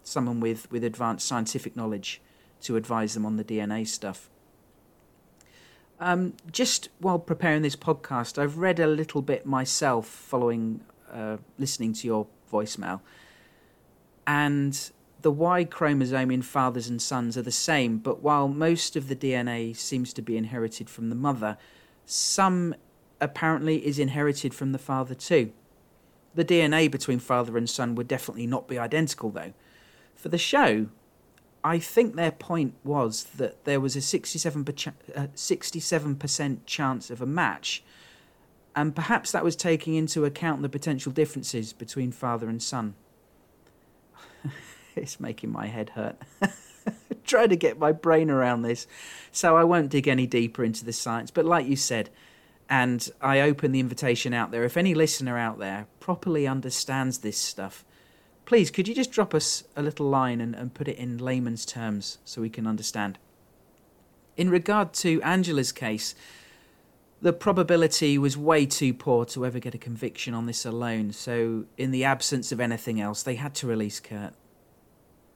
someone 0.02 0.40
with, 0.40 0.70
with 0.72 0.82
advanced 0.82 1.26
scientific 1.26 1.76
knowledge 1.76 2.20
to 2.62 2.76
advise 2.76 3.14
them 3.14 3.24
on 3.24 3.36
the 3.36 3.44
DNA 3.44 3.86
stuff. 3.86 4.28
Um, 6.00 6.34
just 6.50 6.88
while 6.98 7.18
preparing 7.18 7.62
this 7.62 7.76
podcast, 7.76 8.36
I've 8.38 8.58
read 8.58 8.80
a 8.80 8.88
little 8.88 9.22
bit 9.22 9.46
myself 9.46 10.08
following 10.08 10.80
uh, 11.12 11.36
listening 11.58 11.92
to 11.92 12.06
your 12.06 12.26
voicemail. 12.52 13.00
And 14.26 14.90
the 15.22 15.30
Y 15.30 15.64
chromosome 15.64 16.30
in 16.30 16.42
fathers 16.42 16.88
and 16.88 17.00
sons 17.00 17.38
are 17.38 17.42
the 17.42 17.50
same, 17.52 17.98
but 17.98 18.22
while 18.22 18.48
most 18.48 18.96
of 18.96 19.08
the 19.08 19.16
DNA 19.16 19.76
seems 19.76 20.12
to 20.12 20.22
be 20.22 20.36
inherited 20.36 20.90
from 20.90 21.08
the 21.08 21.16
mother, 21.16 21.56
some 22.04 22.74
apparently 23.20 23.86
is 23.86 23.98
inherited 23.98 24.52
from 24.52 24.72
the 24.72 24.78
father 24.78 25.14
too. 25.14 25.52
The 26.34 26.44
DNA 26.44 26.90
between 26.90 27.18
father 27.18 27.56
and 27.56 27.68
son 27.68 27.94
would 27.94 28.08
definitely 28.08 28.46
not 28.46 28.66
be 28.66 28.78
identical, 28.78 29.30
though. 29.30 29.52
For 30.14 30.28
the 30.28 30.38
show, 30.38 30.88
I 31.62 31.78
think 31.78 32.16
their 32.16 32.32
point 32.32 32.74
was 32.82 33.24
that 33.36 33.64
there 33.64 33.80
was 33.80 33.94
a 33.94 34.00
67%, 34.00 34.92
uh, 35.14 35.26
67% 35.34 36.58
chance 36.66 37.10
of 37.10 37.22
a 37.22 37.26
match, 37.26 37.84
and 38.74 38.96
perhaps 38.96 39.30
that 39.32 39.44
was 39.44 39.54
taking 39.54 39.94
into 39.94 40.24
account 40.24 40.62
the 40.62 40.68
potential 40.68 41.12
differences 41.12 41.72
between 41.72 42.10
father 42.10 42.48
and 42.48 42.62
son. 42.62 42.94
it's 44.96 45.20
making 45.20 45.50
my 45.50 45.66
head 45.66 45.90
hurt. 45.90 46.16
Trying 47.24 47.50
to 47.50 47.56
get 47.56 47.78
my 47.78 47.92
brain 47.92 48.30
around 48.30 48.62
this. 48.62 48.86
So 49.30 49.56
I 49.56 49.64
won't 49.64 49.90
dig 49.90 50.08
any 50.08 50.26
deeper 50.26 50.64
into 50.64 50.84
the 50.84 50.92
science. 50.92 51.30
But 51.30 51.44
like 51.44 51.66
you 51.66 51.76
said, 51.76 52.10
and 52.68 53.08
I 53.20 53.40
open 53.40 53.72
the 53.72 53.80
invitation 53.80 54.32
out 54.32 54.50
there, 54.50 54.64
if 54.64 54.76
any 54.76 54.94
listener 54.94 55.38
out 55.38 55.58
there 55.58 55.86
properly 56.00 56.46
understands 56.46 57.18
this 57.18 57.38
stuff, 57.38 57.84
please 58.44 58.70
could 58.70 58.88
you 58.88 58.94
just 58.94 59.12
drop 59.12 59.34
us 59.34 59.64
a 59.76 59.82
little 59.82 60.08
line 60.08 60.40
and, 60.40 60.54
and 60.54 60.74
put 60.74 60.88
it 60.88 60.96
in 60.96 61.18
layman's 61.18 61.64
terms 61.64 62.18
so 62.24 62.40
we 62.40 62.50
can 62.50 62.66
understand? 62.66 63.18
In 64.36 64.48
regard 64.48 64.94
to 64.94 65.20
Angela's 65.22 65.72
case, 65.72 66.14
the 67.20 67.32
probability 67.32 68.18
was 68.18 68.36
way 68.36 68.66
too 68.66 68.92
poor 68.92 69.24
to 69.26 69.46
ever 69.46 69.60
get 69.60 69.74
a 69.74 69.78
conviction 69.78 70.34
on 70.34 70.46
this 70.46 70.66
alone, 70.66 71.12
so 71.12 71.66
in 71.76 71.92
the 71.92 72.04
absence 72.04 72.50
of 72.50 72.58
anything 72.58 73.00
else, 73.00 73.22
they 73.22 73.36
had 73.36 73.54
to 73.56 73.66
release 73.66 74.00
Kurt. 74.00 74.34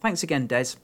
Thanks 0.06 0.22
again, 0.22 0.46
Des. 0.46 0.76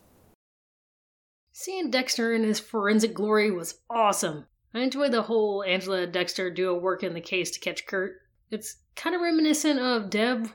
Seeing 1.52 1.92
Dexter 1.92 2.32
in 2.32 2.42
his 2.42 2.58
forensic 2.58 3.14
glory 3.14 3.52
was 3.52 3.78
awesome. 3.88 4.46
I 4.74 4.80
enjoyed 4.80 5.12
the 5.12 5.22
whole 5.22 5.62
Angela 5.62 6.02
and 6.02 6.12
Dexter 6.12 6.50
duo 6.50 6.76
work 6.76 7.04
in 7.04 7.14
the 7.14 7.20
case 7.20 7.52
to 7.52 7.60
catch 7.60 7.86
Kurt. 7.86 8.16
It's 8.50 8.78
kind 8.96 9.14
of 9.14 9.22
reminiscent 9.22 9.78
of 9.78 10.10
Deb 10.10 10.50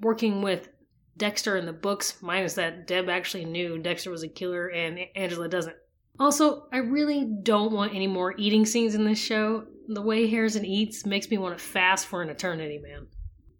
working 0.00 0.42
with 0.42 0.70
Dexter 1.18 1.56
in 1.56 1.66
the 1.66 1.72
books, 1.72 2.20
minus 2.20 2.54
that 2.54 2.88
Deb 2.88 3.08
actually 3.08 3.44
knew 3.44 3.78
Dexter 3.78 4.10
was 4.10 4.24
a 4.24 4.28
killer 4.28 4.66
and 4.66 4.98
Angela 5.14 5.48
doesn't. 5.48 5.76
Also, 6.18 6.66
I 6.72 6.78
really 6.78 7.24
don't 7.44 7.70
want 7.70 7.94
any 7.94 8.08
more 8.08 8.34
eating 8.36 8.66
scenes 8.66 8.96
in 8.96 9.04
this 9.04 9.20
show. 9.20 9.66
The 9.86 10.02
way 10.02 10.26
Harrison 10.26 10.64
eats 10.64 11.06
makes 11.06 11.30
me 11.30 11.38
want 11.38 11.56
to 11.56 11.64
fast 11.64 12.06
for 12.06 12.22
an 12.22 12.28
eternity, 12.28 12.78
man. 12.78 13.06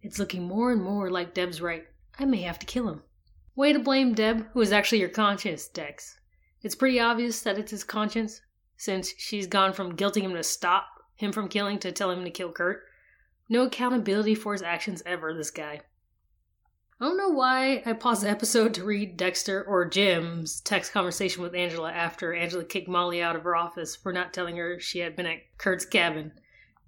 It's 0.02 0.18
looking 0.18 0.42
more 0.42 0.72
and 0.72 0.82
more 0.82 1.08
like 1.08 1.34
Deb's 1.34 1.60
right. 1.60 1.84
I 2.18 2.24
may 2.24 2.42
have 2.42 2.58
to 2.58 2.66
kill 2.66 2.88
him. 2.88 3.02
Way 3.56 3.72
to 3.72 3.78
blame 3.78 4.14
Deb, 4.14 4.46
who 4.52 4.60
is 4.60 4.72
actually 4.72 5.00
your 5.00 5.08
conscience, 5.08 5.68
Dex. 5.68 6.18
It's 6.62 6.74
pretty 6.74 7.00
obvious 7.00 7.40
that 7.42 7.58
it's 7.58 7.70
his 7.70 7.84
conscience, 7.84 8.40
since 8.76 9.12
she's 9.18 9.46
gone 9.46 9.72
from 9.72 9.96
guilting 9.96 10.22
him 10.22 10.34
to 10.34 10.42
stop 10.42 10.86
him 11.16 11.32
from 11.32 11.48
killing 11.48 11.78
to 11.80 11.92
telling 11.92 12.18
him 12.18 12.24
to 12.24 12.30
kill 12.30 12.50
Kurt. 12.50 12.82
No 13.48 13.64
accountability 13.64 14.34
for 14.34 14.52
his 14.52 14.62
actions 14.62 15.02
ever, 15.04 15.34
this 15.34 15.50
guy. 15.50 15.82
I 17.00 17.04
don't 17.04 17.16
know 17.16 17.30
why 17.30 17.82
I 17.84 17.94
paused 17.94 18.22
the 18.22 18.30
episode 18.30 18.74
to 18.74 18.84
read 18.84 19.16
Dexter 19.16 19.64
or 19.64 19.88
Jim's 19.88 20.60
text 20.60 20.92
conversation 20.92 21.42
with 21.42 21.54
Angela 21.54 21.90
after 21.90 22.34
Angela 22.34 22.64
kicked 22.64 22.88
Molly 22.88 23.22
out 23.22 23.36
of 23.36 23.42
her 23.44 23.56
office 23.56 23.96
for 23.96 24.12
not 24.12 24.32
telling 24.32 24.56
her 24.56 24.78
she 24.78 24.98
had 24.98 25.16
been 25.16 25.26
at 25.26 25.40
Kurt's 25.58 25.84
cabin. 25.84 26.32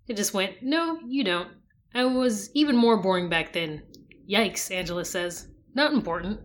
It 0.06 0.16
just 0.16 0.34
went, 0.34 0.62
No, 0.62 0.98
you 1.06 1.24
don't. 1.24 1.48
I 1.94 2.04
was 2.04 2.50
even 2.54 2.76
more 2.76 2.98
boring 2.98 3.28
back 3.28 3.52
then. 3.52 3.82
Yikes, 4.30 4.70
Angela 4.70 5.04
says. 5.04 5.48
Not 5.74 5.92
important. 5.92 6.40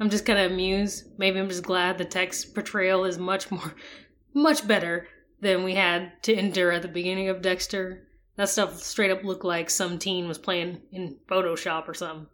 I'm 0.00 0.10
just 0.10 0.26
kind 0.26 0.38
of 0.38 0.50
amused. 0.50 1.04
Maybe 1.18 1.38
I'm 1.38 1.48
just 1.48 1.62
glad 1.62 1.98
the 1.98 2.04
text 2.04 2.54
portrayal 2.54 3.04
is 3.04 3.18
much 3.18 3.50
more, 3.50 3.74
much 4.34 4.66
better 4.66 5.08
than 5.40 5.64
we 5.64 5.74
had 5.74 6.22
to 6.22 6.32
endure 6.32 6.72
at 6.72 6.82
the 6.82 6.88
beginning 6.88 7.28
of 7.28 7.42
Dexter. 7.42 8.08
That 8.36 8.48
stuff 8.48 8.78
straight 8.82 9.10
up 9.10 9.24
looked 9.24 9.44
like 9.44 9.68
some 9.68 9.98
teen 9.98 10.26
was 10.26 10.38
playing 10.38 10.80
in 10.90 11.16
Photoshop 11.28 11.88
or 11.88 11.94
something. 11.94 12.26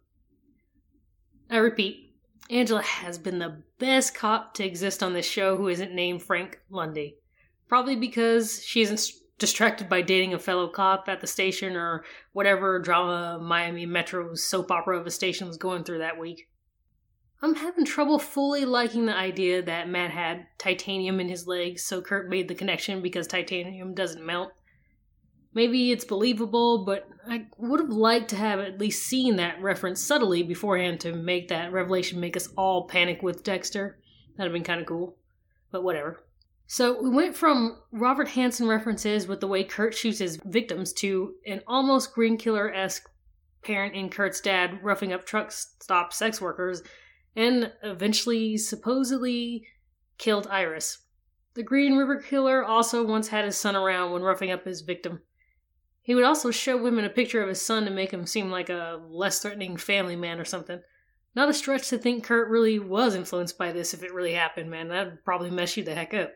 I 1.50 1.56
repeat, 1.56 2.14
Angela 2.50 2.82
has 2.82 3.18
been 3.18 3.38
the 3.38 3.62
best 3.78 4.14
cop 4.14 4.54
to 4.54 4.64
exist 4.64 5.02
on 5.02 5.12
this 5.12 5.26
show 5.26 5.56
who 5.56 5.68
isn't 5.68 5.94
named 5.94 6.22
Frank 6.22 6.58
Lundy. 6.70 7.16
Probably 7.68 7.96
because 7.96 8.62
she 8.64 8.80
isn't 8.82 9.10
distracted 9.38 9.88
by 9.88 10.02
dating 10.02 10.34
a 10.34 10.38
fellow 10.38 10.68
cop 10.68 11.08
at 11.08 11.20
the 11.20 11.26
station 11.26 11.76
or 11.76 12.04
whatever 12.32 12.78
drama 12.78 13.38
Miami 13.40 13.86
Metro's 13.86 14.44
soap 14.44 14.70
opera 14.70 14.98
of 14.98 15.06
a 15.06 15.10
station 15.10 15.46
was 15.46 15.56
going 15.56 15.84
through 15.84 15.98
that 15.98 16.18
week. 16.18 16.47
I'm 17.40 17.54
having 17.54 17.84
trouble 17.84 18.18
fully 18.18 18.64
liking 18.64 19.06
the 19.06 19.16
idea 19.16 19.62
that 19.62 19.88
Matt 19.88 20.10
had 20.10 20.46
titanium 20.58 21.20
in 21.20 21.28
his 21.28 21.46
legs, 21.46 21.84
so 21.84 22.02
Kurt 22.02 22.28
made 22.28 22.48
the 22.48 22.54
connection 22.54 23.00
because 23.00 23.26
titanium 23.26 23.94
doesn't 23.94 24.26
melt. 24.26 24.52
Maybe 25.54 25.92
it's 25.92 26.04
believable, 26.04 26.84
but 26.84 27.08
I 27.28 27.46
would 27.56 27.80
have 27.80 27.90
liked 27.90 28.30
to 28.30 28.36
have 28.36 28.58
at 28.58 28.80
least 28.80 29.06
seen 29.06 29.36
that 29.36 29.62
reference 29.62 30.00
subtly 30.00 30.42
beforehand 30.42 31.00
to 31.00 31.14
make 31.14 31.48
that 31.48 31.72
revelation 31.72 32.20
make 32.20 32.36
us 32.36 32.48
all 32.56 32.88
panic 32.88 33.22
with 33.22 33.44
Dexter. 33.44 33.98
That'd 34.36 34.50
have 34.50 34.52
been 34.52 34.64
kind 34.64 34.80
of 34.80 34.86
cool. 34.86 35.16
But 35.70 35.84
whatever. 35.84 36.24
So 36.66 37.00
we 37.00 37.08
went 37.08 37.36
from 37.36 37.78
Robert 37.92 38.28
Hansen 38.28 38.68
references 38.68 39.26
with 39.26 39.40
the 39.40 39.46
way 39.46 39.64
Kurt 39.64 39.94
shoots 39.94 40.18
his 40.18 40.38
victims 40.44 40.92
to 40.94 41.34
an 41.46 41.62
almost 41.66 42.12
Green 42.12 42.36
Killer 42.36 42.72
esque 42.72 43.08
parent 43.62 43.94
in 43.94 44.10
Kurt's 44.10 44.40
dad 44.40 44.82
roughing 44.82 45.12
up 45.12 45.24
truck 45.24 45.50
stop 45.50 46.12
sex 46.12 46.40
workers 46.40 46.82
and 47.38 47.72
eventually 47.84 48.56
supposedly 48.56 49.64
killed 50.18 50.48
Iris. 50.48 50.98
The 51.54 51.62
Green 51.62 51.96
River 51.96 52.16
Killer 52.20 52.64
also 52.64 53.06
once 53.06 53.28
had 53.28 53.44
his 53.44 53.56
son 53.56 53.76
around 53.76 54.10
when 54.10 54.22
roughing 54.22 54.50
up 54.50 54.64
his 54.64 54.80
victim. 54.80 55.20
He 56.02 56.16
would 56.16 56.24
also 56.24 56.50
show 56.50 56.76
women 56.76 57.04
a 57.04 57.10
picture 57.10 57.40
of 57.40 57.48
his 57.48 57.64
son 57.64 57.84
to 57.84 57.92
make 57.92 58.10
him 58.10 58.26
seem 58.26 58.50
like 58.50 58.68
a 58.68 59.00
less 59.08 59.38
threatening 59.38 59.76
family 59.76 60.16
man 60.16 60.40
or 60.40 60.44
something. 60.44 60.80
Not 61.36 61.48
a 61.48 61.54
stretch 61.54 61.88
to 61.90 61.98
think 61.98 62.24
Kurt 62.24 62.48
really 62.48 62.80
was 62.80 63.14
influenced 63.14 63.56
by 63.56 63.70
this 63.70 63.94
if 63.94 64.02
it 64.02 64.12
really 64.12 64.32
happened, 64.32 64.68
man. 64.68 64.88
That'd 64.88 65.24
probably 65.24 65.50
mess 65.50 65.76
you 65.76 65.84
the 65.84 65.94
heck 65.94 66.12
up. 66.14 66.32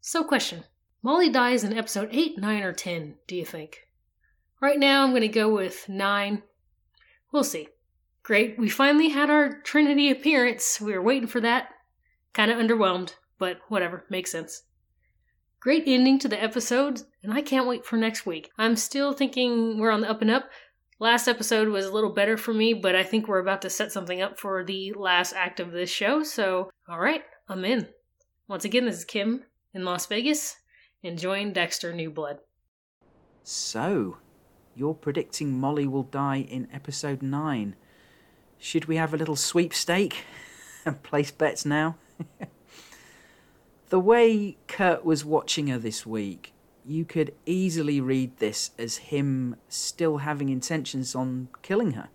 So, 0.00 0.22
question 0.22 0.62
Molly 1.02 1.30
dies 1.30 1.64
in 1.64 1.76
episode 1.76 2.10
8, 2.12 2.38
9, 2.38 2.62
or 2.62 2.72
10, 2.72 3.16
do 3.26 3.34
you 3.34 3.44
think? 3.44 3.88
Right 4.60 4.78
now, 4.78 5.02
I'm 5.02 5.10
going 5.10 5.22
to 5.22 5.28
go 5.28 5.52
with 5.52 5.88
9. 5.88 6.44
We'll 7.32 7.42
see. 7.42 7.68
Great, 8.22 8.58
we 8.58 8.68
finally 8.68 9.08
had 9.08 9.30
our 9.30 9.60
Trinity 9.62 10.10
appearance. 10.10 10.80
We 10.80 10.92
were 10.92 11.02
waiting 11.02 11.28
for 11.28 11.40
that. 11.40 11.70
Kind 12.32 12.50
of 12.50 12.58
underwhelmed, 12.58 13.14
but 13.38 13.60
whatever, 13.68 14.04
makes 14.10 14.30
sense. 14.30 14.62
Great 15.58 15.84
ending 15.86 16.18
to 16.18 16.28
the 16.28 16.42
episode, 16.42 17.02
and 17.22 17.32
I 17.32 17.42
can't 17.42 17.66
wait 17.66 17.84
for 17.84 17.96
next 17.96 18.24
week. 18.24 18.50
I'm 18.56 18.76
still 18.76 19.12
thinking 19.12 19.78
we're 19.78 19.90
on 19.90 20.00
the 20.00 20.10
up 20.10 20.22
and 20.22 20.30
up. 20.30 20.48
Last 20.98 21.28
episode 21.28 21.68
was 21.68 21.86
a 21.86 21.92
little 21.92 22.12
better 22.12 22.36
for 22.36 22.52
me, 22.52 22.74
but 22.74 22.94
I 22.94 23.02
think 23.02 23.26
we're 23.26 23.40
about 23.40 23.62
to 23.62 23.70
set 23.70 23.90
something 23.90 24.20
up 24.20 24.38
for 24.38 24.64
the 24.64 24.92
last 24.92 25.32
act 25.34 25.58
of 25.58 25.72
this 25.72 25.90
show, 25.90 26.22
so 26.22 26.70
alright, 26.88 27.24
I'm 27.48 27.64
in. 27.64 27.88
Once 28.48 28.64
again, 28.64 28.84
this 28.84 28.98
is 28.98 29.04
Kim 29.04 29.44
in 29.72 29.84
Las 29.84 30.06
Vegas, 30.06 30.56
enjoying 31.02 31.52
Dexter 31.52 31.92
New 31.92 32.10
Blood. 32.10 32.38
So, 33.42 34.18
you're 34.74 34.94
predicting 34.94 35.58
Molly 35.58 35.86
will 35.86 36.02
die 36.02 36.46
in 36.48 36.68
episode 36.72 37.22
9. 37.22 37.76
Should 38.62 38.84
we 38.84 38.96
have 38.96 39.14
a 39.14 39.16
little 39.16 39.36
sweepstake 39.36 40.24
and 40.84 41.02
place 41.02 41.30
bets 41.30 41.64
now? 41.64 41.96
the 43.88 43.98
way 43.98 44.58
Kurt 44.68 45.02
was 45.02 45.24
watching 45.24 45.68
her 45.68 45.78
this 45.78 46.04
week, 46.04 46.52
you 46.84 47.06
could 47.06 47.32
easily 47.46 48.02
read 48.02 48.36
this 48.36 48.72
as 48.78 48.98
him 48.98 49.56
still 49.70 50.18
having 50.18 50.50
intentions 50.50 51.14
on 51.14 51.48
killing 51.62 51.92
her. 51.92 52.10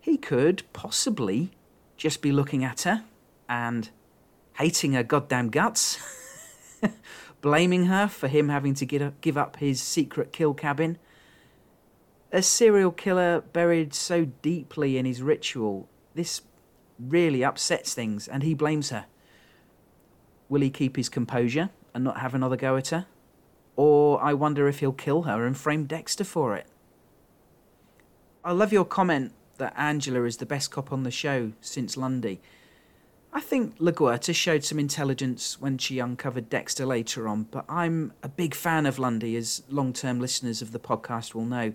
He 0.00 0.16
could 0.16 0.62
possibly 0.72 1.50
just 1.96 2.22
be 2.22 2.30
looking 2.30 2.62
at 2.62 2.82
her 2.82 3.02
and 3.48 3.90
hating 4.58 4.92
her 4.92 5.02
goddamn 5.02 5.50
guts, 5.50 5.98
blaming 7.40 7.86
her 7.86 8.06
for 8.06 8.28
him 8.28 8.48
having 8.48 8.74
to 8.74 8.86
give 8.86 9.36
up 9.36 9.56
his 9.56 9.82
secret 9.82 10.32
kill 10.32 10.54
cabin. 10.54 10.98
A 12.36 12.42
serial 12.42 12.90
killer 12.90 13.40
buried 13.40 13.94
so 13.94 14.26
deeply 14.26 14.98
in 14.98 15.06
his 15.06 15.22
ritual, 15.22 15.88
this 16.14 16.42
really 17.00 17.42
upsets 17.42 17.94
things, 17.94 18.28
and 18.28 18.42
he 18.42 18.52
blames 18.52 18.90
her. 18.90 19.06
Will 20.50 20.60
he 20.60 20.68
keep 20.68 20.96
his 20.96 21.08
composure 21.08 21.70
and 21.94 22.04
not 22.04 22.20
have 22.20 22.34
another 22.34 22.56
go 22.56 22.76
at 22.76 22.88
her? 22.88 23.06
Or 23.74 24.22
I 24.22 24.34
wonder 24.34 24.68
if 24.68 24.80
he'll 24.80 24.92
kill 24.92 25.22
her 25.22 25.46
and 25.46 25.56
frame 25.56 25.86
Dexter 25.86 26.24
for 26.24 26.54
it. 26.54 26.66
I 28.44 28.52
love 28.52 28.70
your 28.70 28.84
comment 28.84 29.32
that 29.56 29.72
Angela 29.74 30.24
is 30.24 30.36
the 30.36 30.44
best 30.44 30.70
cop 30.70 30.92
on 30.92 31.04
the 31.04 31.10
show 31.10 31.52
since 31.62 31.96
Lundy. 31.96 32.42
I 33.32 33.40
think 33.40 33.78
LaGuerta 33.78 34.34
showed 34.34 34.62
some 34.62 34.78
intelligence 34.78 35.58
when 35.58 35.78
she 35.78 36.00
uncovered 36.00 36.50
Dexter 36.50 36.84
later 36.84 37.28
on, 37.28 37.44
but 37.44 37.64
I'm 37.66 38.12
a 38.22 38.28
big 38.28 38.54
fan 38.54 38.84
of 38.84 38.98
Lundy, 38.98 39.36
as 39.36 39.62
long 39.70 39.94
term 39.94 40.20
listeners 40.20 40.60
of 40.60 40.72
the 40.72 40.78
podcast 40.78 41.32
will 41.32 41.46
know. 41.46 41.72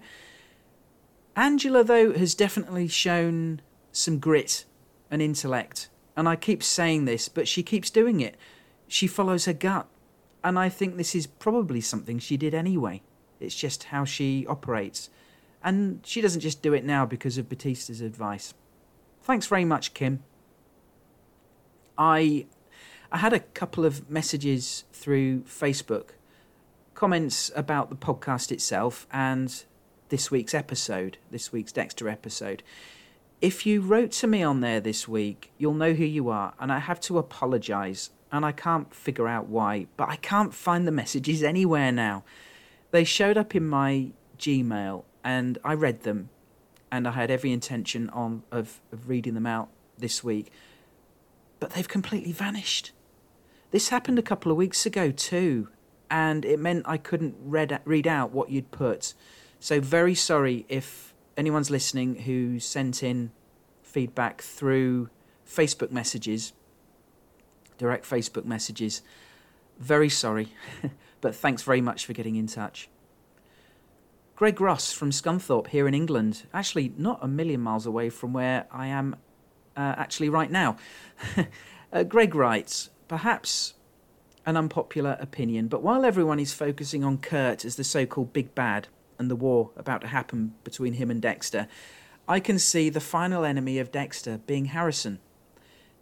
Angela, 1.35 1.83
though, 1.83 2.13
has 2.13 2.35
definitely 2.35 2.87
shown 2.87 3.61
some 3.91 4.19
grit 4.19 4.65
and 5.09 5.21
intellect, 5.21 5.89
and 6.15 6.27
I 6.27 6.35
keep 6.35 6.61
saying 6.63 7.05
this, 7.05 7.29
but 7.29 7.47
she 7.47 7.63
keeps 7.63 7.89
doing 7.89 8.19
it 8.19 8.35
she 8.91 9.07
follows 9.07 9.45
her 9.45 9.53
gut. 9.53 9.87
And 10.43 10.59
I 10.59 10.67
think 10.67 10.97
this 10.97 11.15
is 11.15 11.25
probably 11.25 11.81
something 11.81 12.19
she 12.19 12.35
did 12.35 12.53
anyway. 12.53 13.01
It's 13.39 13.55
just 13.55 13.85
how 13.85 14.03
she 14.05 14.45
operates. 14.47 15.09
And 15.63 16.01
she 16.03 16.19
doesn't 16.19 16.41
just 16.41 16.61
do 16.61 16.73
it 16.73 16.83
now 16.83 17.05
because 17.05 17.37
of 17.37 17.47
Batista's 17.47 18.01
advice. 18.01 18.53
Thanks 19.21 19.45
very 19.47 19.65
much, 19.65 19.93
Kim. 19.93 20.23
I 21.97 22.47
I 23.11 23.17
had 23.17 23.33
a 23.33 23.39
couple 23.39 23.85
of 23.85 24.09
messages 24.09 24.83
through 24.91 25.41
Facebook, 25.41 26.11
comments 26.95 27.51
about 27.55 27.89
the 27.89 27.95
podcast 27.95 28.51
itself 28.51 29.05
and 29.11 29.63
this 30.11 30.29
week's 30.29 30.53
episode, 30.53 31.17
this 31.31 31.53
week's 31.53 31.71
Dexter 31.71 32.09
episode. 32.09 32.61
If 33.39 33.65
you 33.65 33.79
wrote 33.79 34.11
to 34.11 34.27
me 34.27 34.43
on 34.43 34.59
there 34.59 34.81
this 34.81 35.07
week, 35.07 35.53
you'll 35.57 35.73
know 35.73 35.93
who 35.93 36.03
you 36.03 36.29
are, 36.29 36.53
and 36.59 36.71
I 36.71 36.79
have 36.79 36.99
to 37.01 37.17
apologise 37.17 38.11
and 38.29 38.45
I 38.45 38.51
can't 38.51 38.93
figure 38.93 39.27
out 39.27 39.47
why, 39.47 39.87
but 39.97 40.09
I 40.09 40.17
can't 40.17 40.53
find 40.53 40.85
the 40.85 40.91
messages 40.91 41.41
anywhere 41.41 41.93
now. 41.93 42.23
They 42.91 43.05
showed 43.05 43.37
up 43.37 43.55
in 43.55 43.67
my 43.67 44.11
Gmail 44.37 45.03
and 45.23 45.57
I 45.63 45.73
read 45.73 46.01
them 46.01 46.29
and 46.91 47.07
I 47.07 47.11
had 47.11 47.31
every 47.31 47.51
intention 47.51 48.09
on 48.09 48.43
of, 48.51 48.81
of 48.91 49.07
reading 49.07 49.33
them 49.33 49.45
out 49.45 49.69
this 49.97 50.23
week. 50.23 50.51
But 51.59 51.71
they've 51.71 51.87
completely 51.87 52.33
vanished. 52.33 52.91
This 53.71 53.89
happened 53.89 54.19
a 54.19 54.23
couple 54.23 54.51
of 54.51 54.57
weeks 54.57 54.85
ago 54.85 55.11
too, 55.11 55.69
and 56.09 56.43
it 56.43 56.59
meant 56.59 56.83
I 56.85 56.97
couldn't 56.97 57.35
read 57.41 57.79
read 57.85 58.07
out 58.07 58.31
what 58.31 58.49
you'd 58.49 58.71
put. 58.71 59.13
So 59.61 59.79
very 59.79 60.15
sorry 60.15 60.65
if 60.67 61.13
anyone's 61.37 61.69
listening 61.69 62.15
who 62.15 62.59
sent 62.59 63.01
in 63.01 63.31
feedback 63.81 64.41
through 64.41 65.09
Facebook 65.47 65.91
messages 65.91 66.51
direct 67.81 68.07
Facebook 68.07 68.45
messages. 68.45 69.01
Very 69.79 70.07
sorry, 70.07 70.49
but 71.21 71.33
thanks 71.35 71.63
very 71.63 71.81
much 71.81 72.05
for 72.05 72.13
getting 72.13 72.35
in 72.35 72.45
touch. 72.45 72.87
Greg 74.35 74.61
Ross 74.61 74.91
from 74.93 75.09
Scunthorpe 75.09 75.67
here 75.67 75.87
in 75.87 75.95
England, 75.95 76.43
actually 76.53 76.93
not 76.95 77.17
a 77.23 77.27
million 77.27 77.59
miles 77.59 77.87
away 77.87 78.11
from 78.11 78.33
where 78.33 78.67
I 78.71 78.85
am 78.85 79.15
uh, 79.75 79.95
actually 79.97 80.29
right 80.29 80.51
now. 80.51 80.77
uh, 81.93 82.03
Greg 82.03 82.35
writes, 82.35 82.91
perhaps 83.07 83.73
an 84.45 84.57
unpopular 84.57 85.17
opinion, 85.19 85.67
but 85.67 85.81
while 85.81 86.05
everyone 86.05 86.39
is 86.39 86.53
focusing 86.53 87.03
on 87.03 87.17
Kurt 87.17 87.65
as 87.65 87.77
the 87.77 87.83
so 87.83 88.05
called 88.05 88.31
big 88.31 88.53
bad 88.53 88.87
and 89.21 89.29
the 89.29 89.35
war 89.35 89.69
about 89.77 90.01
to 90.01 90.07
happen 90.07 90.55
between 90.63 90.93
him 90.93 91.11
and 91.11 91.21
Dexter, 91.21 91.67
I 92.27 92.39
can 92.39 92.57
see 92.57 92.89
the 92.89 92.99
final 92.99 93.45
enemy 93.45 93.77
of 93.77 93.91
Dexter 93.91 94.39
being 94.47 94.65
Harrison. 94.65 95.19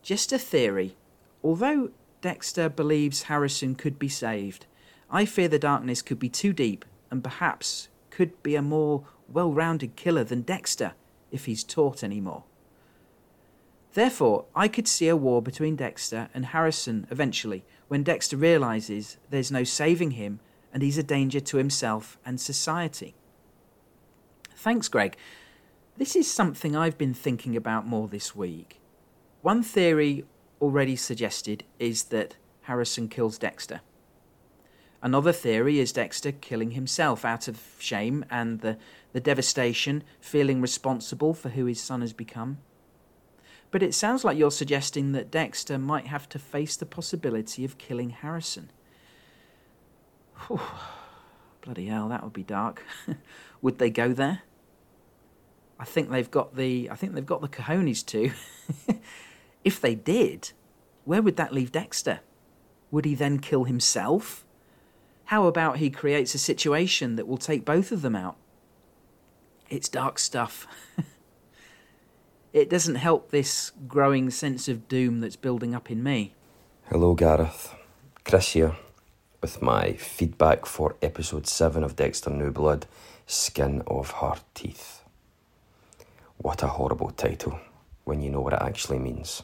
Just 0.01 0.31
a 0.31 0.39
theory. 0.39 0.95
Although 1.43 1.91
Dexter 2.21 2.69
believes 2.69 3.23
Harrison 3.23 3.75
could 3.75 3.99
be 3.99 4.07
saved, 4.07 4.67
I 5.11 5.25
fear 5.25 5.49
the 5.49 5.59
darkness 5.59 6.01
could 6.01 6.17
be 6.17 6.29
too 6.29 6.53
deep 6.53 6.85
and 7.11 7.21
perhaps 7.21 7.89
could 8.09 8.41
be 8.41 8.55
a 8.55 8.61
more 8.61 9.03
well 9.27 9.51
rounded 9.51 9.97
killer 9.97 10.23
than 10.23 10.43
Dexter 10.43 10.93
if 11.29 11.43
he's 11.43 11.65
taught 11.65 12.05
any 12.05 12.21
more. 12.21 12.45
Therefore, 13.95 14.45
I 14.55 14.69
could 14.69 14.87
see 14.87 15.09
a 15.09 15.17
war 15.17 15.41
between 15.41 15.75
Dexter 15.75 16.29
and 16.33 16.45
Harrison 16.47 17.05
eventually, 17.11 17.65
when 17.89 18.03
Dexter 18.03 18.37
realizes 18.37 19.17
there's 19.29 19.51
no 19.51 19.65
saving 19.65 20.11
him 20.11 20.39
and 20.73 20.83
he's 20.83 20.97
a 20.97 21.03
danger 21.03 21.39
to 21.39 21.57
himself 21.57 22.17
and 22.25 22.39
society. 22.39 23.15
Thanks, 24.55 24.87
Greg. 24.87 25.15
This 25.97 26.15
is 26.15 26.31
something 26.31 26.75
I've 26.75 26.97
been 26.97 27.13
thinking 27.13 27.55
about 27.55 27.87
more 27.87 28.07
this 28.07 28.35
week. 28.35 28.79
One 29.41 29.63
theory 29.63 30.25
already 30.61 30.95
suggested 30.95 31.63
is 31.79 32.05
that 32.05 32.35
Harrison 32.63 33.07
kills 33.07 33.37
Dexter. 33.37 33.81
Another 35.01 35.31
theory 35.31 35.79
is 35.79 35.93
Dexter 35.93 36.33
killing 36.33 36.71
himself 36.71 37.23
out 37.23 37.47
of 37.47 37.61
shame 37.79 38.25
and 38.29 38.59
the, 38.59 38.77
the 39.13 39.21
devastation, 39.21 40.03
feeling 40.19 40.59
responsible 40.59 41.33
for 41.33 41.49
who 41.49 41.65
his 41.65 41.79
son 41.79 42.01
has 42.01 42.11
become. 42.11 42.57
But 43.71 43.83
it 43.83 43.93
sounds 43.93 44.25
like 44.25 44.37
you're 44.37 44.51
suggesting 44.51 45.13
that 45.13 45.31
Dexter 45.31 45.77
might 45.77 46.07
have 46.07 46.27
to 46.29 46.39
face 46.39 46.75
the 46.75 46.85
possibility 46.85 47.63
of 47.63 47.77
killing 47.77 48.09
Harrison. 48.09 48.71
Whew. 50.47 50.59
Bloody 51.61 51.87
hell, 51.87 52.09
that 52.09 52.23
would 52.23 52.33
be 52.33 52.43
dark. 52.43 52.83
would 53.61 53.79
they 53.79 53.89
go 53.89 54.13
there? 54.13 54.41
I 55.79 55.85
think 55.85 56.09
they've 56.09 56.29
got 56.29 56.55
the 56.55 56.89
I 56.89 56.95
think 56.95 57.13
they've 57.13 57.25
got 57.25 57.41
the 57.41 57.47
cojones 57.47 58.05
to. 58.07 58.31
if 59.63 59.79
they 59.79 59.95
did, 59.95 60.51
where 61.05 61.21
would 61.21 61.37
that 61.37 61.53
leave 61.53 61.71
Dexter? 61.71 62.21
Would 62.91 63.05
he 63.05 63.15
then 63.15 63.39
kill 63.39 63.65
himself? 63.65 64.45
How 65.25 65.45
about 65.45 65.77
he 65.77 65.89
creates 65.89 66.33
a 66.33 66.39
situation 66.39 67.15
that 67.15 67.27
will 67.27 67.37
take 67.37 67.63
both 67.63 67.91
of 67.91 68.01
them 68.01 68.15
out? 68.15 68.35
It's 69.69 69.87
dark 69.87 70.17
stuff. 70.17 70.65
it 72.53 72.69
doesn't 72.69 72.95
help 72.95 73.29
this 73.29 73.71
growing 73.87 74.31
sense 74.31 74.67
of 74.67 74.87
doom 74.87 75.19
that's 75.19 75.35
building 75.35 75.75
up 75.75 75.91
in 75.91 76.01
me. 76.01 76.33
Hello, 76.89 77.13
Gareth. 77.13 77.75
Chris 78.23 78.53
here 78.53 78.75
with 79.41 79.61
my 79.61 79.93
feedback 79.93 80.65
for 80.65 80.95
episode 81.01 81.47
7 81.47 81.83
of 81.83 81.95
Dexter 81.95 82.29
New 82.29 82.51
Blood 82.51 82.85
Skin 83.25 83.81
of 83.87 84.11
Her 84.11 84.35
Teeth. 84.53 85.01
What 86.37 86.61
a 86.61 86.67
horrible 86.67 87.11
title 87.11 87.59
when 88.03 88.21
you 88.21 88.29
know 88.29 88.41
what 88.41 88.53
it 88.53 88.61
actually 88.61 88.99
means. 88.99 89.43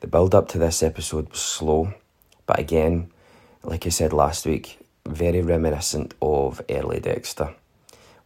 The 0.00 0.06
build 0.06 0.34
up 0.34 0.48
to 0.48 0.58
this 0.58 0.82
episode 0.82 1.30
was 1.30 1.40
slow, 1.40 1.94
but 2.46 2.58
again, 2.58 3.10
like 3.62 3.86
I 3.86 3.90
said 3.90 4.12
last 4.12 4.44
week, 4.44 4.78
very 5.06 5.40
reminiscent 5.40 6.12
of 6.20 6.60
early 6.68 7.00
Dexter, 7.00 7.54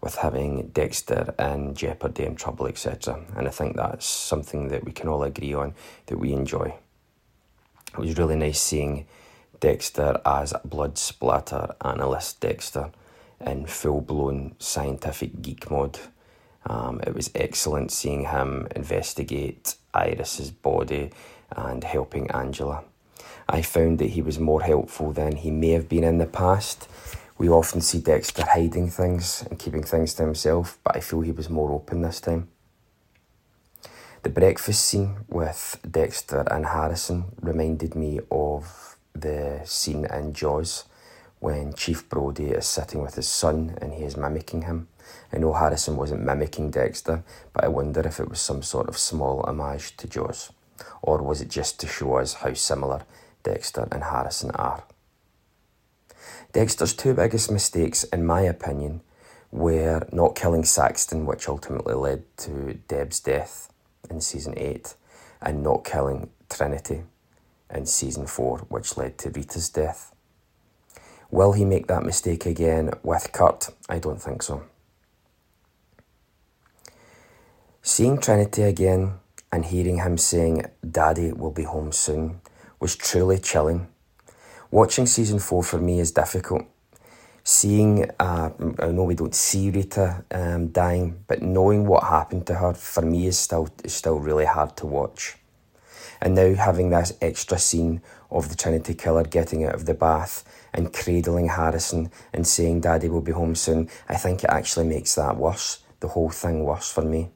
with 0.00 0.16
having 0.16 0.68
Dexter 0.68 1.34
in 1.38 1.74
jeopardy 1.74 2.24
and 2.24 2.36
trouble, 2.36 2.66
etc. 2.66 3.24
And 3.36 3.46
I 3.46 3.50
think 3.50 3.76
that's 3.76 4.06
something 4.06 4.68
that 4.68 4.84
we 4.84 4.90
can 4.90 5.08
all 5.08 5.22
agree 5.22 5.54
on 5.54 5.74
that 6.06 6.18
we 6.18 6.32
enjoy. 6.32 6.74
It 7.92 7.98
was 7.98 8.18
really 8.18 8.36
nice 8.36 8.60
seeing 8.60 9.06
Dexter 9.62 10.20
as 10.26 10.52
blood 10.64 10.98
splatter 10.98 11.76
analyst 11.84 12.40
Dexter 12.40 12.90
in 13.40 13.66
full 13.66 14.00
blown 14.00 14.56
scientific 14.58 15.40
geek 15.40 15.70
mode. 15.70 16.00
Um, 16.66 17.00
it 17.06 17.14
was 17.14 17.30
excellent 17.36 17.92
seeing 17.92 18.24
him 18.24 18.66
investigate 18.74 19.76
Iris's 19.94 20.50
body 20.50 21.12
and 21.52 21.84
helping 21.84 22.28
Angela. 22.32 22.82
I 23.48 23.62
found 23.62 24.00
that 24.00 24.10
he 24.10 24.20
was 24.20 24.40
more 24.40 24.62
helpful 24.62 25.12
than 25.12 25.36
he 25.36 25.52
may 25.52 25.70
have 25.70 25.88
been 25.88 26.02
in 26.02 26.18
the 26.18 26.26
past. 26.26 26.88
We 27.38 27.48
often 27.48 27.82
see 27.82 28.00
Dexter 28.00 28.44
hiding 28.44 28.90
things 28.90 29.44
and 29.48 29.60
keeping 29.60 29.84
things 29.84 30.12
to 30.14 30.24
himself, 30.24 30.80
but 30.82 30.96
I 30.96 31.00
feel 31.00 31.20
he 31.20 31.30
was 31.30 31.48
more 31.48 31.70
open 31.70 32.02
this 32.02 32.20
time. 32.20 32.48
The 34.24 34.28
breakfast 34.28 34.84
scene 34.84 35.18
with 35.28 35.78
Dexter 35.88 36.44
and 36.50 36.66
Harrison 36.66 37.26
reminded 37.40 37.94
me 37.94 38.18
of 38.28 38.91
the 39.14 39.60
scene 39.64 40.04
in 40.06 40.32
Jaws 40.32 40.84
when 41.40 41.74
Chief 41.74 42.08
Brody 42.08 42.46
is 42.46 42.66
sitting 42.66 43.02
with 43.02 43.16
his 43.16 43.28
son 43.28 43.76
and 43.80 43.92
he 43.92 44.04
is 44.04 44.16
mimicking 44.16 44.62
him. 44.62 44.88
I 45.32 45.38
know 45.38 45.52
Harrison 45.52 45.96
wasn't 45.96 46.24
mimicking 46.24 46.70
Dexter, 46.70 47.24
but 47.52 47.64
I 47.64 47.68
wonder 47.68 48.00
if 48.00 48.20
it 48.20 48.28
was 48.28 48.40
some 48.40 48.62
sort 48.62 48.88
of 48.88 48.96
small 48.96 49.44
homage 49.46 49.96
to 49.96 50.06
Jaws. 50.06 50.52
Or 51.02 51.20
was 51.22 51.40
it 51.40 51.48
just 51.48 51.80
to 51.80 51.86
show 51.86 52.14
us 52.16 52.34
how 52.34 52.54
similar 52.54 53.02
Dexter 53.42 53.88
and 53.90 54.04
Harrison 54.04 54.50
are. 54.52 54.84
Dexter's 56.52 56.94
two 56.94 57.14
biggest 57.14 57.50
mistakes, 57.50 58.04
in 58.04 58.24
my 58.24 58.42
opinion, 58.42 59.00
were 59.50 60.06
not 60.12 60.36
killing 60.36 60.64
Saxton, 60.64 61.26
which 61.26 61.48
ultimately 61.48 61.94
led 61.94 62.24
to 62.38 62.74
Deb's 62.88 63.20
death 63.20 63.72
in 64.08 64.20
season 64.20 64.54
8, 64.56 64.94
and 65.40 65.62
not 65.62 65.84
killing 65.84 66.30
Trinity 66.48 67.02
in 67.72 67.86
season 67.86 68.26
4, 68.26 68.58
which 68.68 68.96
led 68.96 69.18
to 69.18 69.30
Rita's 69.30 69.68
death. 69.68 70.14
Will 71.30 71.52
he 71.52 71.64
make 71.64 71.86
that 71.86 72.04
mistake 72.04 72.44
again 72.44 72.90
with 73.02 73.32
Kurt? 73.32 73.70
I 73.88 73.98
don't 73.98 74.20
think 74.20 74.42
so. 74.42 74.64
Seeing 77.80 78.18
Trinity 78.18 78.62
again 78.62 79.14
and 79.50 79.64
hearing 79.64 79.98
him 79.98 80.18
saying, 80.18 80.66
Daddy 80.88 81.32
will 81.32 81.50
be 81.50 81.64
home 81.64 81.90
soon, 81.90 82.40
was 82.78 82.96
truly 82.96 83.38
chilling. 83.38 83.88
Watching 84.70 85.06
season 85.06 85.38
four 85.38 85.62
for 85.62 85.78
me 85.78 86.00
is 86.00 86.12
difficult. 86.12 86.64
Seeing, 87.44 88.08
uh, 88.20 88.50
I 88.78 88.86
know 88.86 89.04
we 89.04 89.14
don't 89.14 89.34
see 89.34 89.70
Rita 89.70 90.24
um, 90.30 90.68
dying, 90.68 91.24
but 91.26 91.42
knowing 91.42 91.86
what 91.86 92.04
happened 92.04 92.46
to 92.46 92.54
her 92.54 92.72
for 92.72 93.02
me 93.02 93.26
is 93.26 93.38
still 93.38 93.68
is 93.82 93.92
still 93.92 94.18
really 94.18 94.44
hard 94.44 94.76
to 94.76 94.86
watch. 94.86 95.36
And 96.22 96.36
now 96.36 96.54
having 96.54 96.90
this 96.90 97.12
extra 97.20 97.58
scene 97.58 98.00
of 98.30 98.48
the 98.48 98.54
Trinity 98.54 98.94
killer 98.94 99.24
getting 99.24 99.64
out 99.64 99.74
of 99.74 99.86
the 99.86 99.92
bath 99.92 100.44
and 100.72 100.92
cradling 100.92 101.48
Harrison 101.48 102.12
and 102.32 102.46
saying 102.46 102.82
Daddy 102.82 103.08
will 103.08 103.20
be 103.20 103.32
home 103.32 103.56
soon, 103.56 103.90
I 104.08 104.14
think 104.14 104.44
it 104.44 104.50
actually 104.50 104.86
makes 104.86 105.16
that 105.16 105.36
worse, 105.36 105.80
the 105.98 106.06
whole 106.06 106.30
thing 106.30 106.62
worse 106.62 106.92
for 106.92 107.02
me. 107.02 107.30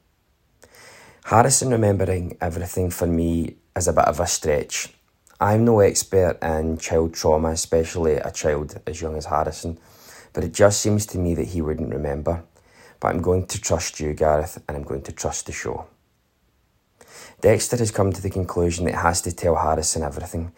Harrison 1.25 1.69
remembering 1.71 2.37
everything 2.39 2.89
for 2.89 3.07
me 3.07 3.57
is 3.75 3.89
a 3.89 3.93
bit 3.93 4.05
of 4.05 4.21
a 4.21 4.25
stretch. 4.25 4.93
I'm 5.37 5.65
no 5.65 5.81
expert 5.81 6.37
in 6.41 6.77
child 6.77 7.13
trauma, 7.13 7.49
especially 7.49 8.13
a 8.13 8.31
child 8.31 8.79
as 8.87 9.01
young 9.01 9.17
as 9.17 9.25
Harrison, 9.25 9.77
but 10.31 10.45
it 10.45 10.53
just 10.53 10.81
seems 10.81 11.05
to 11.07 11.17
me 11.17 11.35
that 11.35 11.49
he 11.49 11.61
wouldn't 11.61 11.93
remember. 11.93 12.41
But 13.01 13.09
I'm 13.09 13.21
going 13.21 13.47
to 13.47 13.59
trust 13.59 13.99
you, 13.99 14.13
Gareth, 14.13 14.63
and 14.65 14.77
I'm 14.77 14.83
going 14.83 15.01
to 15.01 15.11
trust 15.11 15.45
the 15.45 15.51
show. 15.51 15.87
Dexter 17.39 17.77
has 17.77 17.91
come 17.91 18.11
to 18.13 18.21
the 18.21 18.31
conclusion 18.31 18.85
that 18.85 18.95
he 18.95 18.97
has 18.97 19.21
to 19.21 19.31
tell 19.31 19.55
Harrison 19.55 20.01
everything. 20.01 20.51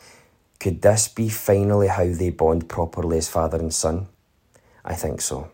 Could 0.62 0.82
this 0.82 1.10
be 1.10 1.28
finally 1.28 1.88
how 1.88 2.08
they 2.08 2.30
bond 2.30 2.70
properly 2.70 3.18
as 3.18 3.28
father 3.28 3.58
and 3.58 3.74
son? 3.74 4.08
I 4.86 4.96
think 4.96 5.20
so. 5.20 5.52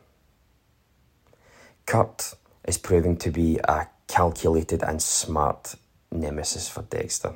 Kurt 1.88 2.36
is 2.68 2.78
proving 2.78 3.18
to 3.18 3.32
be 3.32 3.60
a 3.64 3.88
calculated 4.08 4.84
and 4.84 5.02
smart 5.02 5.76
nemesis 6.12 6.70
for 6.70 6.84
Dexter. 6.84 7.34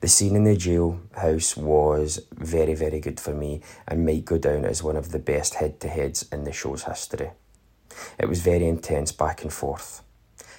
The 0.00 0.08
scene 0.08 0.34
in 0.34 0.44
the 0.44 0.56
jailhouse 0.56 1.58
was 1.58 2.26
very, 2.32 2.72
very 2.72 3.00
good 3.00 3.20
for 3.20 3.34
me 3.34 3.60
and 3.86 4.06
might 4.06 4.24
go 4.24 4.38
down 4.38 4.64
as 4.64 4.82
one 4.82 4.96
of 4.96 5.12
the 5.12 5.18
best 5.18 5.56
head 5.56 5.78
to 5.80 5.88
heads 5.88 6.26
in 6.32 6.44
the 6.44 6.52
show's 6.52 6.84
history. 6.84 7.32
It 8.18 8.30
was 8.30 8.40
very 8.40 8.66
intense 8.66 9.12
back 9.12 9.42
and 9.42 9.52
forth. 9.52 10.02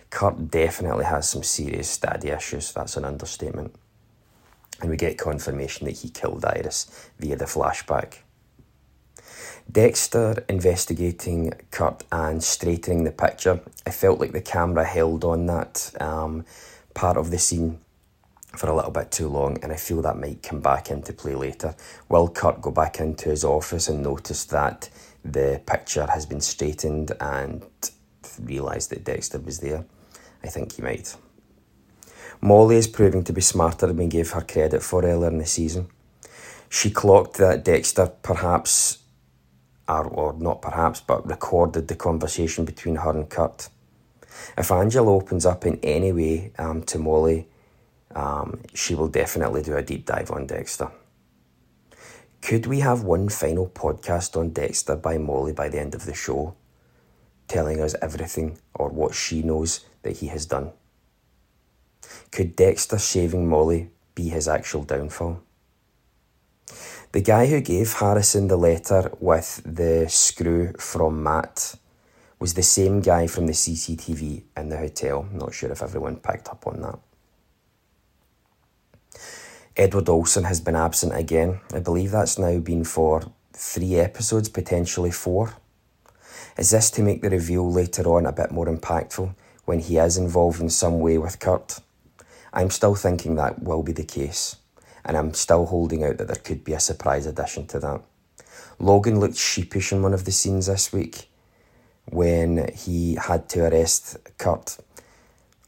Kurt 0.09 0.49
definitely 0.49 1.05
has 1.05 1.29
some 1.29 1.43
serious 1.43 1.97
daddy 1.97 2.29
issues, 2.29 2.71
that's 2.71 2.97
an 2.97 3.05
understatement. 3.05 3.75
And 4.81 4.89
we 4.89 4.97
get 4.97 5.17
confirmation 5.17 5.85
that 5.85 5.97
he 5.97 6.09
killed 6.09 6.45
Iris 6.45 7.09
via 7.19 7.35
the 7.35 7.45
flashback. 7.45 8.19
Dexter 9.69 10.45
investigating 10.47 11.53
Kurt 11.71 12.03
and 12.11 12.41
straightening 12.41 13.03
the 13.03 13.11
picture. 13.11 13.59
I 13.85 13.91
felt 13.91 14.19
like 14.19 14.31
the 14.31 14.41
camera 14.41 14.85
held 14.85 15.25
on 15.25 15.45
that 15.47 15.91
um, 15.99 16.45
part 16.93 17.17
of 17.17 17.31
the 17.31 17.39
scene 17.39 17.79
for 18.55 18.69
a 18.69 18.75
little 18.75 18.91
bit 18.91 19.11
too 19.11 19.27
long, 19.27 19.57
and 19.61 19.71
I 19.73 19.75
feel 19.75 20.01
that 20.03 20.17
might 20.17 20.41
come 20.41 20.61
back 20.61 20.89
into 20.89 21.11
play 21.11 21.35
later. 21.35 21.75
Will 22.07 22.29
Kurt 22.29 22.61
go 22.61 22.71
back 22.71 22.99
into 22.99 23.29
his 23.29 23.43
office 23.43 23.89
and 23.89 24.01
notice 24.01 24.45
that 24.45 24.89
the 25.23 25.61
picture 25.65 26.07
has 26.07 26.25
been 26.25 26.41
straightened 26.41 27.11
and 27.19 27.65
realise 28.41 28.87
that 28.87 29.03
Dexter 29.03 29.39
was 29.39 29.59
there? 29.59 29.85
I 30.43 30.47
think 30.47 30.73
he 30.73 30.81
might. 30.81 31.15
Molly 32.41 32.77
is 32.77 32.87
proving 32.87 33.23
to 33.23 33.33
be 33.33 33.41
smarter 33.41 33.87
than 33.87 33.97
we 33.97 34.07
gave 34.07 34.31
her 34.31 34.41
credit 34.41 34.83
for 34.83 35.03
earlier 35.03 35.29
in 35.29 35.39
the 35.39 35.45
season. 35.45 35.87
She 36.69 36.91
clocked 36.91 37.37
that 37.37 37.63
Dexter 37.63 38.07
perhaps 38.21 38.99
or, 39.87 40.05
or 40.05 40.33
not 40.33 40.61
perhaps, 40.61 40.99
but 40.99 41.27
recorded 41.27 41.87
the 41.87 41.95
conversation 41.95 42.65
between 42.65 42.95
her 42.95 43.11
and 43.11 43.29
Kurt. 43.29 43.69
If 44.57 44.71
Angela 44.71 45.11
opens 45.11 45.45
up 45.45 45.65
in 45.65 45.79
any 45.81 46.11
way 46.11 46.51
um, 46.59 46.83
to 46.83 46.99
Molly, 46.99 47.47
um, 48.15 48.61
she 48.73 48.95
will 48.95 49.07
definitely 49.07 49.61
do 49.61 49.75
a 49.75 49.81
deep 49.83 50.05
dive 50.05 50.31
on 50.31 50.47
Dexter. 50.47 50.91
Could 52.41 52.65
we 52.65 52.81
have 52.81 53.03
one 53.03 53.29
final 53.29 53.67
podcast 53.67 54.37
on 54.37 54.51
Dexter 54.51 54.95
by 54.95 55.17
Molly 55.17 55.53
by 55.53 55.69
the 55.69 55.79
end 55.79 55.95
of 55.95 56.05
the 56.05 56.13
show, 56.13 56.55
telling 57.47 57.81
us 57.81 57.95
everything 58.01 58.57
or 58.73 58.89
what 58.89 59.13
she 59.13 59.41
knows 59.41 59.85
that 60.03 60.17
he 60.17 60.27
has 60.27 60.45
done? 60.45 60.71
Could 62.31 62.55
Dexter 62.55 62.97
saving 62.97 63.47
Molly 63.47 63.89
be 64.15 64.29
his 64.29 64.47
actual 64.47 64.83
downfall? 64.83 65.41
The 67.11 67.21
guy 67.21 67.47
who 67.47 67.61
gave 67.61 67.93
Harrison 67.93 68.47
the 68.47 68.57
letter 68.57 69.11
with 69.19 69.61
the 69.65 70.07
screw 70.09 70.73
from 70.73 71.23
Matt 71.23 71.75
was 72.39 72.53
the 72.53 72.63
same 72.63 72.99
guy 72.99 73.27
from 73.27 73.47
the 73.47 73.53
CCTV 73.53 74.43
in 74.55 74.69
the 74.69 74.77
hotel. 74.77 75.27
Not 75.31 75.53
sure 75.53 75.71
if 75.71 75.81
everyone 75.81 76.17
picked 76.17 76.49
up 76.49 76.67
on 76.67 76.81
that. 76.81 76.99
Edward 79.75 80.09
Olson 80.09 80.43
has 80.43 80.59
been 80.59 80.75
absent 80.75 81.15
again. 81.15 81.59
I 81.73 81.79
believe 81.79 82.11
that's 82.11 82.37
now 82.37 82.59
been 82.59 82.83
for 82.83 83.31
three 83.53 83.95
episodes, 83.95 84.49
potentially 84.49 85.11
four. 85.11 85.53
Is 86.57 86.71
this 86.71 86.89
to 86.91 87.01
make 87.01 87.21
the 87.21 87.29
reveal 87.29 87.71
later 87.71 88.03
on 88.07 88.25
a 88.25 88.31
bit 88.31 88.51
more 88.51 88.65
impactful 88.65 89.35
when 89.65 89.79
he 89.79 89.97
is 89.97 90.17
involved 90.17 90.59
in 90.59 90.69
some 90.69 90.99
way 90.99 91.17
with 91.17 91.39
Kurt? 91.39 91.79
I'm 92.53 92.69
still 92.69 92.95
thinking 92.95 93.35
that 93.35 93.61
will 93.61 93.83
be 93.83 93.91
the 93.91 94.03
case, 94.03 94.55
and 95.05 95.15
I'm 95.15 95.33
still 95.33 95.67
holding 95.67 96.03
out 96.03 96.17
that 96.17 96.27
there 96.27 96.35
could 96.35 96.63
be 96.63 96.73
a 96.73 96.79
surprise 96.79 97.25
addition 97.25 97.67
to 97.67 97.79
that. 97.79 98.01
Logan 98.79 99.19
looked 99.19 99.37
sheepish 99.37 99.91
in 99.91 100.01
one 100.01 100.13
of 100.13 100.25
the 100.25 100.31
scenes 100.31 100.65
this 100.65 100.91
week 100.91 101.29
when 102.05 102.71
he 102.73 103.15
had 103.15 103.49
to 103.49 103.67
arrest 103.67 104.17
Kurt. 104.37 104.77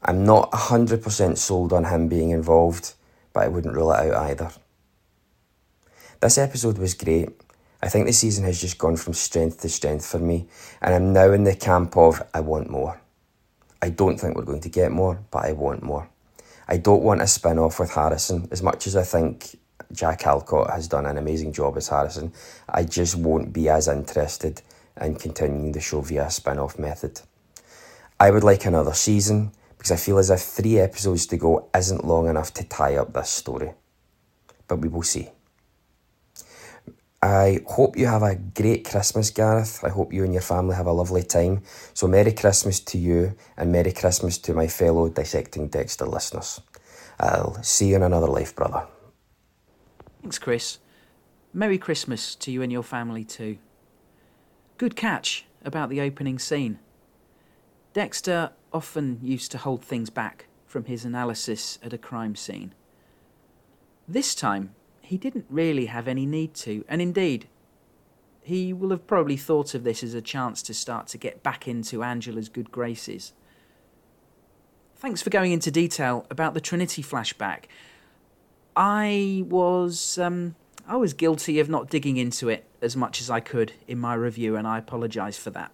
I'm 0.02 0.24
not 0.24 0.50
100% 0.52 1.36
sold 1.36 1.72
on 1.72 1.84
him 1.84 2.08
being 2.08 2.30
involved 2.30 2.94
but 3.32 3.44
I 3.44 3.48
wouldn't 3.48 3.74
rule 3.74 3.92
it 3.92 4.12
out 4.12 4.30
either. 4.30 4.50
This 6.20 6.38
episode 6.38 6.78
was 6.78 6.94
great. 6.94 7.30
I 7.82 7.88
think 7.88 8.06
the 8.06 8.12
season 8.12 8.44
has 8.44 8.60
just 8.60 8.78
gone 8.78 8.96
from 8.96 9.14
strength 9.14 9.60
to 9.62 9.68
strength 9.68 10.06
for 10.06 10.18
me, 10.18 10.46
and 10.82 10.94
I'm 10.94 11.12
now 11.12 11.32
in 11.32 11.44
the 11.44 11.54
camp 11.54 11.96
of 11.96 12.22
I 12.34 12.40
want 12.40 12.68
more. 12.70 13.00
I 13.80 13.88
don't 13.88 14.18
think 14.18 14.36
we're 14.36 14.44
going 14.44 14.60
to 14.60 14.68
get 14.68 14.92
more, 14.92 15.20
but 15.30 15.46
I 15.46 15.52
want 15.52 15.82
more. 15.82 16.08
I 16.68 16.76
don't 16.76 17.02
want 17.02 17.22
a 17.22 17.26
spin 17.26 17.58
off 17.58 17.80
with 17.80 17.92
Harrison. 17.92 18.48
As 18.50 18.62
much 18.62 18.86
as 18.86 18.94
I 18.94 19.02
think 19.02 19.58
Jack 19.92 20.26
Alcott 20.26 20.70
has 20.70 20.86
done 20.86 21.06
an 21.06 21.16
amazing 21.16 21.52
job 21.52 21.76
as 21.78 21.88
Harrison, 21.88 22.32
I 22.68 22.84
just 22.84 23.16
won't 23.16 23.52
be 23.52 23.68
as 23.68 23.88
interested 23.88 24.60
in 25.00 25.16
continuing 25.16 25.72
the 25.72 25.80
show 25.80 26.02
via 26.02 26.26
a 26.26 26.30
spin 26.30 26.58
off 26.58 26.78
method. 26.78 27.22
I 28.20 28.30
would 28.30 28.44
like 28.44 28.66
another 28.66 28.92
season 28.92 29.52
because 29.78 29.90
I 29.90 29.96
feel 29.96 30.18
as 30.18 30.28
if 30.28 30.42
three 30.42 30.78
episodes 30.78 31.26
to 31.28 31.38
go 31.38 31.70
isn't 31.74 32.04
long 32.04 32.28
enough 32.28 32.52
to 32.54 32.64
tie 32.64 32.96
up 32.96 33.14
this 33.14 33.30
story. 33.30 33.72
But 34.68 34.76
we 34.76 34.88
will 34.88 35.02
see. 35.02 35.30
I 37.22 37.60
hope 37.66 37.98
you 37.98 38.06
have 38.06 38.22
a 38.22 38.34
great 38.34 38.88
Christmas, 38.88 39.30
Gareth. 39.30 39.84
I 39.84 39.90
hope 39.90 40.12
you 40.12 40.24
and 40.24 40.32
your 40.32 40.42
family 40.42 40.74
have 40.74 40.86
a 40.86 40.92
lovely 40.92 41.22
time. 41.22 41.62
So, 41.92 42.08
Merry 42.08 42.32
Christmas 42.32 42.80
to 42.80 42.98
you 42.98 43.36
and 43.58 43.70
Merry 43.70 43.92
Christmas 43.92 44.38
to 44.38 44.54
my 44.54 44.66
fellow 44.66 45.10
Dissecting 45.10 45.68
Dexter 45.68 46.06
listeners. 46.06 46.62
I'll 47.18 47.62
see 47.62 47.88
you 47.90 47.96
in 47.96 48.02
another 48.02 48.26
life, 48.26 48.56
brother. 48.56 48.86
Thanks, 50.22 50.38
Chris. 50.38 50.78
Merry 51.52 51.76
Christmas 51.76 52.34
to 52.36 52.50
you 52.50 52.62
and 52.62 52.72
your 52.72 52.82
family 52.82 53.24
too. 53.24 53.58
Good 54.78 54.96
catch 54.96 55.44
about 55.62 55.90
the 55.90 56.00
opening 56.00 56.38
scene. 56.38 56.78
Dexter 57.92 58.52
often 58.72 59.18
used 59.22 59.50
to 59.50 59.58
hold 59.58 59.84
things 59.84 60.08
back 60.08 60.46
from 60.64 60.84
his 60.84 61.04
analysis 61.04 61.78
at 61.82 61.92
a 61.92 61.98
crime 61.98 62.34
scene. 62.34 62.72
This 64.08 64.34
time, 64.34 64.74
he 65.10 65.18
didn't 65.18 65.46
really 65.50 65.86
have 65.86 66.06
any 66.06 66.24
need 66.24 66.54
to, 66.54 66.84
and 66.88 67.02
indeed, 67.02 67.48
he 68.42 68.72
will 68.72 68.90
have 68.90 69.08
probably 69.08 69.36
thought 69.36 69.74
of 69.74 69.82
this 69.82 70.04
as 70.04 70.14
a 70.14 70.22
chance 70.22 70.62
to 70.62 70.72
start 70.72 71.08
to 71.08 71.18
get 71.18 71.42
back 71.42 71.66
into 71.66 72.04
Angela's 72.04 72.48
good 72.48 72.70
graces. 72.70 73.32
Thanks 74.94 75.20
for 75.20 75.28
going 75.28 75.50
into 75.50 75.72
detail 75.72 76.26
about 76.30 76.54
the 76.54 76.60
Trinity 76.60 77.02
flashback. 77.02 77.64
I 78.76 79.42
was 79.48 80.16
um, 80.16 80.54
I 80.86 80.94
was 80.94 81.12
guilty 81.12 81.58
of 81.58 81.68
not 81.68 81.90
digging 81.90 82.16
into 82.16 82.48
it 82.48 82.64
as 82.80 82.96
much 82.96 83.20
as 83.20 83.28
I 83.28 83.40
could 83.40 83.72
in 83.88 83.98
my 83.98 84.14
review, 84.14 84.54
and 84.54 84.64
I 84.64 84.78
apologise 84.78 85.36
for 85.36 85.50
that. 85.50 85.72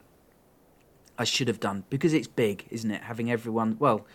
I 1.19 1.25
should 1.25 1.49
have 1.49 1.61
done 1.61 1.85
because 1.91 2.15
it's 2.15 2.27
big, 2.27 2.65
isn't 2.71 2.91
it? 2.91 3.03
Having 3.03 3.31
everyone, 3.31 3.77
well, 3.79 4.07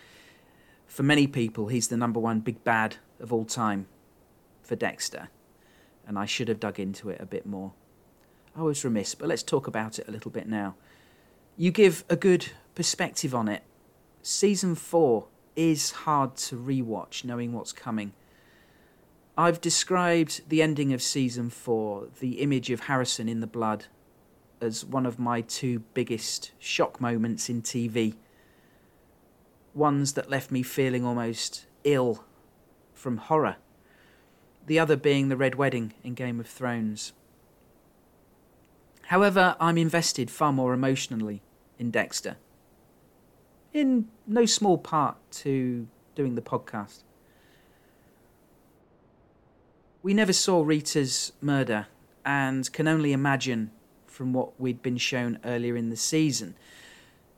for 0.88 1.04
many 1.04 1.28
people, 1.28 1.68
he's 1.68 1.86
the 1.86 1.96
number 1.96 2.18
one 2.18 2.40
big 2.40 2.64
bad 2.64 2.96
of 3.20 3.32
all 3.32 3.44
time 3.44 3.86
for 4.72 4.76
Dexter, 4.76 5.28
and 6.06 6.18
I 6.18 6.24
should 6.24 6.48
have 6.48 6.58
dug 6.58 6.80
into 6.80 7.10
it 7.10 7.20
a 7.20 7.26
bit 7.26 7.44
more. 7.44 7.74
I 8.56 8.62
was 8.62 8.86
remiss, 8.86 9.14
but 9.14 9.28
let's 9.28 9.42
talk 9.42 9.66
about 9.66 9.98
it 9.98 10.08
a 10.08 10.10
little 10.10 10.30
bit 10.30 10.48
now. 10.48 10.76
You 11.58 11.70
give 11.70 12.04
a 12.08 12.16
good 12.16 12.52
perspective 12.74 13.34
on 13.34 13.48
it. 13.48 13.64
Season 14.22 14.74
4 14.74 15.26
is 15.56 15.90
hard 15.90 16.36
to 16.36 16.56
rewatch 16.56 17.22
knowing 17.22 17.52
what's 17.52 17.74
coming. 17.74 18.14
I've 19.36 19.60
described 19.60 20.48
the 20.48 20.62
ending 20.62 20.94
of 20.94 21.02
season 21.02 21.50
4, 21.50 22.06
the 22.20 22.40
image 22.40 22.70
of 22.70 22.80
Harrison 22.80 23.28
in 23.28 23.40
the 23.40 23.46
blood, 23.46 23.84
as 24.62 24.86
one 24.86 25.04
of 25.04 25.18
my 25.18 25.42
two 25.42 25.80
biggest 25.92 26.52
shock 26.58 26.98
moments 26.98 27.50
in 27.50 27.60
TV. 27.60 28.14
Ones 29.74 30.14
that 30.14 30.30
left 30.30 30.50
me 30.50 30.62
feeling 30.62 31.04
almost 31.04 31.66
ill 31.84 32.24
from 32.94 33.18
horror. 33.18 33.56
The 34.66 34.78
other 34.78 34.96
being 34.96 35.28
the 35.28 35.36
Red 35.36 35.56
Wedding 35.56 35.92
in 36.04 36.14
Game 36.14 36.38
of 36.38 36.46
Thrones. 36.46 37.12
However, 39.06 39.56
I'm 39.60 39.76
invested 39.76 40.30
far 40.30 40.52
more 40.52 40.72
emotionally 40.72 41.42
in 41.78 41.90
Dexter. 41.90 42.36
In 43.72 44.08
no 44.26 44.46
small 44.46 44.78
part 44.78 45.16
to 45.32 45.88
doing 46.14 46.34
the 46.34 46.42
podcast. 46.42 47.02
We 50.02 50.14
never 50.14 50.32
saw 50.32 50.62
Rita's 50.62 51.32
murder 51.40 51.86
and 52.24 52.72
can 52.72 52.88
only 52.88 53.12
imagine 53.12 53.70
from 54.06 54.32
what 54.32 54.58
we'd 54.60 54.82
been 54.82 54.98
shown 54.98 55.38
earlier 55.44 55.76
in 55.76 55.90
the 55.90 55.96
season. 55.96 56.54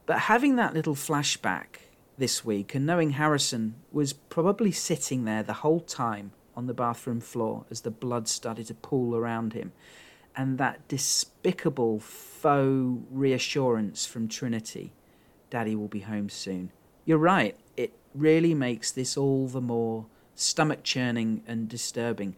But 0.07 0.21
having 0.21 0.57
that 0.57 0.75
little 0.75 0.95
flashback 0.95 1.77
this 2.19 2.45
week 2.45 2.75
and 2.75 2.85
knowing 2.85 3.11
Harrison 3.11 3.77
was 3.91 4.13
probably 4.13 4.73
sitting 4.73 5.25
there 5.25 5.43
the 5.43 5.55
whole 5.55 5.81
time 5.81 6.33
on 6.57 6.67
the 6.67 6.75
bathroom 6.75 7.21
floor 7.21 7.65
as 7.71 7.83
the 7.83 7.91
blood 7.91 8.29
started 8.29 8.67
to 8.67 8.75
pool 8.75 9.17
around 9.17 9.53
him, 9.53 9.73
and 10.37 10.59
that 10.59 10.87
despicable 10.89 12.01
faux 12.01 13.03
reassurance 13.11 14.07
from 14.07 14.29
Trinity 14.29 14.93
Daddy 15.51 15.77
will 15.77 15.89
be 15.89 16.01
home 16.01 16.29
soon. 16.29 16.73
You're 17.05 17.19
right, 17.19 17.57
it 17.77 17.93
really 18.15 18.55
makes 18.55 18.91
this 18.91 19.17
all 19.17 19.47
the 19.47 19.61
more 19.61 20.07
stomach 20.35 20.83
churning 20.83 21.43
and 21.47 21.69
disturbing. 21.69 22.35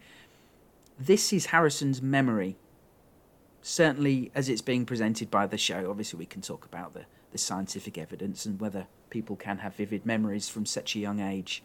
This 0.99 1.33
is 1.33 1.47
Harrison's 1.47 2.01
memory 2.01 2.57
certainly 3.67 4.31
as 4.33 4.47
it's 4.47 4.61
being 4.61 4.85
presented 4.85 5.29
by 5.29 5.45
the 5.45 5.57
show, 5.57 5.89
obviously 5.89 6.17
we 6.17 6.25
can 6.25 6.41
talk 6.41 6.65
about 6.65 6.93
the, 6.93 7.05
the 7.31 7.37
scientific 7.37 7.97
evidence 7.97 8.45
and 8.45 8.61
whether 8.61 8.87
people 9.09 9.35
can 9.35 9.57
have 9.57 9.75
vivid 9.75 10.05
memories 10.05 10.47
from 10.47 10.65
such 10.65 10.95
a 10.95 10.99
young 10.99 11.19
age. 11.19 11.61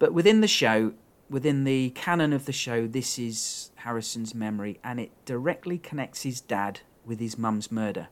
But 0.00 0.12
within 0.12 0.40
the 0.40 0.48
show, 0.48 0.94
within 1.28 1.62
the 1.62 1.90
canon 1.90 2.32
of 2.32 2.46
the 2.46 2.52
show, 2.52 2.88
this 2.88 3.18
is 3.18 3.70
Harrison's 3.76 4.34
memory, 4.34 4.80
and 4.82 4.98
it 4.98 5.12
directly 5.24 5.78
connects 5.78 6.22
his 6.22 6.40
dad 6.40 6.80
with 7.04 7.20
his 7.20 7.38
mum's 7.38 7.70
murder. 7.70 8.08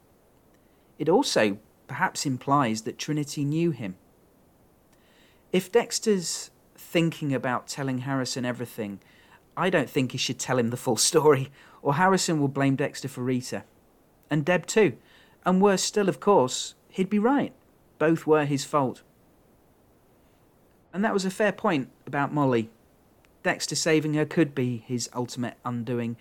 It 0.98 1.08
also 1.08 1.58
perhaps 1.88 2.26
implies 2.26 2.82
that 2.82 2.98
Trinity 2.98 3.42
knew 3.42 3.70
him. 3.70 3.96
If 5.50 5.72
Dexter's 5.72 6.50
thinking 6.76 7.34
about 7.34 7.66
telling 7.66 7.98
Harrison 7.98 8.44
everything, 8.44 9.00
I 9.56 9.70
don't 9.70 9.88
think 9.88 10.12
he 10.12 10.18
should 10.18 10.38
tell 10.38 10.58
him 10.58 10.68
the 10.68 10.76
full 10.76 10.98
story 10.98 11.50
or 11.80 11.94
Harrison 11.94 12.38
will 12.38 12.48
blame 12.48 12.76
Dexter 12.76 13.08
for 13.08 13.22
Rita. 13.22 13.64
And 14.30 14.44
Deb 14.44 14.66
too. 14.66 14.98
And 15.46 15.62
worse 15.62 15.82
still, 15.82 16.08
of 16.08 16.20
course, 16.20 16.74
he'd 16.90 17.08
be 17.08 17.18
right. 17.18 17.54
Both 17.98 18.26
were 18.26 18.44
his 18.44 18.64
fault. 18.64 19.02
And 20.92 21.04
that 21.04 21.12
was 21.12 21.24
a 21.24 21.30
fair 21.30 21.52
point 21.52 21.90
about 22.06 22.32
Molly. 22.32 22.70
Dexter 23.42 23.76
saving 23.76 24.14
her 24.14 24.24
could 24.24 24.54
be 24.54 24.82
his 24.86 25.08
ultimate 25.14 25.56
undoing. 25.64 26.16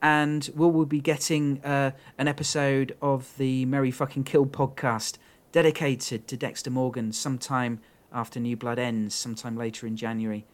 And 0.00 0.50
will 0.54 0.70
we 0.70 0.84
be 0.84 1.00
getting 1.00 1.62
uh, 1.64 1.92
an 2.18 2.28
episode 2.28 2.96
of 3.00 3.36
the 3.38 3.64
Merry 3.66 3.90
Fucking 3.90 4.24
Kill 4.24 4.46
podcast 4.46 5.18
dedicated 5.52 6.26
to 6.28 6.36
Dexter 6.36 6.70
Morgan 6.70 7.12
sometime 7.12 7.80
after 8.12 8.40
New 8.40 8.56
Blood 8.56 8.78
ends, 8.78 9.14
sometime 9.14 9.56
later 9.56 9.86
in 9.86 9.96
January. 9.96 10.44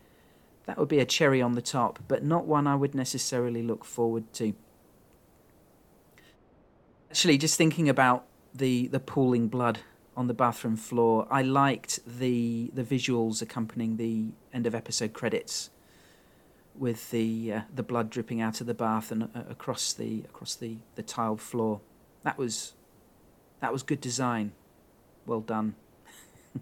That 0.66 0.76
would 0.76 0.88
be 0.88 0.98
a 0.98 1.06
cherry 1.06 1.40
on 1.40 1.54
the 1.54 1.62
top, 1.62 1.98
but 2.08 2.22
not 2.22 2.46
one 2.46 2.66
I 2.66 2.74
would 2.74 2.94
necessarily 2.94 3.62
look 3.62 3.84
forward 3.84 4.30
to. 4.34 4.52
Actually, 7.10 7.38
just 7.38 7.56
thinking 7.56 7.88
about 7.88 8.26
the 8.54 8.86
the 8.88 9.00
pooling 9.00 9.48
blood 9.48 9.80
on 10.18 10.26
the 10.26 10.34
bathroom 10.34 10.74
floor, 10.74 11.28
I 11.30 11.42
liked 11.42 12.00
the 12.04 12.72
the 12.74 12.82
visuals 12.82 13.40
accompanying 13.40 13.96
the 13.98 14.32
end 14.52 14.66
of 14.66 14.74
episode 14.74 15.12
credits, 15.12 15.70
with 16.74 17.12
the 17.12 17.52
uh, 17.52 17.60
the 17.72 17.84
blood 17.84 18.10
dripping 18.10 18.40
out 18.40 18.60
of 18.60 18.66
the 18.66 18.74
bath 18.74 19.12
and 19.12 19.22
uh, 19.22 19.44
across 19.48 19.92
the 19.92 20.24
across 20.28 20.56
the 20.56 20.78
the 20.96 21.04
tiled 21.04 21.40
floor. 21.40 21.80
That 22.24 22.36
was 22.36 22.74
that 23.60 23.72
was 23.72 23.84
good 23.84 24.00
design. 24.00 24.50
Well 25.24 25.40
done. 25.40 25.76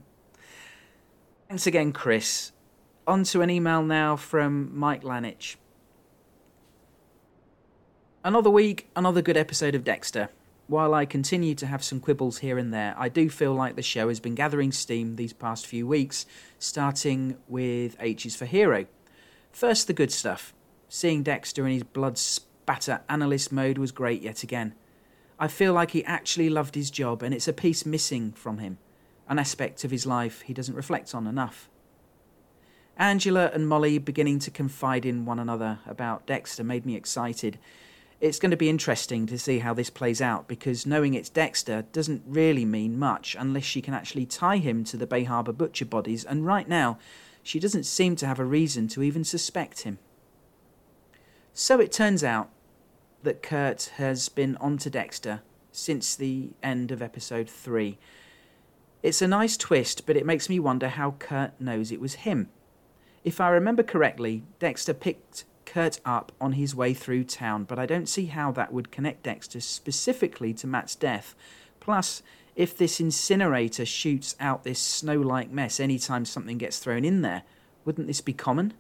Thanks 1.49 1.67
again, 1.67 1.93
Chris. 1.93 2.53
On 3.07 3.25
to 3.25 3.41
an 3.41 3.49
email 3.49 3.83
now 3.83 4.17
from 4.17 4.77
Mike 4.77 5.03
Lanich. 5.03 5.57
Another 8.23 8.51
week, 8.51 8.91
another 8.95 9.23
good 9.23 9.39
episode 9.39 9.75
of 9.75 9.83
Dexter. 9.83 10.29
While 10.69 10.95
I 10.95 11.07
continue 11.07 11.55
to 11.57 11.67
have 11.67 11.85
some 11.85 12.01
quibbles 12.01 12.39
here 12.39 12.59
and 12.59 12.75
there, 12.75 12.97
I 12.99 13.09
do 13.09 13.31
feel 13.31 13.55
like 13.55 13.77
the 13.77 13.83
show 13.83 14.09
has 14.09 14.19
been 14.19 14.35
gathering 14.35 14.73
steam 14.73 15.15
these 15.15 15.33
past 15.33 15.65
few 15.65 15.87
weeks, 15.87 16.27
starting 16.59 17.37
with 17.47 17.97
H 18.01 18.27
is 18.27 18.35
for 18.35 18.47
Hero. 18.47 18.87
First, 19.53 19.87
the 19.87 19.93
good 19.93 20.11
stuff. 20.11 20.53
Seeing 20.89 21.23
Dexter 21.23 21.67
in 21.67 21.73
his 21.73 21.85
blood 21.85 22.19
spatter 22.19 23.03
analyst 23.09 23.53
mode 23.53 23.79
was 23.79 23.93
great 23.93 24.23
yet 24.23 24.43
again. 24.43 24.75
I 25.39 25.47
feel 25.47 25.73
like 25.73 25.93
he 25.93 26.05
actually 26.05 26.51
loved 26.51 26.75
his 26.75 26.91
job, 26.91 27.23
and 27.23 27.33
it's 27.33 27.47
a 27.47 27.53
piece 27.53 27.87
missing 27.87 28.33
from 28.33 28.59
him, 28.59 28.79
an 29.29 29.39
aspect 29.39 29.85
of 29.85 29.93
his 29.93 30.05
life 30.05 30.41
he 30.41 30.53
doesn't 30.53 30.75
reflect 30.75 31.15
on 31.15 31.29
enough. 31.29 31.71
Angela 32.97 33.53
and 33.55 33.69
Molly 33.69 33.99
beginning 33.99 34.41
to 34.41 34.51
confide 34.51 35.07
in 35.07 35.27
one 35.27 35.39
another 35.39 35.79
about 35.87 36.27
Dexter 36.27 36.65
made 36.65 36.85
me 36.85 36.97
excited 36.97 37.59
it's 38.21 38.39
going 38.39 38.51
to 38.51 38.57
be 38.57 38.71
interesting 38.71 39.27
to 39.27 39.39
see 39.39 39.59
how 39.59 39.75
this 39.75 39.91
plays 39.91 40.23
out 40.23 40.49
because 40.49 40.87
knowing 40.87 41.15
it's 41.15 41.29
Dexter 41.29 41.83
doesn't 41.93 42.23
really 42.27 42.65
mean 42.65 42.99
much 42.99 43.37
unless 43.39 43.65
she 43.65 43.83
can 43.83 43.95
actually 43.95 44.25
tie 44.25 44.57
him 44.57 44.85
to 44.85 44.97
the 44.97 45.07
Bay 45.07 45.25
Harbor 45.25 45.53
butcher 45.53 45.85
bodies, 45.85 46.25
and 46.25 46.47
right 46.47 46.69
now, 46.69 46.99
she 47.43 47.61
doesn't 47.61 47.85
seem 47.85 48.17
to 48.17 48.27
have 48.27 48.39
a 48.39 48.45
reason 48.45 48.89
to 48.89 49.03
even 49.03 49.23
suspect 49.23 49.83
him. 49.83 49.99
So 51.53 51.79
it 51.79 51.93
turns 51.93 52.25
out 52.25 52.51
that 53.23 53.43
Kurt 53.43 53.93
has 53.97 54.29
been 54.29 54.57
onto 54.57 54.91
Dexter 54.91 55.43
since 55.71 56.17
the 56.17 56.51
end 56.63 56.91
of 56.91 57.03
episode 57.03 57.51
3. 57.51 57.99
It's 59.03 59.23
a 59.23 59.29
nice 59.29 59.57
twist, 59.57 60.07
but 60.07 60.17
it 60.17 60.27
makes 60.27 60.49
me 60.49 60.59
wonder 60.59 60.89
how 60.89 61.13
Kurt 61.19 61.61
knows 61.61 61.93
it 61.93 62.01
was 62.01 62.15
him. 62.15 62.49
If 63.25 63.41
I 63.41 63.49
remember 63.51 63.83
correctly, 63.83 64.43
Dexter 64.59 64.95
picked 64.95 65.45
Kurt 65.67 66.01
up 66.05 66.33
on 66.41 66.53
his 66.53 66.75
way 66.75 66.95
through 66.95 67.25
town, 67.25 67.65
but 67.65 67.79
I 67.79 67.85
don't 67.85 68.09
see 68.09 68.27
how 68.27 68.51
that 68.53 68.73
would 68.73 68.91
connect 68.91 69.25
Dexter 69.25 69.61
specifically 69.61 70.55
to 70.55 70.67
Matt's 70.67 70.95
death. 70.95 71.35
Plus, 71.81 72.23
if 72.55 72.77
this 72.77 73.01
incinerator 73.01 73.85
shoots 73.85 74.35
out 74.41 74.65
this 74.65 74.81
snow 74.81 75.21
like 75.21 75.51
mess 75.51 75.79
anytime 75.79 76.25
something 76.25 76.57
gets 76.57 76.79
thrown 76.79 77.05
in 77.05 77.21
there, 77.21 77.43
wouldn't 77.85 78.07
this 78.07 78.23
be 78.23 78.33
common? 78.33 78.73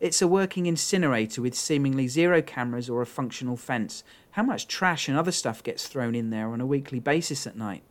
It's 0.00 0.20
a 0.20 0.28
working 0.28 0.66
incinerator 0.66 1.40
with 1.40 1.54
seemingly 1.54 2.06
zero 2.06 2.42
cameras 2.42 2.90
or 2.90 3.00
a 3.00 3.06
functional 3.06 3.56
fence. 3.56 4.04
How 4.32 4.42
much 4.42 4.68
trash 4.68 5.08
and 5.08 5.16
other 5.16 5.32
stuff 5.32 5.62
gets 5.62 5.88
thrown 5.88 6.14
in 6.14 6.30
there 6.30 6.50
on 6.50 6.60
a 6.60 6.66
weekly 6.66 7.00
basis 7.00 7.46
at 7.46 7.56
night? 7.56 7.82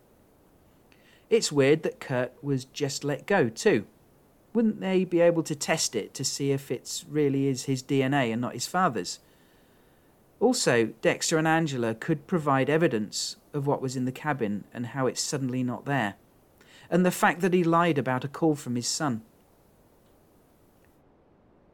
It's 1.29 1.51
weird 1.51 1.83
that 1.83 1.99
Kurt 1.99 2.31
was 2.41 2.65
just 2.65 3.03
let 3.03 3.25
go, 3.25 3.49
too 3.49 3.87
wouldn't 4.57 4.79
they 4.79 5.03
be 5.03 5.21
able 5.21 5.43
to 5.43 5.53
test 5.53 5.95
it 5.95 6.15
to 6.15 6.23
see 6.23 6.51
if 6.51 6.71
it 6.71 7.03
really 7.07 7.45
is 7.45 7.65
his 7.65 7.83
DNA 7.83 8.31
and 8.31 8.41
not 8.41 8.55
his 8.55 8.65
father's? 8.65 9.19
Also, 10.39 10.87
Dexter 11.03 11.37
and 11.37 11.47
Angela 11.47 11.93
could 11.93 12.25
provide 12.25 12.67
evidence 12.67 13.35
of 13.53 13.67
what 13.67 13.83
was 13.83 13.95
in 13.95 14.05
the 14.05 14.11
cabin 14.11 14.63
and 14.73 14.87
how 14.87 15.05
it's 15.05 15.21
suddenly 15.21 15.61
not 15.61 15.85
there, 15.85 16.15
and 16.89 17.05
the 17.05 17.11
fact 17.11 17.41
that 17.41 17.53
he 17.53 17.63
lied 17.63 17.99
about 17.99 18.23
a 18.23 18.27
call 18.27 18.55
from 18.55 18.75
his 18.75 18.87
son. 18.87 19.21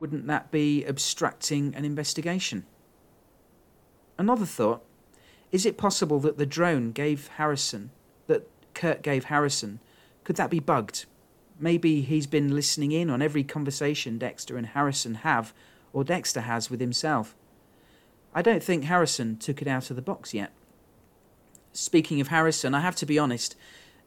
Wouldn't 0.02 0.28
that 0.28 0.52
be 0.52 0.84
obstructing 0.84 1.74
an 1.76 1.86
investigation? 1.86 2.66
Another 4.18 4.46
thought 4.46 4.84
is 5.54 5.66
it 5.66 5.78
possible 5.78 6.20
that 6.20 6.38
the 6.38 6.46
drone 6.46 6.92
gave 6.92 7.30
Harrison, 7.38 7.92
that 8.28 8.46
Kurt 8.74 9.02
gave 9.02 9.24
Harrison, 9.26 9.80
could 10.26 10.36
that 10.36 10.50
be 10.50 10.60
bugged? 10.60 11.06
Maybe 11.60 12.01
he's 12.01 12.28
been 12.28 12.56
listening 12.56 12.91
in 12.91 13.10
on 13.10 13.22
every 13.22 13.43
conversation 13.43 14.18
Dexter 14.18 14.58
and 14.58 14.68
Harrison 14.68 15.16
have, 15.16 15.54
or 15.91 16.04
Dexter 16.04 16.41
has 16.41 16.70
with 16.70 16.80
himself. 16.80 17.36
I 18.34 18.41
don't 18.41 18.64
think 18.64 18.86
Harrison 18.86 19.38
took 19.38 19.62
it 19.62 19.68
out 19.68 19.89
of 19.89 19.95
the 19.95 20.01
box 20.01 20.34
yet. 20.34 20.51
Speaking 21.72 22.20
of 22.20 22.28
Harrison, 22.30 22.74
I 22.74 22.80
have 22.82 22.95
to 22.97 23.06
be 23.06 23.20
honest, 23.20 23.56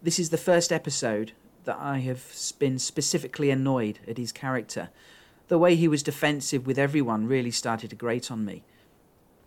this 0.03 0.19
is 0.19 0.31
the 0.31 0.37
first 0.37 0.73
episode 0.73 1.33
that 1.65 1.79
I 1.79 1.99
have 1.99 2.25
been 2.59 2.79
specifically 2.79 3.51
annoyed 3.51 3.99
at 4.07 4.19
his 4.19 4.33
character. 4.33 4.91
The 5.49 5.59
way 5.59 5.77
he 5.77 5.89
was 5.89 6.03
defensive 6.03 6.67
with 6.67 6.79
everyone 6.79 7.27
really 7.27 7.51
started 7.51 7.91
to 7.91 7.97
grate 7.97 8.31
on 8.31 8.45
me. 8.45 8.65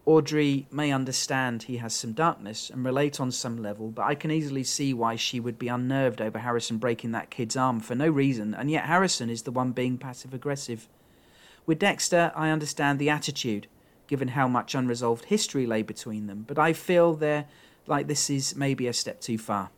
Audrey 0.09 0.65
may 0.71 0.91
understand 0.91 1.61
he 1.61 1.77
has 1.77 1.93
some 1.93 2.13
darkness 2.13 2.71
and 2.71 2.83
relate 2.83 3.19
on 3.19 3.29
some 3.29 3.61
level, 3.61 3.91
but 3.91 4.07
I 4.07 4.15
can 4.15 4.31
easily 4.31 4.63
see 4.63 4.91
why 4.91 5.15
she 5.15 5.39
would 5.39 5.59
be 5.59 5.67
unnerved 5.67 6.19
over 6.19 6.39
Harrison 6.39 6.79
breaking 6.79 7.11
that 7.11 7.29
kid's 7.29 7.55
arm 7.55 7.79
for 7.79 7.93
no 7.93 8.09
reason, 8.09 8.55
and 8.55 8.71
yet 8.71 8.85
Harrison 8.85 9.29
is 9.29 9.43
the 9.43 9.51
one 9.51 9.71
being 9.71 9.99
passive 9.99 10.33
aggressive. 10.33 10.89
With 11.67 11.77
Dexter, 11.77 12.31
I 12.35 12.49
understand 12.49 12.97
the 12.97 13.11
attitude, 13.11 13.67
given 14.07 14.29
how 14.29 14.47
much 14.47 14.73
unresolved 14.73 15.25
history 15.25 15.67
lay 15.67 15.83
between 15.83 16.25
them, 16.25 16.43
but 16.47 16.57
I 16.57 16.73
feel 16.73 17.13
there 17.13 17.45
like 17.85 18.07
this 18.07 18.31
is 18.31 18.55
maybe 18.55 18.87
a 18.87 18.93
step 18.93 19.21
too 19.21 19.37
far. 19.37 19.69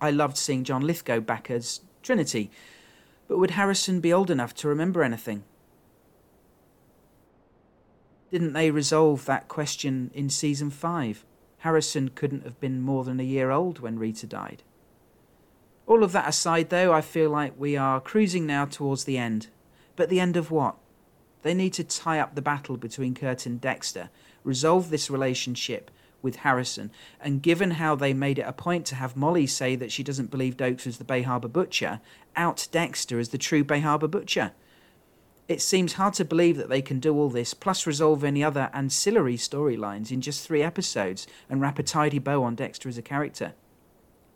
I 0.00 0.10
loved 0.10 0.38
seeing 0.38 0.64
John 0.64 0.86
Lithgow 0.86 1.20
back 1.20 1.50
as 1.50 1.82
Trinity, 2.02 2.50
but 3.28 3.36
would 3.36 3.50
Harrison 3.50 4.00
be 4.00 4.10
old 4.10 4.30
enough 4.30 4.54
to 4.54 4.68
remember 4.68 5.02
anything? 5.02 5.44
Didn't 8.34 8.52
they 8.52 8.72
resolve 8.72 9.26
that 9.26 9.46
question 9.46 10.10
in 10.12 10.28
season 10.28 10.68
five? 10.68 11.24
Harrison 11.58 12.08
couldn't 12.08 12.42
have 12.42 12.58
been 12.58 12.80
more 12.80 13.04
than 13.04 13.20
a 13.20 13.22
year 13.22 13.52
old 13.52 13.78
when 13.78 13.96
Rita 13.96 14.26
died. 14.26 14.64
All 15.86 16.02
of 16.02 16.10
that 16.10 16.28
aside, 16.28 16.68
though, 16.68 16.92
I 16.92 17.00
feel 17.00 17.30
like 17.30 17.52
we 17.56 17.76
are 17.76 18.00
cruising 18.00 18.44
now 18.44 18.64
towards 18.64 19.04
the 19.04 19.18
end. 19.18 19.46
But 19.94 20.08
the 20.08 20.18
end 20.18 20.36
of 20.36 20.50
what? 20.50 20.74
They 21.42 21.54
need 21.54 21.74
to 21.74 21.84
tie 21.84 22.18
up 22.18 22.34
the 22.34 22.42
battle 22.42 22.76
between 22.76 23.14
Kurt 23.14 23.46
and 23.46 23.60
Dexter, 23.60 24.10
resolve 24.42 24.90
this 24.90 25.08
relationship 25.08 25.92
with 26.20 26.34
Harrison, 26.34 26.90
and 27.20 27.40
given 27.40 27.70
how 27.70 27.94
they 27.94 28.12
made 28.12 28.40
it 28.40 28.48
a 28.48 28.52
point 28.52 28.84
to 28.86 28.96
have 28.96 29.14
Molly 29.14 29.46
say 29.46 29.76
that 29.76 29.92
she 29.92 30.02
doesn't 30.02 30.32
believe 30.32 30.56
Doakes 30.56 30.86
was 30.86 30.98
the 30.98 31.04
Bay 31.04 31.22
Harbor 31.22 31.46
Butcher, 31.46 32.00
out 32.34 32.66
Dexter 32.72 33.20
as 33.20 33.28
the 33.28 33.38
true 33.38 33.62
Bay 33.62 33.78
Harbor 33.78 34.08
Butcher. 34.08 34.54
It 35.46 35.60
seems 35.60 35.94
hard 35.94 36.14
to 36.14 36.24
believe 36.24 36.56
that 36.56 36.70
they 36.70 36.80
can 36.80 37.00
do 37.00 37.14
all 37.14 37.28
this, 37.28 37.52
plus 37.52 37.86
resolve 37.86 38.24
any 38.24 38.42
other 38.42 38.70
ancillary 38.72 39.36
storylines 39.36 40.10
in 40.10 40.22
just 40.22 40.46
three 40.46 40.62
episodes 40.62 41.26
and 41.50 41.60
wrap 41.60 41.78
a 41.78 41.82
tidy 41.82 42.18
bow 42.18 42.42
on 42.42 42.54
Dexter 42.54 42.88
as 42.88 42.96
a 42.96 43.02
character. 43.02 43.52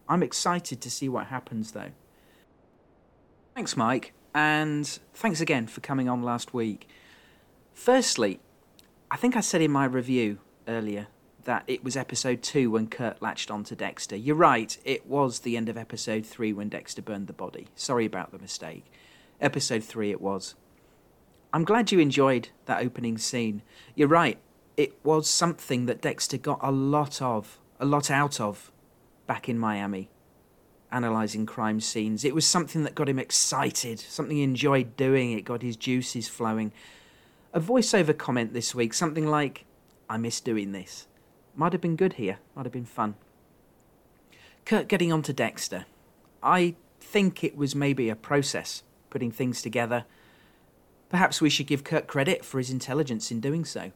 I'm 0.06 0.22
excited 0.22 0.82
to 0.82 0.90
see 0.90 1.08
what 1.08 1.28
happens, 1.28 1.72
though. 1.72 1.92
Thanks, 3.54 3.76
Mike, 3.76 4.12
and 4.34 4.86
thanks 5.14 5.40
again 5.40 5.66
for 5.66 5.80
coming 5.80 6.08
on 6.08 6.22
last 6.22 6.52
week. 6.52 6.86
Firstly, 7.72 8.40
I 9.10 9.16
think 9.16 9.34
I 9.34 9.40
said 9.40 9.62
in 9.62 9.70
my 9.70 9.86
review 9.86 10.38
earlier 10.66 11.06
that 11.44 11.64
it 11.66 11.82
was 11.82 11.96
episode 11.96 12.42
2 12.42 12.70
when 12.70 12.88
Kurt 12.88 13.22
latched 13.22 13.50
onto 13.50 13.74
Dexter. 13.74 14.16
You're 14.16 14.36
right, 14.36 14.76
it 14.84 15.06
was 15.06 15.40
the 15.40 15.56
end 15.56 15.70
of 15.70 15.78
episode 15.78 16.26
3 16.26 16.52
when 16.52 16.68
Dexter 16.68 17.00
burned 17.00 17.26
the 17.26 17.32
body. 17.32 17.68
Sorry 17.74 18.04
about 18.04 18.30
the 18.30 18.38
mistake. 18.38 18.92
Episode 19.40 19.82
3 19.82 20.10
it 20.10 20.20
was. 20.20 20.54
I'm 21.52 21.64
glad 21.64 21.90
you 21.90 21.98
enjoyed 21.98 22.50
that 22.66 22.82
opening 22.82 23.16
scene. 23.16 23.62
You're 23.94 24.08
right, 24.08 24.38
it 24.76 24.94
was 25.02 25.28
something 25.28 25.86
that 25.86 26.02
Dexter 26.02 26.36
got 26.36 26.60
a 26.62 26.70
lot 26.70 27.22
of, 27.22 27.58
a 27.80 27.86
lot 27.86 28.10
out 28.10 28.38
of 28.40 28.70
back 29.26 29.48
in 29.48 29.58
Miami, 29.58 30.10
analysing 30.92 31.46
crime 31.46 31.80
scenes. 31.80 32.24
It 32.24 32.34
was 32.34 32.46
something 32.46 32.84
that 32.84 32.94
got 32.94 33.08
him 33.08 33.18
excited, 33.18 33.98
something 33.98 34.36
he 34.36 34.42
enjoyed 34.42 34.96
doing, 34.96 35.32
it 35.32 35.42
got 35.44 35.62
his 35.62 35.76
juices 35.76 36.28
flowing. 36.28 36.70
A 37.54 37.60
voiceover 37.60 38.16
comment 38.16 38.52
this 38.52 38.74
week, 38.74 38.92
something 38.92 39.26
like, 39.26 39.64
I 40.08 40.18
miss 40.18 40.40
doing 40.40 40.72
this. 40.72 41.06
Might 41.56 41.72
have 41.72 41.80
been 41.80 41.96
good 41.96 42.14
here, 42.14 42.38
might 42.54 42.66
have 42.66 42.72
been 42.72 42.84
fun. 42.84 43.14
Kurt 44.66 44.86
getting 44.86 45.12
on 45.14 45.22
to 45.22 45.32
Dexter. 45.32 45.86
I 46.42 46.74
think 47.00 47.42
it 47.42 47.56
was 47.56 47.74
maybe 47.74 48.10
a 48.10 48.16
process, 48.16 48.82
putting 49.08 49.30
things 49.30 49.62
together 49.62 50.04
Perhaps 51.08 51.40
we 51.40 51.50
should 51.50 51.66
give 51.66 51.84
Kurt 51.84 52.06
credit 52.06 52.44
for 52.44 52.58
his 52.58 52.70
intelligence 52.70 53.30
in 53.30 53.40
doing 53.40 53.64
so. 53.64 53.92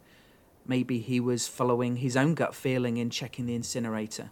Maybe 0.67 0.99
he 0.99 1.21
was 1.21 1.49
following 1.49 1.97
his 1.97 2.17
own 2.17 2.35
gut 2.35 2.55
feeling 2.55 2.97
in 2.97 3.11
checking 3.11 3.47
the 3.47 3.55
incinerator. 3.55 4.31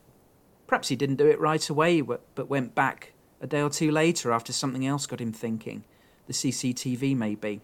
Perhaps 0.66 0.88
he 0.88 0.96
didn't 0.96 1.16
do 1.16 1.26
it 1.26 1.40
right 1.40 1.68
away, 1.68 2.00
but 2.00 2.48
went 2.48 2.74
back 2.74 3.12
a 3.40 3.46
day 3.46 3.60
or 3.60 3.70
two 3.70 3.90
later 3.90 4.32
after 4.32 4.52
something 4.52 4.86
else 4.86 5.06
got 5.06 5.20
him 5.20 5.32
thinking. 5.32 5.84
The 6.26 6.32
CCTV, 6.32 7.16
maybe. 7.16 7.60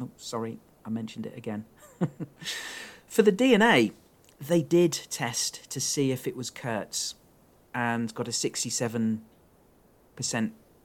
Oh, 0.00 0.10
sorry, 0.16 0.58
I 0.84 0.90
mentioned 0.90 1.26
it 1.26 1.36
again. 1.36 1.64
for 3.06 3.22
the 3.22 3.32
DNA, 3.32 3.92
they 4.40 4.62
did 4.62 4.92
test 4.92 5.70
to 5.70 5.80
see 5.80 6.12
if 6.12 6.26
it 6.26 6.36
was 6.36 6.50
Kurt's 6.50 7.14
and 7.74 8.14
got 8.14 8.28
a 8.28 8.32
67% 8.32 9.20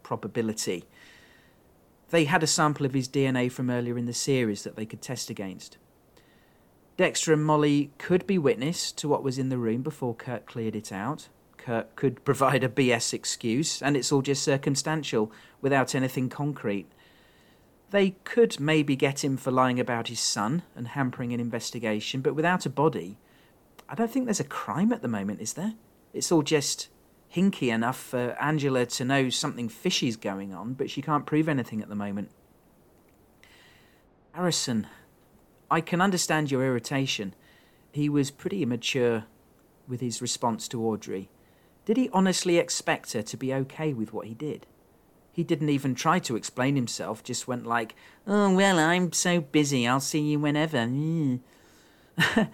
probability. 0.03 0.86
They 2.10 2.26
had 2.26 2.43
a 2.43 2.47
sample 2.47 2.86
of 2.86 2.93
his 2.93 3.10
DNA 3.10 3.51
from 3.51 3.70
earlier 3.70 3.97
in 3.97 4.05
the 4.05 4.14
series 4.14 4.64
that 4.64 4.76
they 4.76 4.86
could 4.86 5.01
test 5.01 5.30
against. 5.30 5.78
Dexter 6.95 7.34
and 7.34 7.43
Molly 7.43 7.91
could 7.97 8.26
be 8.26 8.38
witness 8.38 8.91
to 8.93 9.08
what 9.08 9.24
was 9.24 9.38
in 9.38 9.49
the 9.49 9.58
room 9.58 9.82
before 9.84 10.16
Kurt 10.16 10.45
cleared 10.45 10.76
it 10.76 10.91
out. 10.91 11.28
Kurt 11.58 11.95
could 11.95 12.24
provide 12.26 12.64
a 12.64 12.70
BS 12.70 13.14
excuse, 13.14 13.82
and 13.82 13.95
it's 13.95 14.12
all 14.12 14.22
just 14.22 14.43
circumstantial 14.43 15.32
without 15.62 15.93
anything 15.93 16.30
concrete. 16.30 16.88
They 17.89 18.12
could 18.24 18.60
maybe 18.60 18.95
get 18.95 19.24
him 19.24 19.38
for 19.38 19.51
lying 19.51 19.80
about 19.80 20.08
his 20.08 20.20
son 20.20 20.64
and 20.76 20.89
hampering 20.89 21.34
an 21.34 21.39
investigation, 21.39 22.22
but 22.22 22.36
without 22.36 22.66
a 22.66 22.70
body, 22.70 23.18
I 23.88 23.95
don't 23.95 24.12
think 24.12 24.26
there's 24.26 24.39
a 24.39 24.45
crime 24.45 24.91
at 24.91 25.01
the 25.01 25.08
moment, 25.08 25.39
is 25.39 25.53
there? 25.53 25.76
It's 26.14 26.32
all 26.32 26.41
just 26.41 26.89
hinky 27.38 27.72
enough 27.72 27.98
for 27.98 28.36
Angela 28.42 28.86
to 28.88 29.06
know 29.06 29.30
something 29.30 29.70
fishy's 29.70 30.18
going 30.18 30.54
on, 30.54 30.74
but 30.74 30.90
she 30.90 31.02
can't 31.02 31.26
prove 31.26 31.48
anything 31.48 31.82
at 31.82 31.90
the 31.90 31.96
moment. 31.96 32.32
Harrison, 34.32 34.88
I 35.70 35.82
can 35.82 36.02
understand 36.02 36.50
your 36.50 36.66
irritation. 36.66 37.36
He 37.92 38.10
was 38.10 38.32
pretty 38.32 38.64
immature 38.64 39.26
with 39.88 40.02
his 40.02 40.22
response 40.22 40.68
to 40.70 40.84
Audrey. 40.84 41.30
Did 41.86 41.98
he 41.98 42.10
honestly 42.12 42.58
expect 42.58 43.14
her 43.14 43.22
to 43.22 43.38
be 43.38 43.54
okay 43.54 43.94
with 43.94 44.14
what 44.14 44.28
he 44.28 44.34
did? 44.34 44.66
He 45.32 45.44
didn't 45.44 45.70
even 45.70 45.94
try 45.94 46.20
to 46.20 46.36
explain 46.36 46.76
himself, 46.76 47.24
just 47.24 47.48
went 47.48 47.66
like, 47.68 47.96
Oh, 48.26 48.54
well, 48.56 48.80
I'm 48.80 49.14
so 49.14 49.40
busy, 49.40 49.88
I'll 49.88 50.00
see 50.00 50.20
you 50.20 50.40
whenever. 50.40 50.90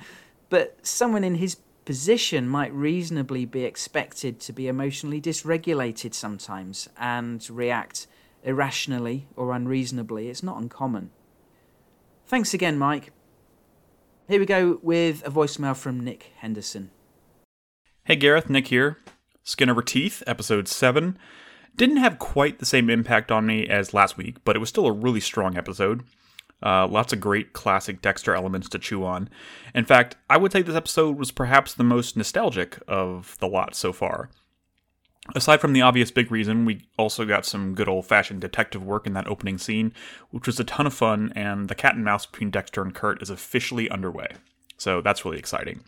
but 0.50 0.86
someone 0.86 1.24
in 1.24 1.36
his 1.36 1.58
position 1.86 2.48
might 2.48 2.74
reasonably 2.74 3.46
be 3.46 3.64
expected 3.64 4.40
to 4.42 4.54
be 4.54 4.68
emotionally 4.68 5.22
dysregulated 5.22 6.14
sometimes 6.14 6.90
and 6.98 7.48
react 7.50 8.08
irrationally 8.44 9.28
or 9.36 9.54
unreasonably. 9.54 10.30
It's 10.30 10.44
not 10.44 10.62
uncommon. 10.62 11.12
Thanks 12.26 12.54
again, 12.54 12.78
Mike. 12.78 13.12
Here 14.28 14.40
we 14.40 14.46
go 14.46 14.80
with 14.82 15.26
a 15.28 15.32
voicemail 15.32 15.76
from 15.76 16.00
Nick 16.00 16.32
Henderson. 16.38 16.92
Hey 18.06 18.16
Gareth, 18.16 18.50
Nick 18.50 18.68
here. 18.68 18.98
Skin 19.44 19.70
of 19.70 19.76
Her 19.76 19.82
Teeth, 19.82 20.24
episode 20.26 20.68
7. 20.68 21.18
Didn't 21.76 21.98
have 21.98 22.20
quite 22.20 22.60
the 22.60 22.66
same 22.66 22.90
impact 22.90 23.32
on 23.32 23.46
me 23.46 23.68
as 23.68 23.94
last 23.94 24.18
week, 24.18 24.38
but 24.46 24.56
it 24.56 24.60
was 24.60 24.70
still 24.70 24.86
a 24.86 24.92
really 24.92 25.20
strong 25.20 25.58
episode. 25.58 26.04
Uh, 26.64 26.88
lots 26.88 27.12
of 27.12 27.20
great 27.20 27.52
classic 27.54 28.02
Dexter 28.02 28.34
elements 28.34 28.70
to 28.70 28.80
chew 28.80 29.04
on. 29.04 29.30
In 29.76 29.86
fact, 29.86 30.16
I 30.30 30.38
would 30.38 30.52
say 30.52 30.62
this 30.62 30.76
episode 30.76 31.18
was 31.18 31.32
perhaps 31.32 31.74
the 31.74 31.84
most 31.84 32.16
nostalgic 32.16 32.80
of 32.88 33.36
the 33.40 33.48
lot 33.48 33.76
so 33.76 33.92
far. 33.92 34.30
Aside 35.36 35.62
from 35.62 35.74
the 35.74 35.82
obvious 35.82 36.12
big 36.12 36.32
reason, 36.32 36.66
we 36.66 36.86
also 36.98 37.26
got 37.26 37.46
some 37.46 37.76
good 37.76 37.88
old 37.88 38.06
fashioned 38.06 38.42
detective 38.42 38.84
work 38.84 39.08
in 39.08 39.14
that 39.14 39.28
opening 39.28 39.58
scene, 39.58 39.94
which 40.32 40.48
was 40.48 40.60
a 40.60 40.66
ton 40.66 40.86
of 40.86 40.94
fun, 40.94 41.32
and 41.36 41.70
the 41.70 41.76
cat 41.76 41.96
and 41.96 42.04
mouse 42.04 42.26
between 42.26 42.52
Dexter 42.52 42.82
and 42.82 42.94
Kurt 42.94 43.22
is 43.22 43.30
officially 43.30 43.90
underway. 43.90 44.28
So 44.78 45.02
that's 45.02 45.24
really 45.24 45.40
exciting. 45.40 45.82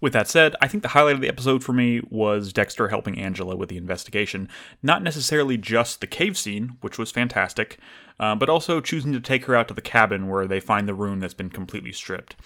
With 0.00 0.12
that 0.12 0.28
said, 0.28 0.54
I 0.60 0.68
think 0.68 0.82
the 0.82 0.90
highlight 0.90 1.14
of 1.14 1.20
the 1.22 1.28
episode 1.28 1.64
for 1.64 1.72
me 1.72 2.02
was 2.10 2.52
Dexter 2.52 2.88
helping 2.88 3.18
Angela 3.18 3.56
with 3.56 3.70
the 3.70 3.78
investigation. 3.78 4.48
Not 4.82 5.02
necessarily 5.02 5.56
just 5.56 6.00
the 6.00 6.06
cave 6.06 6.36
scene, 6.36 6.76
which 6.82 6.98
was 6.98 7.10
fantastic, 7.10 7.78
uh, 8.20 8.34
but 8.34 8.50
also 8.50 8.80
choosing 8.80 9.12
to 9.14 9.20
take 9.20 9.46
her 9.46 9.56
out 9.56 9.68
to 9.68 9.74
the 9.74 9.80
cabin 9.80 10.28
where 10.28 10.46
they 10.46 10.60
find 10.60 10.86
the 10.86 10.94
room 10.94 11.20
that's 11.20 11.34
been 11.34 11.48
completely 11.48 11.92
stripped. 11.92 12.36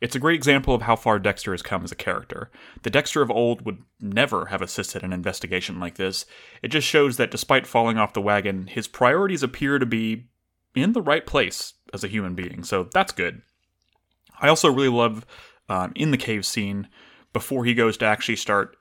It's 0.00 0.14
a 0.14 0.20
great 0.20 0.36
example 0.36 0.74
of 0.74 0.82
how 0.82 0.96
far 0.96 1.18
Dexter 1.18 1.52
has 1.52 1.62
come 1.62 1.82
as 1.82 1.90
a 1.90 1.96
character. 1.96 2.50
The 2.82 2.90
Dexter 2.90 3.22
of 3.22 3.30
old 3.30 3.64
would 3.64 3.82
never 4.00 4.46
have 4.46 4.62
assisted 4.62 5.02
an 5.02 5.12
investigation 5.12 5.80
like 5.80 5.96
this. 5.96 6.24
It 6.62 6.68
just 6.68 6.86
shows 6.86 7.16
that 7.16 7.30
despite 7.32 7.66
falling 7.66 7.98
off 7.98 8.12
the 8.12 8.20
wagon, 8.20 8.68
his 8.68 8.86
priorities 8.86 9.42
appear 9.42 9.78
to 9.78 9.86
be 9.86 10.28
in 10.74 10.92
the 10.92 11.02
right 11.02 11.26
place 11.26 11.74
as 11.92 12.04
a 12.04 12.08
human 12.08 12.34
being, 12.34 12.62
so 12.62 12.88
that's 12.92 13.12
good. 13.12 13.42
I 14.40 14.48
also 14.48 14.70
really 14.70 14.88
love 14.88 15.26
um, 15.68 15.92
in 15.94 16.10
the 16.10 16.16
cave 16.16 16.44
scene 16.44 16.88
before 17.32 17.64
he 17.64 17.74
goes 17.74 17.96
to 17.98 18.06
actually 18.06 18.36
start 18.36 18.76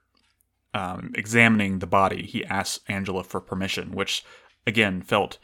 um, 0.74 1.12
examining 1.16 1.80
the 1.80 1.88
body. 1.88 2.26
He 2.26 2.46
asks 2.46 2.80
Angela 2.88 3.24
for 3.24 3.42
permission, 3.42 3.92
which 3.92 4.24
again 4.66 5.02
felt 5.02 5.38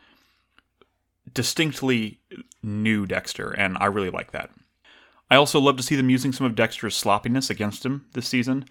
distinctly 1.33 2.19
new 2.61 3.05
Dexter, 3.05 3.51
and 3.51 3.77
I 3.79 3.85
really 3.85 4.09
like 4.09 4.31
that. 4.31 4.51
I 5.31 5.35
also 5.35 5.59
love 5.59 5.77
to 5.77 5.83
see 5.83 5.95
them 5.95 6.09
using 6.09 6.31
some 6.31 6.45
of 6.45 6.55
Dexter's 6.55 6.95
sloppiness 6.95 7.49
against 7.49 7.85
him 7.85 8.05
this 8.13 8.27
season. 8.27 8.65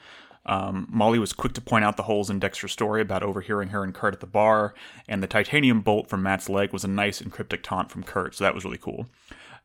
Um, 0.45 0.87
Molly 0.91 1.19
was 1.19 1.33
quick 1.33 1.55
to 1.55 1.61
point 1.61 1.85
out 1.85 1.97
the 1.97 2.03
holes 2.05 2.29
in 2.29 2.41
Dexter's 2.41 2.73
story 2.73 3.01
about 3.01 3.23
overhearing 3.23 3.69
her 3.69 3.85
and 3.85 3.95
Kurt 3.95 4.15
at 4.15 4.21
the 4.21 4.27
bar, 4.27 4.75
and 5.09 5.23
the 5.23 5.27
titanium 5.27 5.81
bolt 5.81 6.09
from 6.09 6.23
Matt's 6.23 6.49
leg 6.49 6.73
was 6.73 6.85
a 6.85 6.89
nice 6.89 7.21
and 7.21 7.33
cryptic 7.33 7.63
taunt 7.63 7.91
from 7.91 8.03
Kurt, 8.03 8.35
so 8.35 8.45
that 8.45 8.55
was 8.55 8.65
really 8.65 8.79
cool. 8.79 9.07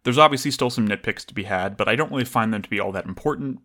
There's 0.07 0.17
obviously 0.17 0.51
still 0.51 0.69
some 0.69 0.87
nitpicks 0.87 1.25
to 1.25 1.33
be 1.33 1.43
had, 1.43 1.75
but 1.75 1.89
I 1.89 1.97
don't 1.97 2.09
really 2.13 2.23
find 2.23 2.53
them 2.53 2.61
to 2.61 2.69
be 2.69 2.79
all 2.79 2.93
that 2.93 3.03
important 3.03 3.59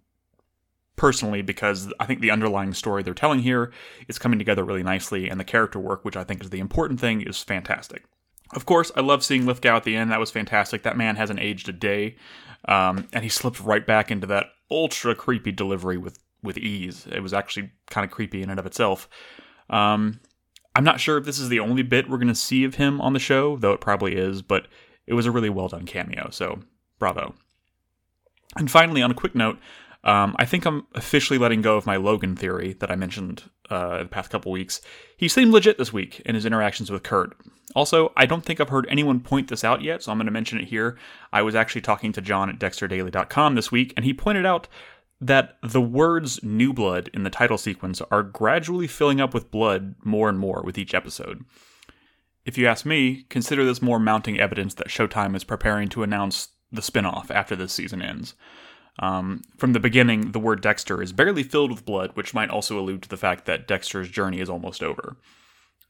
personally 0.97 1.41
because 1.41 1.93
I 2.01 2.07
think 2.07 2.21
the 2.21 2.33
underlying 2.33 2.75
story 2.75 3.05
they're 3.05 3.15
telling 3.15 3.39
here 3.39 3.71
is 4.09 4.19
coming 4.19 4.41
together 4.41 4.65
really 4.65 4.83
nicely, 4.83 5.29
and 5.29 5.39
the 5.39 5.45
character 5.45 5.79
work, 5.79 6.05
which 6.05 6.17
I 6.17 6.25
think 6.25 6.43
is 6.43 6.51
the 6.51 6.59
important 6.59 6.99
thing, 6.99 7.21
is 7.21 7.41
fantastic. 7.41 8.07
Of 8.57 8.67
course, 8.67 8.91
I 8.97 9.03
love 9.03 9.23
seeing 9.23 9.47
Lithgow 9.47 9.77
at 9.77 9.85
the 9.85 9.95
end. 9.95 10.11
That 10.11 10.19
was 10.19 10.33
fantastic. 10.33 10.83
That 10.83 10.97
man 10.97 11.15
hasn't 11.15 11.39
aged 11.39 11.69
a 11.69 11.73
day, 11.73 12.17
um, 12.65 13.07
and 13.13 13.23
he 13.23 13.29
slipped 13.31 13.61
right 13.61 13.87
back 13.87 14.11
into 14.11 14.27
that 14.27 14.47
ultra 14.69 15.15
creepy 15.15 15.53
delivery 15.53 15.97
with 15.97 16.19
with 16.43 16.59
ease. 16.59 17.07
It 17.13 17.21
was 17.21 17.33
actually 17.33 17.71
kind 17.89 18.05
of 18.05 18.11
creepy 18.11 18.43
in 18.43 18.51
and 18.51 18.59
of 18.59 18.67
itself. 18.67 19.09
Um, 19.71 20.19
I'm 20.75 20.83
not 20.83 20.99
sure 20.99 21.19
if 21.19 21.25
this 21.25 21.39
is 21.39 21.51
the 21.51 21.61
only 21.61 21.85
bit 21.85 22.11
we're 22.11 22.19
going 22.19 22.27
to 22.27 22.35
see 22.35 22.65
of 22.65 22.75
him 22.75 23.01
on 23.01 23.13
the 23.13 23.21
show, 23.21 23.59
though 23.59 23.75
it 23.75 23.81
probably 23.81 24.17
is. 24.17 24.43
But 24.43 24.67
it 25.07 25.15
was 25.15 25.27
a 25.27 25.31
really 25.31 25.51
well 25.51 25.69
done 25.69 25.87
cameo. 25.87 26.29
So 26.31 26.61
bravo. 26.99 27.35
And 28.57 28.71
finally, 28.71 29.03
on 29.03 29.11
a 29.11 29.15
quick 29.15 29.35
note, 29.35 29.59
um, 30.05 30.35
I 30.39 30.45
think 30.45 30.67
I'm 30.67 30.87
officially 30.95 31.39
letting 31.39 31.63
go 31.63 31.77
of 31.77 31.87
my 31.87 31.97
Logan 31.97 32.37
theory 32.37 32.75
that 32.81 32.91
I 32.91 32.97
mentioned 32.97 33.45
uh, 33.71 34.03
the 34.03 34.09
past 34.09 34.31
couple 34.31 34.51
weeks. 34.51 34.81
He 35.17 35.29
seemed 35.29 35.53
legit 35.53 35.79
this 35.79 35.93
week 35.93 36.21
in 36.27 36.35
his 36.35 36.45
interactions 36.45 36.91
with 36.91 37.03
Kurt. 37.03 37.37
Also, 37.75 38.13
I 38.17 38.27
don't 38.27 38.45
think 38.45 38.61
I've 38.61 38.69
heard 38.69 38.87
anyone 38.91 39.21
point 39.21 39.49
this 39.49 39.65
out 39.65 39.81
yet, 39.81 40.03
so 40.03 40.11
I'm 40.11 40.19
going 40.19 40.27
to 40.27 40.33
mention 40.33 40.59
it 40.59 40.69
here. 40.69 40.99
I 41.33 41.43
was 41.43 41.55
actually 41.55 41.81
talking 41.81 42.13
to 42.13 42.21
John 42.21 42.51
at 42.51 42.59
DexterDaily.com 42.59 43.55
this 43.55 43.73
week, 43.73 43.95
and 43.97 44.05
he 44.05 44.13
pointed 44.13 44.45
out 44.45 44.69
that 45.21 45.57
the 45.63 45.81
words 45.81 46.43
new 46.43 46.73
blood 46.73 47.09
in 47.15 47.23
the 47.23 47.31
title 47.31 47.57
sequence 47.57 48.03
are 48.11 48.25
gradually 48.25 48.89
filling 48.89 49.21
up 49.21 49.33
with 49.33 49.53
blood 49.53 49.95
more 50.03 50.29
and 50.29 50.39
more 50.39 50.63
with 50.65 50.77
each 50.77 50.95
episode. 50.95 51.45
If 52.45 52.59
you 52.59 52.67
ask 52.67 52.85
me, 52.85 53.25
consider 53.29 53.65
this 53.65 53.83
more 53.83 53.99
mounting 53.99 54.41
evidence 54.41 54.75
that 54.75 54.89
Showtime 54.89 55.37
is 55.37 55.45
preparing 55.45 55.89
to 55.91 56.03
announce 56.03 56.49
the 56.73 56.83
spin 56.83 57.07
off 57.07 57.31
after 57.31 57.55
this 57.55 57.73
season 57.73 58.03
ends. 58.03 58.35
Um, 58.99 59.43
from 59.57 59.73
the 59.73 59.81
beginning, 59.81 60.33
the 60.33 60.41
word 60.41 60.61
Dexter 60.61 61.01
is 61.01 61.13
barely 61.13 61.43
filled 61.43 61.71
with 61.71 61.85
blood, 61.85 62.11
which 62.15 62.35
might 62.35 62.51
also 62.51 62.79
allude 62.79 63.03
to 63.03 63.09
the 63.09 63.17
fact 63.17 63.47
that 63.47 63.69
Dexter's 63.69 64.11
journey 64.11 64.41
is 64.41 64.51
almost 64.51 64.83
over. 64.83 65.17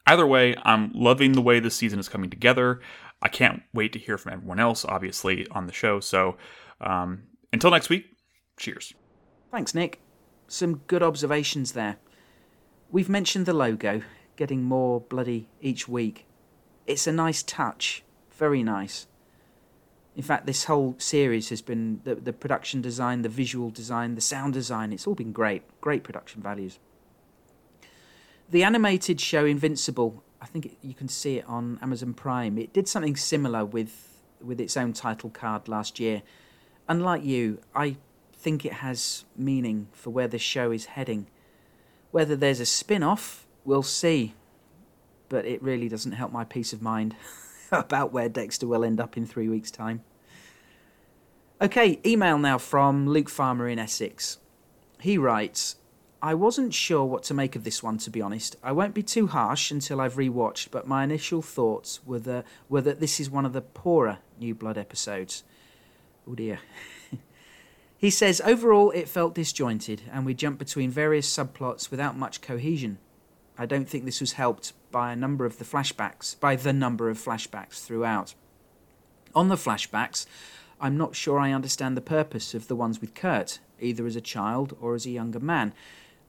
Either 0.07 0.27
way, 0.27 0.55
I'm 0.63 0.93
loving 0.93 1.33
the 1.33 1.43
way 1.43 1.61
this 1.61 1.77
season 1.77 1.99
is 1.99 2.09
coming 2.09 2.31
together. 2.31 2.81
I 3.23 3.29
can't 3.29 3.63
wait 3.73 3.93
to 3.93 3.99
hear 3.99 4.19
from 4.19 4.33
everyone 4.33 4.61
else, 4.61 4.85
obviously, 4.85 5.47
on 5.49 5.67
the 5.67 5.73
show. 5.73 6.01
So 6.01 6.37
um, 6.81 7.23
until 7.53 7.71
next 7.71 7.89
week, 7.89 8.07
cheers. 8.59 8.95
Thanks, 9.51 9.75
Nick. 9.75 10.01
Some 10.49 10.79
good 10.87 11.03
observations 11.03 11.73
there. 11.73 11.97
We've 12.91 13.09
mentioned 13.09 13.47
the 13.47 13.53
logo, 13.53 14.03
getting 14.37 14.63
more 14.63 15.01
bloody 15.01 15.49
each 15.61 15.89
week. 15.89 16.27
It's 16.87 17.07
a 17.07 17.13
nice 17.13 17.43
touch, 17.43 18.03
very 18.33 18.63
nice. 18.63 19.07
In 20.15 20.23
fact, 20.23 20.47
this 20.47 20.65
whole 20.65 20.95
series 20.99 21.49
has 21.49 21.63
been 21.63 22.01
the, 22.05 22.15
the 22.15 22.33
production 22.33 22.83
design, 22.83 23.23
the 23.23 23.29
visual 23.29 23.71
design, 23.71 24.15
the 24.15 24.21
sound 24.21 24.53
design, 24.53 24.93
it's 24.93 25.07
all 25.07 25.15
been 25.15 25.33
great. 25.33 25.63
Great 25.81 26.03
production 26.03 26.43
values. 26.43 26.79
The 28.51 28.63
animated 28.63 29.21
show 29.21 29.47
Invincible, 29.47 30.23
I 30.41 30.47
think 30.47 30.67
it, 30.67 30.73
you 30.83 30.93
can 30.93 31.09
see 31.09 31.39
it 31.39 31.47
on 31.49 31.79
Amazon 31.81 32.13
Prime. 32.13 32.59
It 32.59 32.73
did 32.73 32.89
something 32.89 33.17
similar 33.17 33.65
with 33.65 34.09
with 34.43 34.61
its 34.61 34.77
own 34.77 34.93
title 34.93 35.31
card 35.31 35.69
last 35.69 36.01
year. 36.01 36.23
Unlike 36.89 37.25
you, 37.25 37.61
I 37.75 37.97
think 38.35 38.65
it 38.65 38.75
has 38.75 39.25
meaning 39.37 39.87
for 39.93 40.11
where 40.11 40.27
the 40.27 40.39
show 40.39 40.73
is 40.73 40.87
heading. 40.87 41.29
Whether 42.11 42.35
there's 42.35 42.61
a 42.61 42.67
spin 42.67 43.03
off, 43.03 43.47
we'll 43.65 43.85
see. 43.85 44.35
But 45.33 45.47
it 45.47 45.63
really 45.63 45.89
doesn't 45.89 46.13
help 46.13 46.31
my 46.31 46.45
peace 46.45 46.75
of 46.75 46.83
mind. 46.83 47.17
about 47.73 48.13
where 48.13 48.29
Dexter 48.29 48.67
will 48.67 48.85
end 48.85 49.01
up 49.01 49.17
in 49.17 49.27
three 49.27 49.49
weeks' 49.49 49.71
time. 49.71 50.03
Okay, 51.61 51.99
email 52.05 52.39
now 52.39 52.59
from 52.59 53.09
Luke 53.09 53.31
Farmer 53.31 53.67
in 53.67 53.79
Essex. 53.79 54.39
He 55.01 55.17
writes, 55.17 55.77
I 56.21 56.35
wasn't 56.35 56.75
sure 56.75 57.05
what 57.05 57.23
to 57.25 57.35
make 57.35 57.57
of 57.57 57.65
this 57.65 57.83
one, 57.83 57.99
to 57.99 58.11
be 58.11 58.21
honest. 58.21 58.57
I 58.63 58.73
won't 58.73 58.95
be 58.95 59.03
too 59.03 59.27
harsh 59.27 59.71
until 59.71 60.01
I've 60.01 60.17
rewatched, 60.17 60.71
but 60.71 60.87
my 60.87 61.03
initial 61.03 61.41
thoughts 61.41 62.05
were, 62.05 62.19
the, 62.19 62.45
were 62.69 62.83
that 62.83 63.01
this 63.01 63.19
is 63.19 63.31
one 63.31 63.47
of 63.47 63.55
the 63.55 63.63
poorer 63.63 64.19
New 64.39 64.55
Blood 64.55 64.77
episodes. 64.77 65.45
Oh 66.29 66.35
dear. 66.35 66.61
He 67.97 68.11
says 68.11 68.41
overall 68.45 68.91
it 68.91 69.09
felt 69.09 69.37
disjointed 69.37 70.03
and 70.11 70.27
we 70.27 70.35
jumped 70.35 70.59
between 70.59 70.91
various 70.91 71.33
subplots 71.33 71.89
without 71.89 72.19
much 72.19 72.41
cohesion. 72.41 72.99
I 73.57 73.65
don't 73.65 73.89
think 73.89 74.05
this 74.05 74.21
was 74.21 74.33
helped 74.33 74.73
by 74.93 75.13
a 75.13 75.17
number 75.17 75.45
of 75.45 75.59
the 75.59 75.65
flashbacks, 75.65 76.39
by 76.39 76.55
the 76.55 76.73
number 76.73 77.11
of 77.11 77.19
flashbacks 77.19 77.85
throughout. 77.85 78.35
On 79.35 79.49
the 79.49 79.57
flashbacks, 79.57 80.27
I'm 80.81 80.97
not 80.97 81.17
sure 81.17 81.39
I 81.39 81.53
understand 81.53 81.97
the 81.97 82.03
purpose 82.03 82.55
of 82.55 82.69
the 82.69 82.77
ones 82.77 83.01
with 83.01 83.15
Kurt, 83.15 83.61
either 83.81 84.07
as 84.07 84.17
a 84.17 84.21
child 84.21 84.77
or 84.81 84.95
as 84.95 85.07
a 85.07 85.11
younger 85.11 85.41
man. 85.41 85.73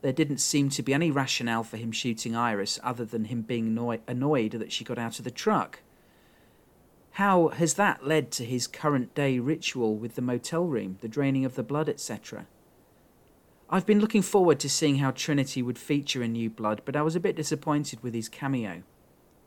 There 0.00 0.12
didn't 0.12 0.38
seem 0.38 0.68
to 0.70 0.82
be 0.82 0.94
any 0.94 1.10
rationale 1.10 1.64
for 1.64 1.76
him 1.76 1.92
shooting 1.92 2.34
Iris 2.34 2.78
other 2.82 3.04
than 3.04 3.26
him 3.26 3.42
being 3.42 3.68
annoy- 3.68 4.00
annoyed 4.06 4.52
that 4.52 4.72
she 4.72 4.84
got 4.84 4.98
out 4.98 5.18
of 5.18 5.24
the 5.24 5.30
truck. 5.30 5.80
How 7.12 7.48
has 7.48 7.74
that 7.74 8.06
led 8.06 8.30
to 8.32 8.44
his 8.44 8.66
current 8.66 9.14
day 9.14 9.38
ritual 9.38 9.96
with 9.96 10.14
the 10.14 10.22
motel 10.22 10.64
room, 10.64 10.98
the 11.00 11.08
draining 11.08 11.44
of 11.44 11.54
the 11.54 11.62
blood, 11.62 11.88
etc.? 11.88 12.46
I've 13.74 13.86
been 13.86 13.98
looking 13.98 14.22
forward 14.22 14.60
to 14.60 14.70
seeing 14.70 14.98
how 14.98 15.10
Trinity 15.10 15.60
would 15.60 15.80
feature 15.80 16.22
in 16.22 16.34
New 16.34 16.48
Blood, 16.48 16.82
but 16.84 16.94
I 16.94 17.02
was 17.02 17.16
a 17.16 17.20
bit 17.20 17.34
disappointed 17.34 18.00
with 18.04 18.14
his 18.14 18.28
cameo. 18.28 18.84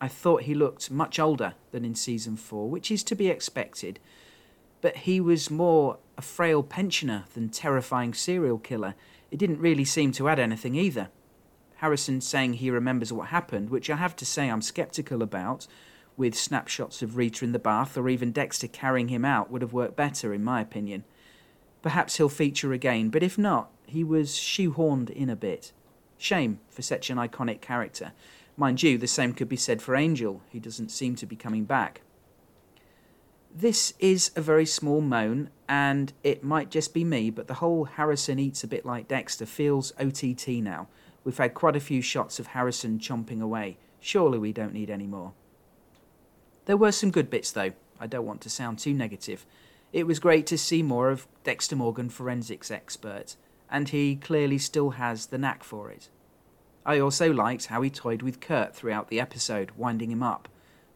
I 0.01 0.09
thought 0.09 0.41
he 0.41 0.53
looked 0.53 0.91
much 0.91 1.17
older 1.17 1.53
than 1.71 1.85
in 1.85 1.95
season 1.95 2.35
4, 2.35 2.69
which 2.69 2.91
is 2.91 3.05
to 3.05 3.15
be 3.15 3.29
expected, 3.29 4.01
but 4.81 4.97
he 4.97 5.21
was 5.21 5.49
more 5.49 5.99
a 6.17 6.21
frail 6.21 6.61
pensioner 6.61 7.23
than 7.35 7.47
terrifying 7.47 8.13
serial 8.13 8.57
killer. 8.57 8.95
It 9.31 9.39
didn't 9.39 9.61
really 9.61 9.85
seem 9.85 10.11
to 10.11 10.27
add 10.27 10.39
anything 10.39 10.75
either. 10.75 11.07
Harrison 11.75 12.19
saying 12.19 12.55
he 12.55 12.69
remembers 12.69 13.13
what 13.13 13.29
happened, 13.29 13.69
which 13.69 13.89
I 13.89 13.95
have 13.95 14.17
to 14.17 14.25
say 14.25 14.49
I'm 14.49 14.61
skeptical 14.61 15.23
about, 15.23 15.67
with 16.17 16.35
snapshots 16.35 17.01
of 17.01 17.15
Rita 17.15 17.45
in 17.45 17.53
the 17.53 17.59
bath 17.59 17.97
or 17.97 18.09
even 18.09 18.33
Dexter 18.33 18.67
carrying 18.67 19.07
him 19.07 19.23
out 19.23 19.49
would 19.49 19.61
have 19.61 19.71
worked 19.71 19.95
better, 19.95 20.33
in 20.33 20.43
my 20.43 20.59
opinion. 20.59 21.05
Perhaps 21.81 22.17
he'll 22.17 22.29
feature 22.29 22.73
again, 22.73 23.09
but 23.09 23.23
if 23.23 23.37
not, 23.37 23.71
he 23.85 24.03
was 24.03 24.31
shoehorned 24.31 25.09
in 25.09 25.29
a 25.29 25.35
bit. 25.35 25.71
Shame 26.17 26.59
for 26.69 26.81
such 26.81 27.09
an 27.09 27.17
iconic 27.17 27.61
character. 27.61 28.13
Mind 28.55 28.81
you, 28.81 28.97
the 28.97 29.07
same 29.07 29.33
could 29.33 29.49
be 29.49 29.55
said 29.55 29.81
for 29.81 29.95
Angel, 29.95 30.41
who 30.51 30.59
doesn't 30.59 30.89
seem 30.89 31.15
to 31.15 31.25
be 31.25 31.35
coming 31.35 31.65
back. 31.65 32.01
This 33.53 33.93
is 33.99 34.31
a 34.35 34.41
very 34.41 34.65
small 34.65 35.01
moan, 35.01 35.49
and 35.69 36.13
it 36.23 36.43
might 36.43 36.69
just 36.69 36.93
be 36.93 37.03
me, 37.03 37.29
but 37.29 37.47
the 37.47 37.55
whole 37.55 37.85
Harrison 37.85 38.39
eats 38.39 38.63
a 38.63 38.67
bit 38.67 38.85
like 38.85 39.07
Dexter 39.07 39.45
feels 39.45 39.93
OTT 39.99 40.47
now. 40.61 40.87
We've 41.23 41.37
had 41.37 41.53
quite 41.53 41.75
a 41.75 41.81
few 41.81 42.01
shots 42.01 42.39
of 42.39 42.47
Harrison 42.47 42.99
chomping 42.99 43.41
away. 43.41 43.77
Surely 43.99 44.37
we 44.37 44.53
don't 44.53 44.73
need 44.73 44.89
any 44.89 45.07
more. 45.07 45.33
There 46.65 46.77
were 46.77 46.91
some 46.91 47.11
good 47.11 47.29
bits, 47.29 47.51
though. 47.51 47.73
I 47.99 48.07
don't 48.07 48.25
want 48.25 48.41
to 48.41 48.49
sound 48.49 48.79
too 48.79 48.93
negative. 48.93 49.45
It 49.93 50.05
was 50.05 50.19
great 50.19 50.45
to 50.47 50.57
see 50.57 50.83
more 50.83 51.09
of 51.09 51.27
Dexter 51.43 51.75
Morgan, 51.75 52.09
forensics 52.09 52.69
expert, 52.69 53.35
and 53.69 53.89
he 53.89 54.15
clearly 54.15 54.57
still 54.57 54.91
has 54.91 55.27
the 55.27 55.37
knack 55.37 55.63
for 55.63 55.89
it. 55.89 56.09
I 56.85 56.99
also 56.99 57.31
liked 57.31 57.67
how 57.67 57.81
he 57.81 57.89
toyed 57.89 58.21
with 58.21 58.39
Kurt 58.39 58.75
throughout 58.75 59.09
the 59.09 59.19
episode, 59.19 59.71
winding 59.77 60.11
him 60.11 60.23
up, 60.23 60.49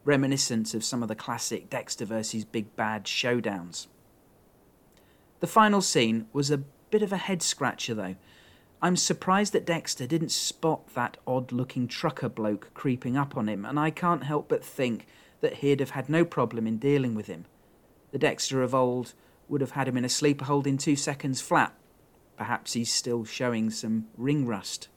reminiscent 0.04 0.74
of 0.74 0.84
some 0.84 1.02
of 1.02 1.08
the 1.08 1.14
classic 1.14 1.70
Dexter 1.70 2.04
vs. 2.04 2.44
Big 2.44 2.74
Bad 2.76 3.04
showdowns. 3.04 3.86
The 5.40 5.46
final 5.46 5.80
scene 5.80 6.26
was 6.32 6.50
a 6.50 6.62
bit 6.90 7.02
of 7.02 7.12
a 7.12 7.18
head 7.18 7.42
scratcher, 7.42 7.94
though. 7.94 8.16
I'm 8.80 8.96
surprised 8.96 9.52
that 9.52 9.66
Dexter 9.66 10.06
didn't 10.06 10.30
spot 10.30 10.94
that 10.94 11.16
odd 11.26 11.52
looking 11.52 11.88
trucker 11.88 12.28
bloke 12.28 12.70
creeping 12.74 13.16
up 13.16 13.36
on 13.36 13.48
him, 13.48 13.64
and 13.64 13.78
I 13.78 13.90
can't 13.90 14.24
help 14.24 14.48
but 14.48 14.64
think 14.64 15.06
that 15.40 15.54
he'd 15.54 15.80
have 15.80 15.90
had 15.90 16.08
no 16.08 16.24
problem 16.24 16.66
in 16.66 16.78
dealing 16.78 17.14
with 17.14 17.26
him. 17.26 17.44
The 18.12 18.18
Dexter 18.18 18.62
of 18.62 18.74
old 18.74 19.14
would 19.48 19.60
have 19.60 19.72
had 19.72 19.88
him 19.88 19.96
in 19.96 20.04
a 20.04 20.08
sleeper 20.08 20.44
hold 20.44 20.66
in 20.66 20.78
two 20.78 20.96
seconds 20.96 21.40
flat. 21.40 21.74
Perhaps 22.36 22.74
he's 22.74 22.92
still 22.92 23.24
showing 23.24 23.70
some 23.70 24.06
ring 24.16 24.46
rust. 24.46 24.88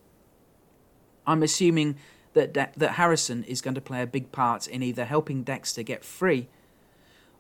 I'm 1.25 1.43
assuming 1.43 1.97
that, 2.33 2.53
De- 2.53 2.71
that 2.77 2.91
Harrison 2.91 3.43
is 3.45 3.61
going 3.61 3.75
to 3.75 3.81
play 3.81 4.01
a 4.01 4.07
big 4.07 4.31
part 4.31 4.67
in 4.67 4.83
either 4.83 5.05
helping 5.05 5.43
Dexter 5.43 5.83
get 5.83 6.03
free 6.03 6.47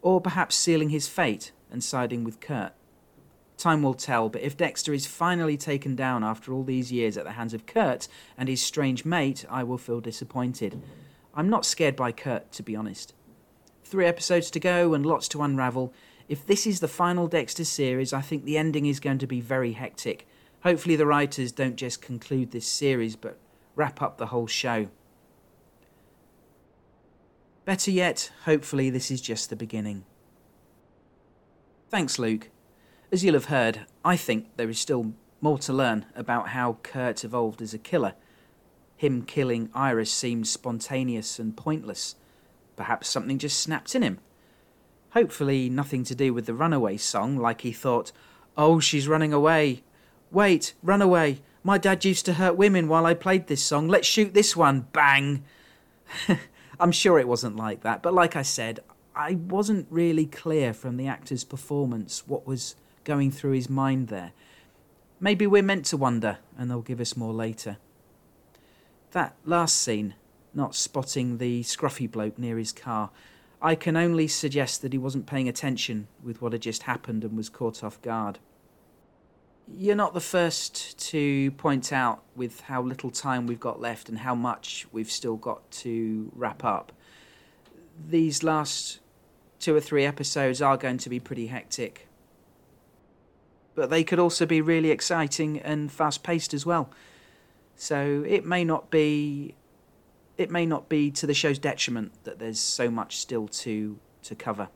or 0.01 0.21
perhaps 0.21 0.55
sealing 0.55 0.89
his 0.89 1.07
fate 1.07 1.51
and 1.71 1.83
siding 1.83 2.23
with 2.23 2.39
Kurt. 2.39 2.73
Time 3.57 3.83
will 3.83 3.93
tell, 3.93 4.29
but 4.29 4.41
if 4.41 4.57
Dexter 4.57 4.93
is 4.93 5.05
finally 5.05 5.57
taken 5.57 5.95
down 5.95 6.23
after 6.23 6.53
all 6.53 6.63
these 6.63 6.91
years 6.91 7.17
at 7.17 7.23
the 7.23 7.31
hands 7.31 7.53
of 7.53 7.65
Kurt 7.65 8.07
and 8.37 8.49
his 8.49 8.61
strange 8.61 9.05
mate, 9.05 9.45
I 9.49 9.63
will 9.63 9.77
feel 9.77 10.01
disappointed. 10.01 10.81
I'm 11.33 11.49
not 11.49 11.65
scared 11.65 11.95
by 11.95 12.11
Kurt, 12.11 12.51
to 12.53 12.63
be 12.63 12.75
honest. 12.75 13.13
Three 13.95 14.07
episodes 14.07 14.51
to 14.51 14.59
go 14.59 14.93
and 14.93 15.05
lots 15.05 15.29
to 15.29 15.41
unravel. 15.41 15.93
If 16.27 16.45
this 16.45 16.67
is 16.67 16.81
the 16.81 16.87
final 16.89 17.29
Dexter 17.29 17.63
series, 17.63 18.11
I 18.11 18.19
think 18.19 18.43
the 18.43 18.57
ending 18.57 18.87
is 18.87 18.99
going 18.99 19.19
to 19.19 19.25
be 19.25 19.39
very 19.39 19.71
hectic. 19.71 20.27
Hopefully, 20.63 20.97
the 20.97 21.05
writers 21.05 21.53
don't 21.53 21.77
just 21.77 22.01
conclude 22.01 22.51
this 22.51 22.67
series, 22.67 23.15
but 23.15 23.37
wrap 23.73 24.01
up 24.01 24.17
the 24.17 24.25
whole 24.25 24.47
show. 24.47 24.89
Better 27.63 27.89
yet, 27.89 28.33
hopefully, 28.43 28.89
this 28.89 29.09
is 29.09 29.21
just 29.21 29.49
the 29.49 29.55
beginning. 29.55 30.03
Thanks, 31.87 32.19
Luke. 32.19 32.49
As 33.13 33.23
you'll 33.23 33.35
have 33.35 33.45
heard, 33.45 33.85
I 34.03 34.17
think 34.17 34.57
there 34.57 34.69
is 34.69 34.77
still 34.77 35.13
more 35.39 35.59
to 35.59 35.71
learn 35.71 36.05
about 36.17 36.49
how 36.49 36.79
Kurt 36.83 37.23
evolved 37.23 37.61
as 37.61 37.73
a 37.73 37.79
killer. 37.79 38.15
Him 38.97 39.21
killing 39.21 39.69
Iris 39.73 40.11
seemed 40.11 40.47
spontaneous 40.47 41.39
and 41.39 41.55
pointless. 41.55 42.15
Perhaps 42.75 43.07
something 43.07 43.37
just 43.37 43.59
snapped 43.59 43.95
in 43.95 44.01
him. 44.01 44.19
Hopefully, 45.11 45.69
nothing 45.69 46.03
to 46.03 46.15
do 46.15 46.33
with 46.33 46.45
the 46.45 46.53
runaway 46.53 46.97
song, 46.97 47.37
like 47.37 47.61
he 47.61 47.71
thought, 47.71 48.11
Oh, 48.57 48.79
she's 48.79 49.07
running 49.07 49.33
away. 49.33 49.83
Wait, 50.31 50.73
run 50.83 51.01
away. 51.01 51.41
My 51.63 51.77
dad 51.77 52.05
used 52.05 52.25
to 52.25 52.33
hurt 52.33 52.57
women 52.57 52.87
while 52.87 53.05
I 53.05 53.13
played 53.13 53.47
this 53.47 53.63
song. 53.63 53.87
Let's 53.87 54.07
shoot 54.07 54.33
this 54.33 54.55
one. 54.55 54.87
Bang! 54.91 55.43
I'm 56.79 56.91
sure 56.91 57.17
it 57.17 57.27
wasn't 57.27 57.55
like 57.55 57.81
that, 57.81 58.03
but 58.03 58.13
like 58.13 58.35
I 58.35 58.41
said, 58.41 58.81
I 59.15 59.35
wasn't 59.35 59.87
really 59.89 60.25
clear 60.25 60.73
from 60.73 60.97
the 60.97 61.07
actor's 61.07 61.43
performance 61.43 62.27
what 62.27 62.45
was 62.45 62.75
going 63.05 63.31
through 63.31 63.53
his 63.53 63.69
mind 63.69 64.09
there. 64.09 64.33
Maybe 65.19 65.47
we're 65.47 65.63
meant 65.63 65.85
to 65.85 65.97
wonder, 65.97 66.39
and 66.57 66.69
they'll 66.69 66.81
give 66.81 66.99
us 66.99 67.15
more 67.15 67.33
later. 67.33 67.77
That 69.11 69.35
last 69.45 69.81
scene, 69.81 70.15
not 70.55 70.75
spotting 70.75 71.37
the 71.37 71.63
scruffy 71.63 72.09
bloke 72.09 72.39
near 72.39 72.57
his 72.57 72.71
car, 72.71 73.11
I 73.61 73.75
can 73.75 73.95
only 73.95 74.27
suggest 74.27 74.81
that 74.81 74.93
he 74.93 74.97
wasn't 74.97 75.25
paying 75.25 75.49
attention 75.49 76.07
with 76.23 76.41
what 76.41 76.53
had 76.53 76.61
just 76.61 76.83
happened 76.83 77.23
and 77.23 77.35
was 77.35 77.49
caught 77.49 77.83
off 77.83 78.01
guard. 78.01 78.39
You're 79.75 79.95
not 79.95 80.13
the 80.13 80.21
first 80.21 80.99
to 81.09 81.51
point 81.51 81.91
out 81.91 82.23
with 82.35 82.61
how 82.61 82.83
little 82.83 83.09
time 83.09 83.47
we've 83.47 83.59
got 83.59 83.81
left 83.81 84.09
and 84.09 84.19
how 84.19 84.35
much 84.35 84.85
we've 84.91 85.09
still 85.09 85.37
got 85.37 85.69
to 85.71 86.31
wrap 86.35 86.63
up. 86.63 86.91
These 88.07 88.43
last 88.43 88.99
two 89.59 89.75
or 89.75 89.81
three 89.81 90.05
episodes 90.05 90.61
are 90.61 90.77
going 90.77 90.99
to 90.99 91.09
be 91.09 91.19
pretty 91.19 91.47
hectic. 91.47 92.07
But 93.73 93.89
they 93.89 94.03
could 94.03 94.19
also 94.19 94.45
be 94.45 94.61
really 94.61 94.91
exciting 94.91 95.59
and 95.59 95.91
fast 95.91 96.21
paced 96.21 96.53
as 96.53 96.65
well. 96.65 96.91
So 97.75 98.23
it 98.27 98.45
may 98.45 98.63
not 98.63 98.91
be 98.91 99.55
it 100.37 100.51
may 100.51 100.65
not 100.65 100.89
be 100.89 101.11
to 101.11 101.27
the 101.27 101.33
show's 101.33 101.59
detriment 101.59 102.11
that 102.23 102.39
there's 102.39 102.59
so 102.59 102.89
much 102.89 103.17
still 103.17 103.47
to 103.47 103.99
to 104.23 104.35
cover. 104.35 104.69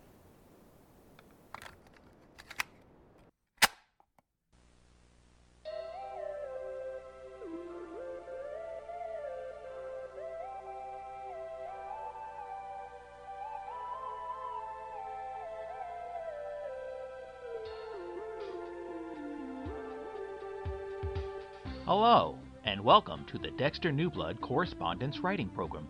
Welcome 22.89 23.23
to 23.25 23.37
the 23.37 23.51
Dexter 23.51 23.91
New 23.91 24.09
Blood 24.09 24.41
Correspondence 24.41 25.19
Writing 25.19 25.47
Program. 25.49 25.87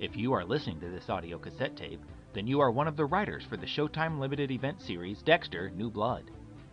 If 0.00 0.16
you 0.16 0.32
are 0.32 0.46
listening 0.46 0.80
to 0.80 0.88
this 0.88 1.10
audio 1.10 1.36
cassette 1.36 1.76
tape, 1.76 2.00
then 2.32 2.46
you 2.46 2.58
are 2.58 2.70
one 2.70 2.88
of 2.88 2.96
the 2.96 3.04
writers 3.04 3.44
for 3.46 3.58
the 3.58 3.66
Showtime 3.66 4.18
limited 4.18 4.50
event 4.50 4.80
series 4.80 5.20
Dexter 5.20 5.68
New 5.76 5.90
Blood. 5.90 6.30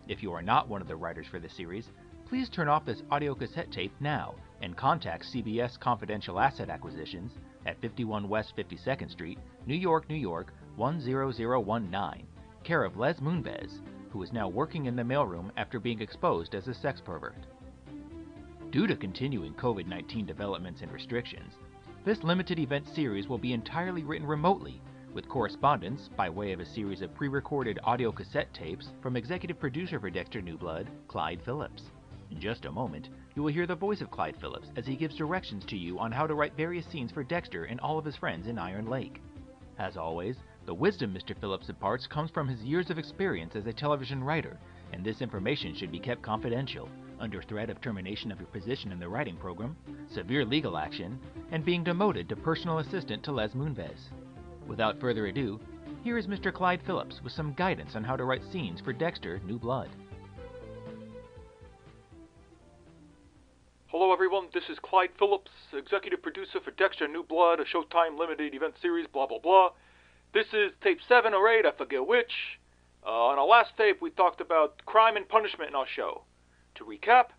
If 0.08 0.22
you 0.22 0.32
are 0.32 0.40
not 0.40 0.66
one 0.66 0.80
of 0.80 0.88
the 0.88 0.96
writers 0.96 1.26
for 1.30 1.38
the 1.38 1.50
series, 1.50 1.90
please 2.26 2.48
turn 2.48 2.68
off 2.68 2.86
this 2.86 3.02
audio 3.10 3.34
cassette 3.34 3.70
tape 3.70 3.92
now 4.00 4.34
and 4.62 4.78
contact 4.78 5.26
CBS 5.26 5.78
Confidential 5.78 6.40
Asset 6.40 6.70
Acquisitions 6.70 7.32
at 7.66 7.78
51 7.82 8.30
West 8.30 8.54
52nd 8.56 9.10
Street, 9.10 9.38
New 9.66 9.74
York, 9.74 10.08
New 10.08 10.16
York 10.16 10.54
10019, 10.78 12.26
care 12.64 12.82
of 12.82 12.96
Les 12.96 13.20
Moonves, 13.20 13.82
who 14.08 14.22
is 14.22 14.32
now 14.32 14.48
working 14.48 14.86
in 14.86 14.96
the 14.96 15.02
mailroom 15.02 15.50
after 15.58 15.78
being 15.78 16.00
exposed 16.00 16.54
as 16.54 16.66
a 16.66 16.72
sex 16.72 17.02
pervert. 17.04 17.44
Due 18.70 18.86
to 18.86 18.94
continuing 18.94 19.52
COVID 19.54 19.88
19 19.88 20.26
developments 20.26 20.82
and 20.82 20.92
restrictions, 20.92 21.54
this 22.04 22.22
limited 22.22 22.60
event 22.60 22.86
series 22.86 23.26
will 23.26 23.36
be 23.36 23.52
entirely 23.52 24.04
written 24.04 24.28
remotely 24.28 24.80
with 25.12 25.28
correspondence 25.28 26.08
by 26.16 26.30
way 26.30 26.52
of 26.52 26.60
a 26.60 26.64
series 26.64 27.02
of 27.02 27.12
pre 27.12 27.26
recorded 27.26 27.80
audio 27.82 28.12
cassette 28.12 28.54
tapes 28.54 28.92
from 29.02 29.16
executive 29.16 29.58
producer 29.58 29.98
for 29.98 30.08
Dexter 30.08 30.40
New 30.40 30.56
Blood, 30.56 30.88
Clyde 31.08 31.42
Phillips. 31.44 31.90
In 32.30 32.38
just 32.38 32.64
a 32.64 32.70
moment, 32.70 33.08
you 33.34 33.42
will 33.42 33.52
hear 33.52 33.66
the 33.66 33.74
voice 33.74 34.00
of 34.00 34.10
Clyde 34.12 34.36
Phillips 34.40 34.68
as 34.76 34.86
he 34.86 34.94
gives 34.94 35.16
directions 35.16 35.64
to 35.64 35.76
you 35.76 35.98
on 35.98 36.12
how 36.12 36.28
to 36.28 36.36
write 36.36 36.56
various 36.56 36.86
scenes 36.86 37.10
for 37.10 37.24
Dexter 37.24 37.64
and 37.64 37.80
all 37.80 37.98
of 37.98 38.04
his 38.04 38.14
friends 38.14 38.46
in 38.46 38.56
Iron 38.56 38.86
Lake. 38.86 39.20
As 39.80 39.96
always, 39.96 40.36
the 40.66 40.74
wisdom 40.74 41.12
Mr. 41.12 41.36
Phillips 41.40 41.70
imparts 41.70 42.06
comes 42.06 42.30
from 42.30 42.46
his 42.46 42.62
years 42.62 42.88
of 42.88 42.98
experience 43.00 43.56
as 43.56 43.66
a 43.66 43.72
television 43.72 44.22
writer, 44.22 44.60
and 44.92 45.04
this 45.04 45.22
information 45.22 45.74
should 45.74 45.90
be 45.90 45.98
kept 45.98 46.22
confidential, 46.22 46.88
under 47.20 47.42
threat 47.42 47.70
of 47.70 47.80
termination 47.80 48.32
of 48.32 48.38
your 48.38 48.48
position 48.48 48.92
in 48.92 48.98
the 48.98 49.08
writing 49.08 49.36
program, 49.36 49.76
severe 50.12 50.44
legal 50.44 50.76
action, 50.76 51.18
and 51.52 51.64
being 51.64 51.84
demoted 51.84 52.28
to 52.28 52.36
personal 52.36 52.78
assistant 52.78 53.22
to 53.22 53.32
Les 53.32 53.50
Moonves. 53.54 54.10
Without 54.66 55.00
further 55.00 55.26
ado, 55.26 55.60
here 56.02 56.16
is 56.16 56.26
Mr. 56.26 56.52
Clyde 56.52 56.80
Phillips 56.86 57.20
with 57.22 57.32
some 57.32 57.52
guidance 57.54 57.94
on 57.94 58.04
how 58.04 58.16
to 58.16 58.24
write 58.24 58.42
scenes 58.50 58.80
for 58.80 58.92
Dexter 58.92 59.40
New 59.46 59.58
Blood. 59.58 59.90
Hello, 63.88 64.12
everyone. 64.12 64.46
This 64.54 64.68
is 64.70 64.78
Clyde 64.78 65.10
Phillips, 65.18 65.50
executive 65.72 66.22
producer 66.22 66.60
for 66.64 66.70
Dexter 66.70 67.08
New 67.08 67.24
Blood, 67.24 67.60
a 67.60 67.64
Showtime 67.64 68.18
limited 68.18 68.54
event 68.54 68.74
series, 68.80 69.06
blah, 69.12 69.26
blah, 69.26 69.40
blah. 69.40 69.70
This 70.32 70.46
is 70.52 70.70
tape 70.80 71.00
7 71.08 71.34
or 71.34 71.48
8, 71.48 71.66
I 71.66 71.72
forget 71.72 72.06
which. 72.06 72.60
Uh, 73.04 73.10
on 73.10 73.38
our 73.38 73.46
last 73.46 73.76
tape, 73.76 74.00
we 74.00 74.10
talked 74.10 74.40
about 74.40 74.80
crime 74.86 75.16
and 75.16 75.28
punishment 75.28 75.70
in 75.70 75.74
our 75.74 75.86
show. 75.86 76.22
To 76.76 76.84
recap, 76.84 77.30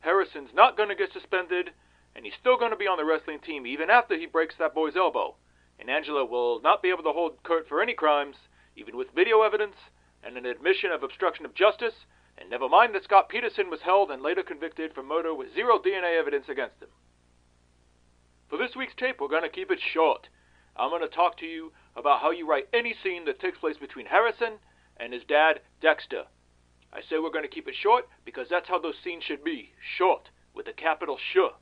Harrison's 0.00 0.54
not 0.54 0.76
going 0.76 0.88
to 0.88 0.94
get 0.94 1.12
suspended, 1.12 1.70
and 2.14 2.24
he's 2.24 2.34
still 2.34 2.56
going 2.56 2.70
to 2.70 2.76
be 2.76 2.86
on 2.86 2.98
the 2.98 3.04
wrestling 3.04 3.40
team 3.40 3.66
even 3.66 3.90
after 3.90 4.16
he 4.16 4.26
breaks 4.26 4.56
that 4.58 4.74
boy's 4.74 4.96
elbow. 4.96 5.36
And 5.78 5.90
Angela 5.90 6.24
will 6.24 6.60
not 6.60 6.82
be 6.82 6.90
able 6.90 7.04
to 7.04 7.12
hold 7.12 7.42
Kurt 7.42 7.68
for 7.68 7.80
any 7.80 7.94
crimes, 7.94 8.36
even 8.76 8.96
with 8.96 9.14
video 9.14 9.42
evidence 9.42 9.76
and 10.22 10.36
an 10.36 10.46
admission 10.46 10.90
of 10.90 11.02
obstruction 11.02 11.44
of 11.44 11.54
justice, 11.54 12.06
and 12.36 12.50
never 12.50 12.68
mind 12.68 12.94
that 12.94 13.04
Scott 13.04 13.28
Peterson 13.28 13.70
was 13.70 13.82
held 13.82 14.10
and 14.10 14.22
later 14.22 14.42
convicted 14.42 14.94
for 14.94 15.02
murder 15.02 15.34
with 15.34 15.54
zero 15.54 15.78
DNA 15.78 16.18
evidence 16.18 16.48
against 16.48 16.80
him. 16.80 16.88
For 18.48 18.56
this 18.56 18.74
week's 18.74 18.94
tape, 18.94 19.20
we're 19.20 19.28
going 19.28 19.42
to 19.42 19.48
keep 19.48 19.70
it 19.70 19.80
short. 19.80 20.28
I'm 20.76 20.90
going 20.90 21.02
to 21.02 21.08
talk 21.08 21.36
to 21.38 21.46
you 21.46 21.72
about 21.96 22.20
how 22.20 22.30
you 22.30 22.48
write 22.48 22.68
any 22.72 22.94
scene 23.02 23.24
that 23.26 23.40
takes 23.40 23.58
place 23.58 23.76
between 23.76 24.06
Harrison 24.06 24.54
and 24.96 25.12
his 25.12 25.24
dad, 25.24 25.60
Dexter. 25.80 26.24
I 26.92 27.00
say 27.02 27.18
we're 27.18 27.30
going 27.30 27.44
to 27.44 27.54
keep 27.54 27.68
it 27.68 27.74
short 27.74 28.08
because 28.24 28.48
that's 28.48 28.68
how 28.68 28.78
those 28.78 28.98
scenes 29.02 29.24
should 29.24 29.44
be 29.44 29.72
short, 29.96 30.30
with 30.54 30.66
a 30.68 30.72
capital 30.72 31.18
SH. 31.18 31.54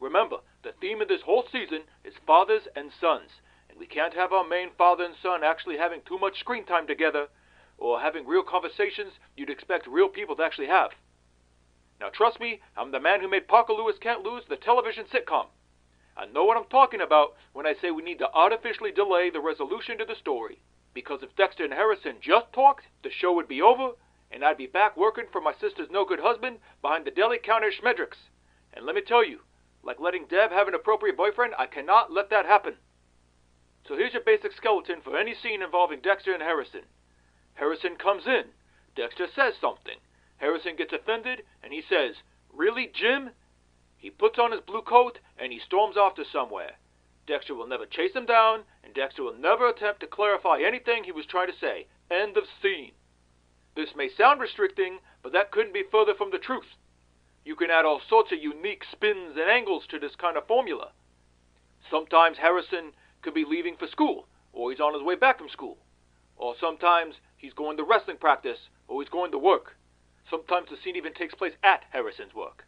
Remember, 0.00 0.38
the 0.62 0.72
theme 0.80 1.02
of 1.02 1.08
this 1.08 1.22
whole 1.22 1.44
season 1.50 1.82
is 2.04 2.14
fathers 2.26 2.68
and 2.76 2.92
sons, 3.00 3.30
and 3.68 3.78
we 3.78 3.86
can't 3.86 4.14
have 4.14 4.32
our 4.32 4.46
main 4.46 4.70
father 4.78 5.04
and 5.04 5.14
son 5.20 5.42
actually 5.42 5.76
having 5.76 6.02
too 6.06 6.18
much 6.18 6.38
screen 6.38 6.64
time 6.64 6.86
together 6.86 7.28
or 7.76 8.00
having 8.00 8.26
real 8.26 8.42
conversations 8.42 9.12
you'd 9.36 9.50
expect 9.50 9.86
real 9.86 10.08
people 10.08 10.36
to 10.36 10.42
actually 10.42 10.68
have. 10.68 10.90
Now, 12.00 12.08
trust 12.08 12.38
me, 12.38 12.60
I'm 12.76 12.92
the 12.92 13.00
man 13.00 13.20
who 13.20 13.28
made 13.28 13.48
Parker 13.48 13.72
Lewis 13.72 13.98
Can't 14.00 14.22
Lose 14.22 14.44
the 14.48 14.56
television 14.56 15.04
sitcom. 15.06 15.46
I 16.16 16.26
know 16.26 16.44
what 16.44 16.56
I'm 16.56 16.70
talking 16.70 17.00
about 17.00 17.34
when 17.52 17.66
I 17.66 17.74
say 17.74 17.90
we 17.90 18.02
need 18.02 18.18
to 18.18 18.32
artificially 18.32 18.92
delay 18.92 19.30
the 19.30 19.40
resolution 19.40 19.98
to 19.98 20.04
the 20.04 20.14
story. 20.14 20.60
Because 20.94 21.22
if 21.22 21.34
Dexter 21.36 21.64
and 21.64 21.72
Harrison 21.72 22.16
just 22.20 22.52
talked, 22.52 22.84
the 23.02 23.10
show 23.10 23.32
would 23.32 23.48
be 23.48 23.62
over, 23.62 23.92
and 24.30 24.44
I'd 24.44 24.56
be 24.56 24.66
back 24.66 24.96
working 24.96 25.26
for 25.30 25.40
my 25.40 25.52
sister's 25.52 25.90
no 25.90 26.04
good 26.04 26.20
husband 26.20 26.58
behind 26.82 27.04
the 27.04 27.10
deli 27.10 27.38
counter 27.38 27.68
at 27.68 27.74
Schmendrick's. 27.74 28.28
And 28.72 28.84
let 28.84 28.94
me 28.94 29.00
tell 29.00 29.24
you, 29.24 29.40
like 29.82 30.00
letting 30.00 30.26
Deb 30.26 30.50
have 30.50 30.68
an 30.68 30.74
appropriate 30.74 31.16
boyfriend, 31.16 31.54
I 31.58 31.66
cannot 31.66 32.12
let 32.12 32.30
that 32.30 32.46
happen. 32.46 32.74
So 33.86 33.96
here's 33.96 34.12
your 34.12 34.22
basic 34.22 34.52
skeleton 34.52 35.00
for 35.00 35.16
any 35.16 35.34
scene 35.34 35.62
involving 35.62 36.00
Dexter 36.00 36.34
and 36.34 36.42
Harrison. 36.42 36.82
Harrison 37.54 37.96
comes 37.96 38.26
in. 38.26 38.44
Dexter 38.94 39.26
says 39.34 39.54
something. 39.60 39.98
Harrison 40.36 40.76
gets 40.76 40.92
offended, 40.92 41.42
and 41.62 41.72
he 41.72 41.82
says, 41.82 42.16
Really, 42.52 42.86
Jim? 42.92 43.30
He 43.96 44.10
puts 44.10 44.38
on 44.38 44.52
his 44.52 44.60
blue 44.60 44.82
coat 44.82 45.18
and 45.36 45.52
he 45.52 45.58
storms 45.58 45.96
off 45.96 46.14
to 46.16 46.24
somewhere. 46.24 46.76
Dexter 47.26 47.54
will 47.54 47.66
never 47.66 47.86
chase 47.86 48.14
him 48.14 48.26
down, 48.26 48.64
and 48.84 48.94
Dexter 48.94 49.22
will 49.22 49.34
never 49.34 49.68
attempt 49.68 50.00
to 50.00 50.06
clarify 50.06 50.60
anything 50.60 51.04
he 51.04 51.12
was 51.12 51.26
trying 51.26 51.48
to 51.48 51.58
say. 51.58 51.86
End 52.10 52.36
of 52.36 52.44
scene. 52.62 52.92
This 53.78 53.94
may 53.94 54.08
sound 54.08 54.40
restricting, 54.40 54.98
but 55.22 55.30
that 55.34 55.52
couldn't 55.52 55.72
be 55.72 55.84
further 55.84 56.12
from 56.12 56.32
the 56.32 56.38
truth. 56.38 56.74
You 57.44 57.54
can 57.54 57.70
add 57.70 57.84
all 57.84 58.00
sorts 58.00 58.32
of 58.32 58.42
unique 58.42 58.82
spins 58.90 59.36
and 59.36 59.48
angles 59.48 59.86
to 59.90 60.00
this 60.00 60.16
kind 60.16 60.36
of 60.36 60.48
formula. 60.48 60.90
Sometimes 61.88 62.38
Harrison 62.38 62.90
could 63.22 63.34
be 63.34 63.44
leaving 63.44 63.76
for 63.76 63.86
school, 63.86 64.26
or 64.52 64.72
he's 64.72 64.80
on 64.80 64.94
his 64.94 65.04
way 65.04 65.14
back 65.14 65.38
from 65.38 65.48
school. 65.48 65.78
Or 66.36 66.56
sometimes 66.58 67.20
he's 67.36 67.52
going 67.52 67.76
to 67.76 67.84
wrestling 67.84 68.16
practice, 68.16 68.58
or 68.88 69.00
he's 69.00 69.10
going 69.10 69.30
to 69.30 69.38
work. 69.38 69.76
Sometimes 70.28 70.70
the 70.70 70.76
scene 70.82 70.96
even 70.96 71.14
takes 71.14 71.36
place 71.36 71.54
at 71.62 71.84
Harrison's 71.90 72.34
work. 72.34 72.64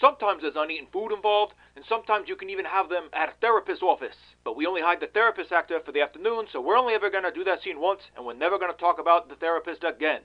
Sometimes 0.00 0.42
there's 0.42 0.56
uneaten 0.56 0.88
food 0.92 1.12
involved, 1.12 1.54
and 1.74 1.84
sometimes 1.88 2.28
you 2.28 2.36
can 2.36 2.50
even 2.50 2.66
have 2.66 2.88
them 2.88 3.08
at 3.14 3.30
a 3.30 3.40
therapist's 3.40 3.82
office. 3.82 4.16
But 4.44 4.56
we 4.56 4.66
only 4.66 4.82
hide 4.82 5.00
the 5.00 5.06
therapist 5.06 5.52
actor 5.52 5.80
for 5.80 5.92
the 5.92 6.02
afternoon, 6.02 6.46
so 6.52 6.60
we're 6.60 6.76
only 6.76 6.94
ever 6.94 7.08
going 7.08 7.24
to 7.24 7.32
do 7.32 7.44
that 7.44 7.62
scene 7.62 7.80
once, 7.80 8.02
and 8.14 8.26
we're 8.26 8.34
never 8.34 8.58
going 8.58 8.72
to 8.72 8.78
talk 8.78 8.98
about 8.98 9.28
the 9.28 9.36
therapist 9.36 9.84
again. 9.84 10.20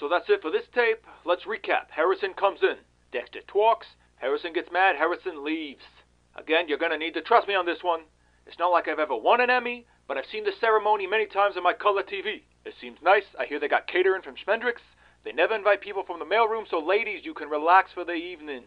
So 0.00 0.08
that's 0.08 0.28
it 0.28 0.42
for 0.42 0.50
this 0.50 0.66
tape. 0.74 1.06
Let's 1.24 1.44
recap. 1.44 1.90
Harrison 1.90 2.34
comes 2.34 2.60
in. 2.62 2.76
Dexter 3.12 3.40
talks. 3.46 3.86
Harrison 4.16 4.52
gets 4.52 4.72
mad. 4.72 4.96
Harrison 4.96 5.44
leaves. 5.44 5.84
Again, 6.34 6.68
you're 6.68 6.78
going 6.78 6.92
to 6.92 6.98
need 6.98 7.14
to 7.14 7.22
trust 7.22 7.46
me 7.46 7.54
on 7.54 7.66
this 7.66 7.82
one. 7.82 8.00
It's 8.46 8.58
not 8.58 8.72
like 8.72 8.88
I've 8.88 8.98
ever 8.98 9.16
won 9.16 9.40
an 9.40 9.48
Emmy, 9.48 9.86
but 10.08 10.16
I've 10.16 10.26
seen 10.30 10.44
the 10.44 10.52
ceremony 10.60 11.06
many 11.06 11.26
times 11.26 11.56
on 11.56 11.62
my 11.62 11.72
color 11.72 12.02
TV. 12.02 12.42
It 12.64 12.74
seems 12.80 12.98
nice. 13.02 13.24
I 13.38 13.46
hear 13.46 13.60
they 13.60 13.68
got 13.68 13.86
catering 13.86 14.22
from 14.22 14.34
Schmendrick's. 14.34 14.82
They 15.26 15.32
never 15.32 15.56
invite 15.56 15.80
people 15.80 16.04
from 16.04 16.20
the 16.20 16.24
mailroom, 16.24 16.70
so 16.70 16.78
ladies, 16.78 17.24
you 17.24 17.34
can 17.34 17.48
relax 17.48 17.90
for 17.92 18.04
the 18.04 18.12
evening. 18.12 18.62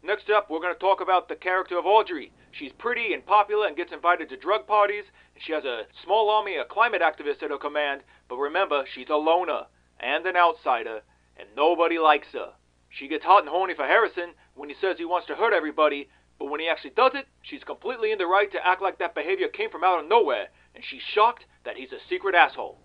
Next 0.00 0.30
up, 0.30 0.48
we're 0.48 0.60
going 0.60 0.72
to 0.72 0.78
talk 0.78 1.00
about 1.00 1.28
the 1.28 1.34
character 1.34 1.76
of 1.76 1.84
Audrey. 1.84 2.30
She's 2.52 2.70
pretty 2.70 3.12
and 3.12 3.26
popular 3.26 3.66
and 3.66 3.76
gets 3.76 3.92
invited 3.92 4.28
to 4.28 4.36
drug 4.36 4.68
parties, 4.68 5.02
and 5.34 5.42
she 5.42 5.50
has 5.52 5.64
a 5.64 5.86
small 6.04 6.30
army 6.30 6.54
of 6.54 6.68
climate 6.68 7.02
activists 7.02 7.42
at 7.42 7.50
her 7.50 7.58
command, 7.58 8.02
but 8.28 8.36
remember, 8.36 8.84
she's 8.94 9.08
a 9.10 9.16
loner 9.16 9.66
and 9.98 10.24
an 10.26 10.36
outsider, 10.36 11.00
and 11.36 11.48
nobody 11.56 11.98
likes 11.98 12.28
her. 12.32 12.52
She 12.88 13.08
gets 13.08 13.24
hot 13.24 13.42
and 13.42 13.48
horny 13.48 13.74
for 13.74 13.84
Harrison 13.84 14.30
when 14.54 14.68
he 14.68 14.76
says 14.80 14.96
he 14.96 15.04
wants 15.04 15.26
to 15.26 15.34
hurt 15.34 15.52
everybody, 15.52 16.08
but 16.38 16.50
when 16.50 16.60
he 16.60 16.68
actually 16.68 16.90
does 16.90 17.16
it, 17.16 17.26
she's 17.42 17.64
completely 17.64 18.12
in 18.12 18.18
the 18.18 18.28
right 18.28 18.52
to 18.52 18.64
act 18.64 18.80
like 18.80 19.00
that 19.00 19.16
behavior 19.16 19.48
came 19.48 19.70
from 19.70 19.82
out 19.82 19.98
of 19.98 20.08
nowhere, 20.08 20.50
and 20.72 20.84
she's 20.84 21.02
shocked 21.02 21.46
that 21.64 21.76
he's 21.76 21.90
a 21.90 21.98
secret 22.08 22.36
asshole. 22.36 22.78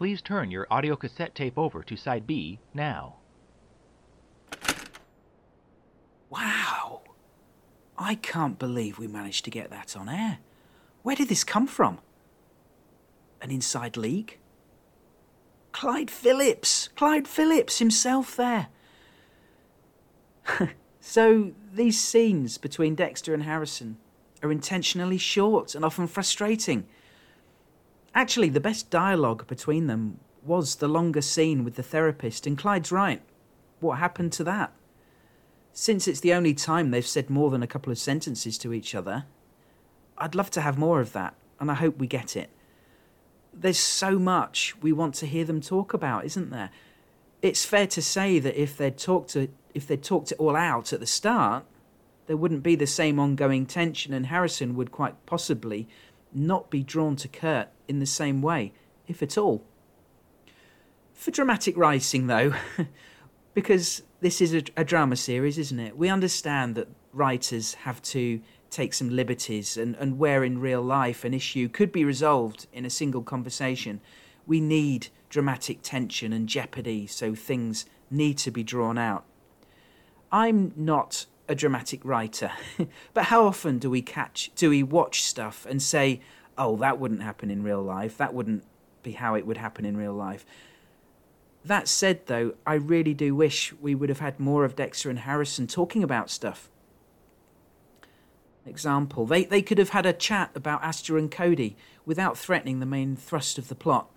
Please 0.00 0.22
turn 0.22 0.50
your 0.50 0.66
audio 0.70 0.96
cassette 0.96 1.34
tape 1.34 1.58
over 1.58 1.82
to 1.82 1.94
side 1.94 2.26
B 2.26 2.58
now. 2.72 3.16
Wow. 6.30 7.02
I 7.98 8.14
can't 8.14 8.58
believe 8.58 8.98
we 8.98 9.06
managed 9.06 9.44
to 9.44 9.50
get 9.50 9.68
that 9.68 9.94
on 9.98 10.08
air. 10.08 10.38
Where 11.02 11.14
did 11.16 11.28
this 11.28 11.44
come 11.44 11.66
from? 11.66 11.98
An 13.42 13.50
inside 13.50 13.98
leak? 13.98 14.40
Clyde 15.72 16.10
Phillips! 16.10 16.88
Clyde 16.96 17.28
Phillips 17.28 17.78
himself 17.78 18.34
there. 18.34 18.68
so, 21.02 21.52
these 21.74 22.00
scenes 22.00 22.56
between 22.56 22.94
Dexter 22.94 23.34
and 23.34 23.42
Harrison 23.42 23.98
are 24.42 24.50
intentionally 24.50 25.18
short 25.18 25.74
and 25.74 25.84
often 25.84 26.06
frustrating. 26.06 26.86
Actually, 28.14 28.48
the 28.48 28.60
best 28.60 28.90
dialogue 28.90 29.46
between 29.46 29.86
them 29.86 30.18
was 30.42 30.76
the 30.76 30.88
longer 30.88 31.20
scene 31.20 31.64
with 31.64 31.76
the 31.76 31.82
therapist, 31.82 32.46
and 32.46 32.58
Clyde's 32.58 32.90
right. 32.90 33.22
What 33.78 33.98
happened 33.98 34.32
to 34.32 34.44
that? 34.44 34.72
Since 35.72 36.08
it's 36.08 36.20
the 36.20 36.34
only 36.34 36.54
time 36.54 36.90
they've 36.90 37.06
said 37.06 37.30
more 37.30 37.50
than 37.50 37.62
a 37.62 37.68
couple 37.68 37.92
of 37.92 37.98
sentences 37.98 38.58
to 38.58 38.72
each 38.72 38.94
other, 38.94 39.24
I'd 40.18 40.34
love 40.34 40.50
to 40.52 40.60
have 40.60 40.76
more 40.76 41.00
of 41.00 41.12
that, 41.12 41.34
and 41.60 41.70
I 41.70 41.74
hope 41.74 41.98
we 41.98 42.06
get 42.06 42.36
it. 42.36 42.50
There's 43.54 43.78
so 43.78 44.18
much 44.18 44.74
we 44.82 44.92
want 44.92 45.14
to 45.16 45.26
hear 45.26 45.44
them 45.44 45.60
talk 45.60 45.94
about, 45.94 46.24
isn't 46.24 46.50
there? 46.50 46.70
It's 47.42 47.64
fair 47.64 47.86
to 47.88 48.02
say 48.02 48.38
that 48.38 48.60
if 48.60 48.76
they'd 48.76 48.98
talked 48.98 49.30
to 49.30 49.48
if 49.72 49.86
they'd 49.86 50.02
talked 50.02 50.32
it 50.32 50.38
all 50.38 50.56
out 50.56 50.92
at 50.92 51.00
the 51.00 51.06
start, 51.06 51.64
there 52.26 52.36
wouldn't 52.36 52.62
be 52.62 52.74
the 52.74 52.86
same 52.86 53.18
ongoing 53.20 53.66
tension, 53.66 54.12
and 54.12 54.26
Harrison 54.26 54.74
would 54.74 54.90
quite 54.90 55.14
possibly 55.26 55.88
not 56.32 56.70
be 56.70 56.82
drawn 56.82 57.16
to 57.16 57.28
Kurt 57.28 57.68
in 57.90 57.98
the 57.98 58.06
same 58.06 58.40
way, 58.40 58.72
if 59.08 59.20
at 59.22 59.36
all. 59.36 59.64
For 61.12 61.32
dramatic 61.32 61.76
writing, 61.76 62.28
though, 62.28 62.54
because 63.54 64.02
this 64.20 64.40
is 64.40 64.54
a, 64.54 64.62
a, 64.76 64.84
drama 64.84 65.16
series, 65.16 65.58
isn't 65.58 65.80
it? 65.80 65.96
We 65.96 66.08
understand 66.08 66.76
that 66.76 66.88
writers 67.12 67.74
have 67.74 68.00
to 68.02 68.40
take 68.70 68.94
some 68.94 69.10
liberties, 69.10 69.76
and, 69.76 69.96
and 69.96 70.18
where 70.18 70.44
in 70.44 70.60
real 70.60 70.80
life 70.80 71.24
an 71.24 71.34
issue 71.34 71.68
could 71.68 71.90
be 71.90 72.04
resolved 72.04 72.68
in 72.72 72.86
a 72.86 72.90
single 72.90 73.22
conversation, 73.22 74.00
we 74.46 74.60
need 74.60 75.08
dramatic 75.28 75.80
tension 75.82 76.32
and 76.32 76.48
jeopardy, 76.48 77.08
so 77.08 77.34
things 77.34 77.86
need 78.08 78.38
to 78.38 78.52
be 78.52 78.62
drawn 78.62 78.96
out. 78.96 79.24
I'm 80.30 80.72
not 80.76 81.26
a 81.48 81.56
dramatic 81.56 82.04
writer, 82.04 82.52
but 83.14 83.24
how 83.24 83.44
often 83.44 83.78
do 83.78 83.90
we 83.90 84.00
catch, 84.00 84.52
do 84.54 84.70
we 84.70 84.84
watch 84.84 85.24
stuff 85.24 85.66
and 85.68 85.82
say, 85.82 86.20
oh, 86.58 86.76
that 86.76 86.98
wouldn't 86.98 87.22
happen 87.22 87.50
in 87.50 87.62
real 87.62 87.82
life, 87.82 88.16
that 88.18 88.34
wouldn't 88.34 88.64
be 89.02 89.12
how 89.12 89.34
it 89.34 89.46
would 89.46 89.56
happen 89.56 89.84
in 89.84 89.96
real 89.96 90.12
life? 90.12 90.44
That 91.64 91.88
said, 91.88 92.26
though, 92.26 92.54
I 92.66 92.74
really 92.74 93.14
do 93.14 93.34
wish 93.34 93.72
we 93.80 93.94
would 93.94 94.08
have 94.08 94.20
had 94.20 94.40
more 94.40 94.64
of 94.64 94.76
Dexter 94.76 95.10
and 95.10 95.20
Harrison 95.20 95.66
talking 95.66 96.02
about 96.02 96.30
stuff. 96.30 96.70
Example, 98.66 99.26
they, 99.26 99.44
they 99.44 99.62
could 99.62 99.78
have 99.78 99.90
had 99.90 100.06
a 100.06 100.12
chat 100.12 100.50
about 100.54 100.82
Astor 100.82 101.18
and 101.18 101.30
Cody 101.30 101.76
without 102.06 102.38
threatening 102.38 102.80
the 102.80 102.86
main 102.86 103.16
thrust 103.16 103.58
of 103.58 103.68
the 103.68 103.74
plot. 103.74 104.10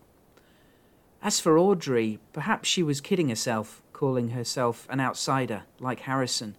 As 1.22 1.40
for 1.40 1.58
Audrey, 1.58 2.20
perhaps 2.34 2.68
she 2.68 2.84
was 2.84 3.02
kidding 3.02 3.30
herself, 3.30 3.82
calling 3.94 4.30
herself 4.30 4.86
an 4.90 5.00
outsider, 5.00 5.64
like 5.80 6.02
Harrison. 6.02 6.58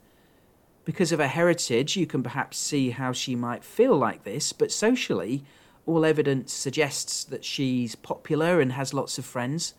Because 0.84 1.12
of 1.12 1.18
her 1.18 1.28
heritage, 1.28 1.96
you 1.96 2.06
can 2.06 2.22
perhaps 2.22 2.58
see 2.58 2.90
how 2.90 3.12
she 3.12 3.36
might 3.36 3.64
feel 3.64 3.96
like 3.96 4.24
this, 4.24 4.52
but 4.52 4.72
socially, 4.72 5.44
all 5.86 6.04
evidence 6.04 6.52
suggests 6.52 7.24
that 7.24 7.44
she's 7.44 7.94
popular 7.94 8.60
and 8.60 8.72
has 8.72 8.94
lots 8.94 9.18
of 9.18 9.24
friends 9.24 9.74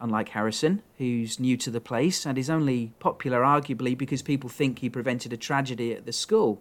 unlike 0.00 0.30
Harrison, 0.30 0.82
who's 0.98 1.40
new 1.40 1.56
to 1.56 1.70
the 1.70 1.80
place 1.80 2.26
and 2.26 2.36
is 2.36 2.50
only 2.50 2.92
popular 2.98 3.40
arguably 3.40 3.96
because 3.96 4.22
people 4.22 4.50
think 4.50 4.80
he 4.80 4.90
prevented 4.90 5.32
a 5.32 5.36
tragedy 5.36 5.92
at 5.92 6.04
the 6.04 6.12
school. 6.12 6.60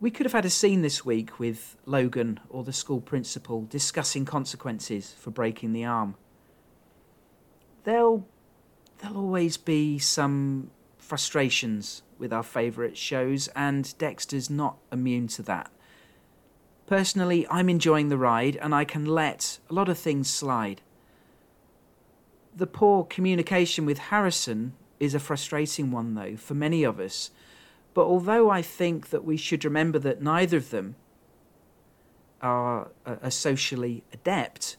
We 0.00 0.10
could 0.10 0.26
have 0.26 0.32
had 0.32 0.44
a 0.44 0.50
scene 0.50 0.82
this 0.82 1.04
week 1.04 1.38
with 1.38 1.76
Logan 1.84 2.40
or 2.48 2.64
the 2.64 2.72
school 2.72 3.00
principal 3.00 3.62
discussing 3.62 4.24
consequences 4.24 5.14
for 5.18 5.30
breaking 5.30 5.72
the 5.72 5.84
arm. 5.84 6.16
There'll, 7.84 8.26
there'll 8.98 9.18
always 9.18 9.56
be 9.56 9.98
some 9.98 10.70
frustrations 10.98 12.02
with 12.18 12.32
our 12.32 12.42
favourite 12.42 12.96
shows, 12.96 13.48
and 13.48 13.96
Dexter's 13.98 14.50
not 14.50 14.78
immune 14.90 15.28
to 15.28 15.42
that. 15.42 15.70
Personally, 16.86 17.46
I'm 17.50 17.68
enjoying 17.68 18.08
the 18.08 18.18
ride 18.18 18.56
and 18.56 18.74
I 18.74 18.84
can 18.84 19.04
let 19.04 19.58
a 19.68 19.74
lot 19.74 19.88
of 19.88 19.98
things 19.98 20.30
slide 20.30 20.82
the 22.56 22.66
poor 22.66 23.04
communication 23.04 23.84
with 23.84 23.98
Harrison 23.98 24.72
is 24.98 25.14
a 25.14 25.20
frustrating 25.20 25.90
one, 25.90 26.14
though, 26.14 26.36
for 26.36 26.54
many 26.54 26.82
of 26.84 26.98
us. 26.98 27.30
But 27.92 28.06
although 28.06 28.50
I 28.50 28.62
think 28.62 29.10
that 29.10 29.24
we 29.24 29.36
should 29.36 29.64
remember 29.64 29.98
that 29.98 30.22
neither 30.22 30.56
of 30.56 30.70
them 30.70 30.96
are, 32.40 32.88
uh, 33.04 33.16
are 33.22 33.30
socially 33.30 34.04
adept, 34.12 34.78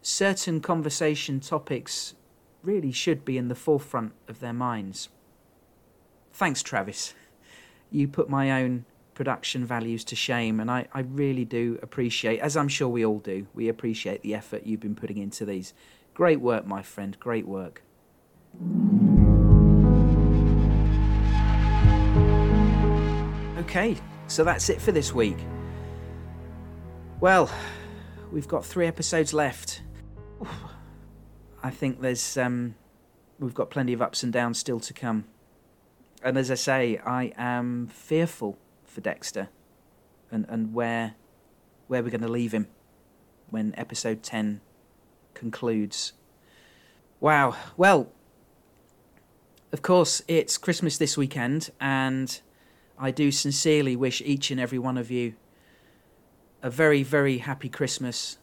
certain 0.00 0.60
conversation 0.60 1.40
topics 1.40 2.14
really 2.62 2.92
should 2.92 3.24
be 3.24 3.36
in 3.36 3.48
the 3.48 3.54
forefront 3.54 4.12
of 4.26 4.40
their 4.40 4.52
minds. 4.52 5.10
Thanks, 6.32 6.62
Travis. 6.62 7.14
You 7.90 8.08
put 8.08 8.30
my 8.30 8.50
own 8.62 8.86
production 9.20 9.66
values 9.66 10.02
to 10.02 10.16
shame, 10.16 10.60
and 10.60 10.70
I, 10.70 10.86
I 10.94 11.00
really 11.00 11.44
do 11.44 11.78
appreciate, 11.82 12.40
as 12.40 12.56
I'm 12.56 12.68
sure 12.68 12.88
we 12.88 13.04
all 13.04 13.18
do, 13.18 13.46
we 13.52 13.68
appreciate 13.68 14.22
the 14.22 14.34
effort 14.34 14.64
you've 14.64 14.80
been 14.80 14.94
putting 14.94 15.18
into 15.18 15.44
these. 15.44 15.74
Great 16.14 16.40
work, 16.40 16.66
my 16.66 16.80
friend. 16.80 17.20
Great 17.20 17.46
work. 17.46 17.82
Okay, 23.58 23.94
so 24.26 24.42
that's 24.42 24.70
it 24.70 24.80
for 24.80 24.90
this 24.90 25.14
week. 25.14 25.36
Well, 27.20 27.50
we've 28.32 28.48
got 28.48 28.64
three 28.64 28.86
episodes 28.86 29.34
left. 29.34 29.82
I 31.62 31.68
think 31.68 32.00
there's 32.00 32.38
um, 32.38 32.74
we've 33.38 33.52
got 33.52 33.68
plenty 33.68 33.92
of 33.92 34.00
ups 34.00 34.22
and 34.22 34.32
downs 34.32 34.58
still 34.58 34.80
to 34.80 34.94
come. 34.94 35.26
And 36.22 36.38
as 36.38 36.50
I 36.50 36.54
say, 36.54 36.96
I 37.04 37.34
am 37.36 37.86
fearful 37.88 38.56
for 38.90 39.00
Dexter 39.00 39.48
and, 40.30 40.46
and 40.48 40.74
where 40.74 41.14
where 41.86 42.02
we're 42.02 42.10
going 42.10 42.20
to 42.20 42.28
leave 42.28 42.52
him 42.52 42.68
when 43.48 43.74
episode 43.76 44.22
10 44.22 44.60
concludes. 45.34 46.12
Wow. 47.18 47.56
Well, 47.76 48.12
of 49.72 49.82
course, 49.82 50.22
it's 50.28 50.56
Christmas 50.56 50.98
this 50.98 51.16
weekend, 51.16 51.70
and 51.80 52.40
I 52.96 53.10
do 53.10 53.32
sincerely 53.32 53.96
wish 53.96 54.20
each 54.20 54.52
and 54.52 54.60
every 54.60 54.78
one 54.78 54.96
of 54.96 55.10
you 55.10 55.34
a 56.62 56.70
very, 56.70 57.02
very 57.02 57.38
happy 57.38 57.68
Christmas. 57.68 58.38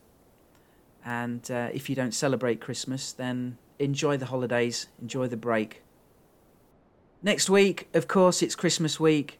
And 1.05 1.49
uh, 1.49 1.69
if 1.73 1.89
you 1.89 1.95
don't 1.95 2.13
celebrate 2.13 2.59
Christmas, 2.59 3.13
then 3.13 3.57
enjoy 3.79 4.17
the 4.17 4.25
holidays, 4.25 4.87
enjoy 5.01 5.27
the 5.27 5.37
break. 5.37 5.83
Next 7.23 7.49
week, 7.49 7.87
of 7.93 8.07
course, 8.07 8.41
it's 8.41 8.55
Christmas 8.55 8.99
week. 8.99 9.39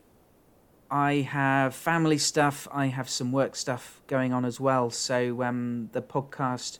I 0.89 1.15
have 1.15 1.75
family 1.75 2.17
stuff, 2.17 2.67
I 2.71 2.87
have 2.87 3.09
some 3.09 3.31
work 3.31 3.55
stuff 3.55 4.01
going 4.07 4.33
on 4.33 4.45
as 4.45 4.59
well. 4.59 4.89
So 4.89 5.43
um, 5.43 5.89
the 5.91 6.01
podcast 6.01 6.79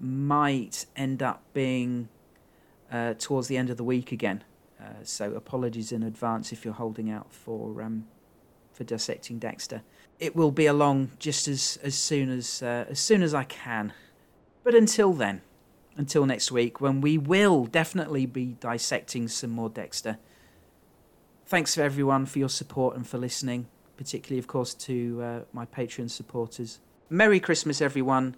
might 0.00 0.86
end 0.96 1.22
up 1.22 1.42
being 1.52 2.08
uh, 2.90 3.14
towards 3.18 3.48
the 3.48 3.56
end 3.56 3.70
of 3.70 3.76
the 3.76 3.84
week 3.84 4.12
again. 4.12 4.44
Uh, 4.80 5.02
so 5.02 5.34
apologies 5.34 5.92
in 5.92 6.02
advance 6.02 6.52
if 6.52 6.64
you're 6.64 6.74
holding 6.74 7.10
out 7.10 7.32
for 7.32 7.82
um, 7.82 8.06
for 8.72 8.84
dissecting 8.84 9.38
Dexter. 9.38 9.82
It 10.18 10.34
will 10.34 10.50
be 10.50 10.66
along 10.66 11.12
just 11.18 11.46
as 11.46 11.78
as 11.82 11.94
soon 11.94 12.30
as 12.30 12.62
uh, 12.62 12.86
as 12.88 12.98
soon 12.98 13.22
as 13.22 13.34
I 13.34 13.44
can. 13.44 13.92
But 14.64 14.74
until 14.74 15.12
then, 15.12 15.42
until 15.96 16.26
next 16.26 16.50
week 16.50 16.80
when 16.80 17.00
we 17.00 17.18
will 17.18 17.66
definitely 17.66 18.26
be 18.26 18.56
dissecting 18.60 19.28
some 19.28 19.50
more 19.50 19.68
Dexter. 19.68 20.18
Thanks 21.46 21.74
for 21.74 21.82
everyone 21.82 22.26
for 22.26 22.38
your 22.38 22.48
support 22.48 22.96
and 22.96 23.06
for 23.06 23.18
listening, 23.18 23.66
particularly 23.96 24.38
of 24.38 24.46
course 24.46 24.74
to 24.74 25.22
uh, 25.22 25.40
my 25.52 25.66
Patreon 25.66 26.10
supporters. 26.10 26.78
Merry 27.10 27.40
Christmas 27.40 27.82
everyone. 27.82 28.36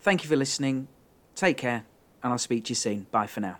Thank 0.00 0.24
you 0.24 0.28
for 0.28 0.36
listening. 0.36 0.88
Take 1.34 1.58
care, 1.58 1.84
and 2.22 2.32
I'll 2.32 2.38
speak 2.38 2.64
to 2.64 2.70
you 2.70 2.74
soon. 2.74 3.06
Bye 3.10 3.26
for 3.26 3.40
now. 3.40 3.58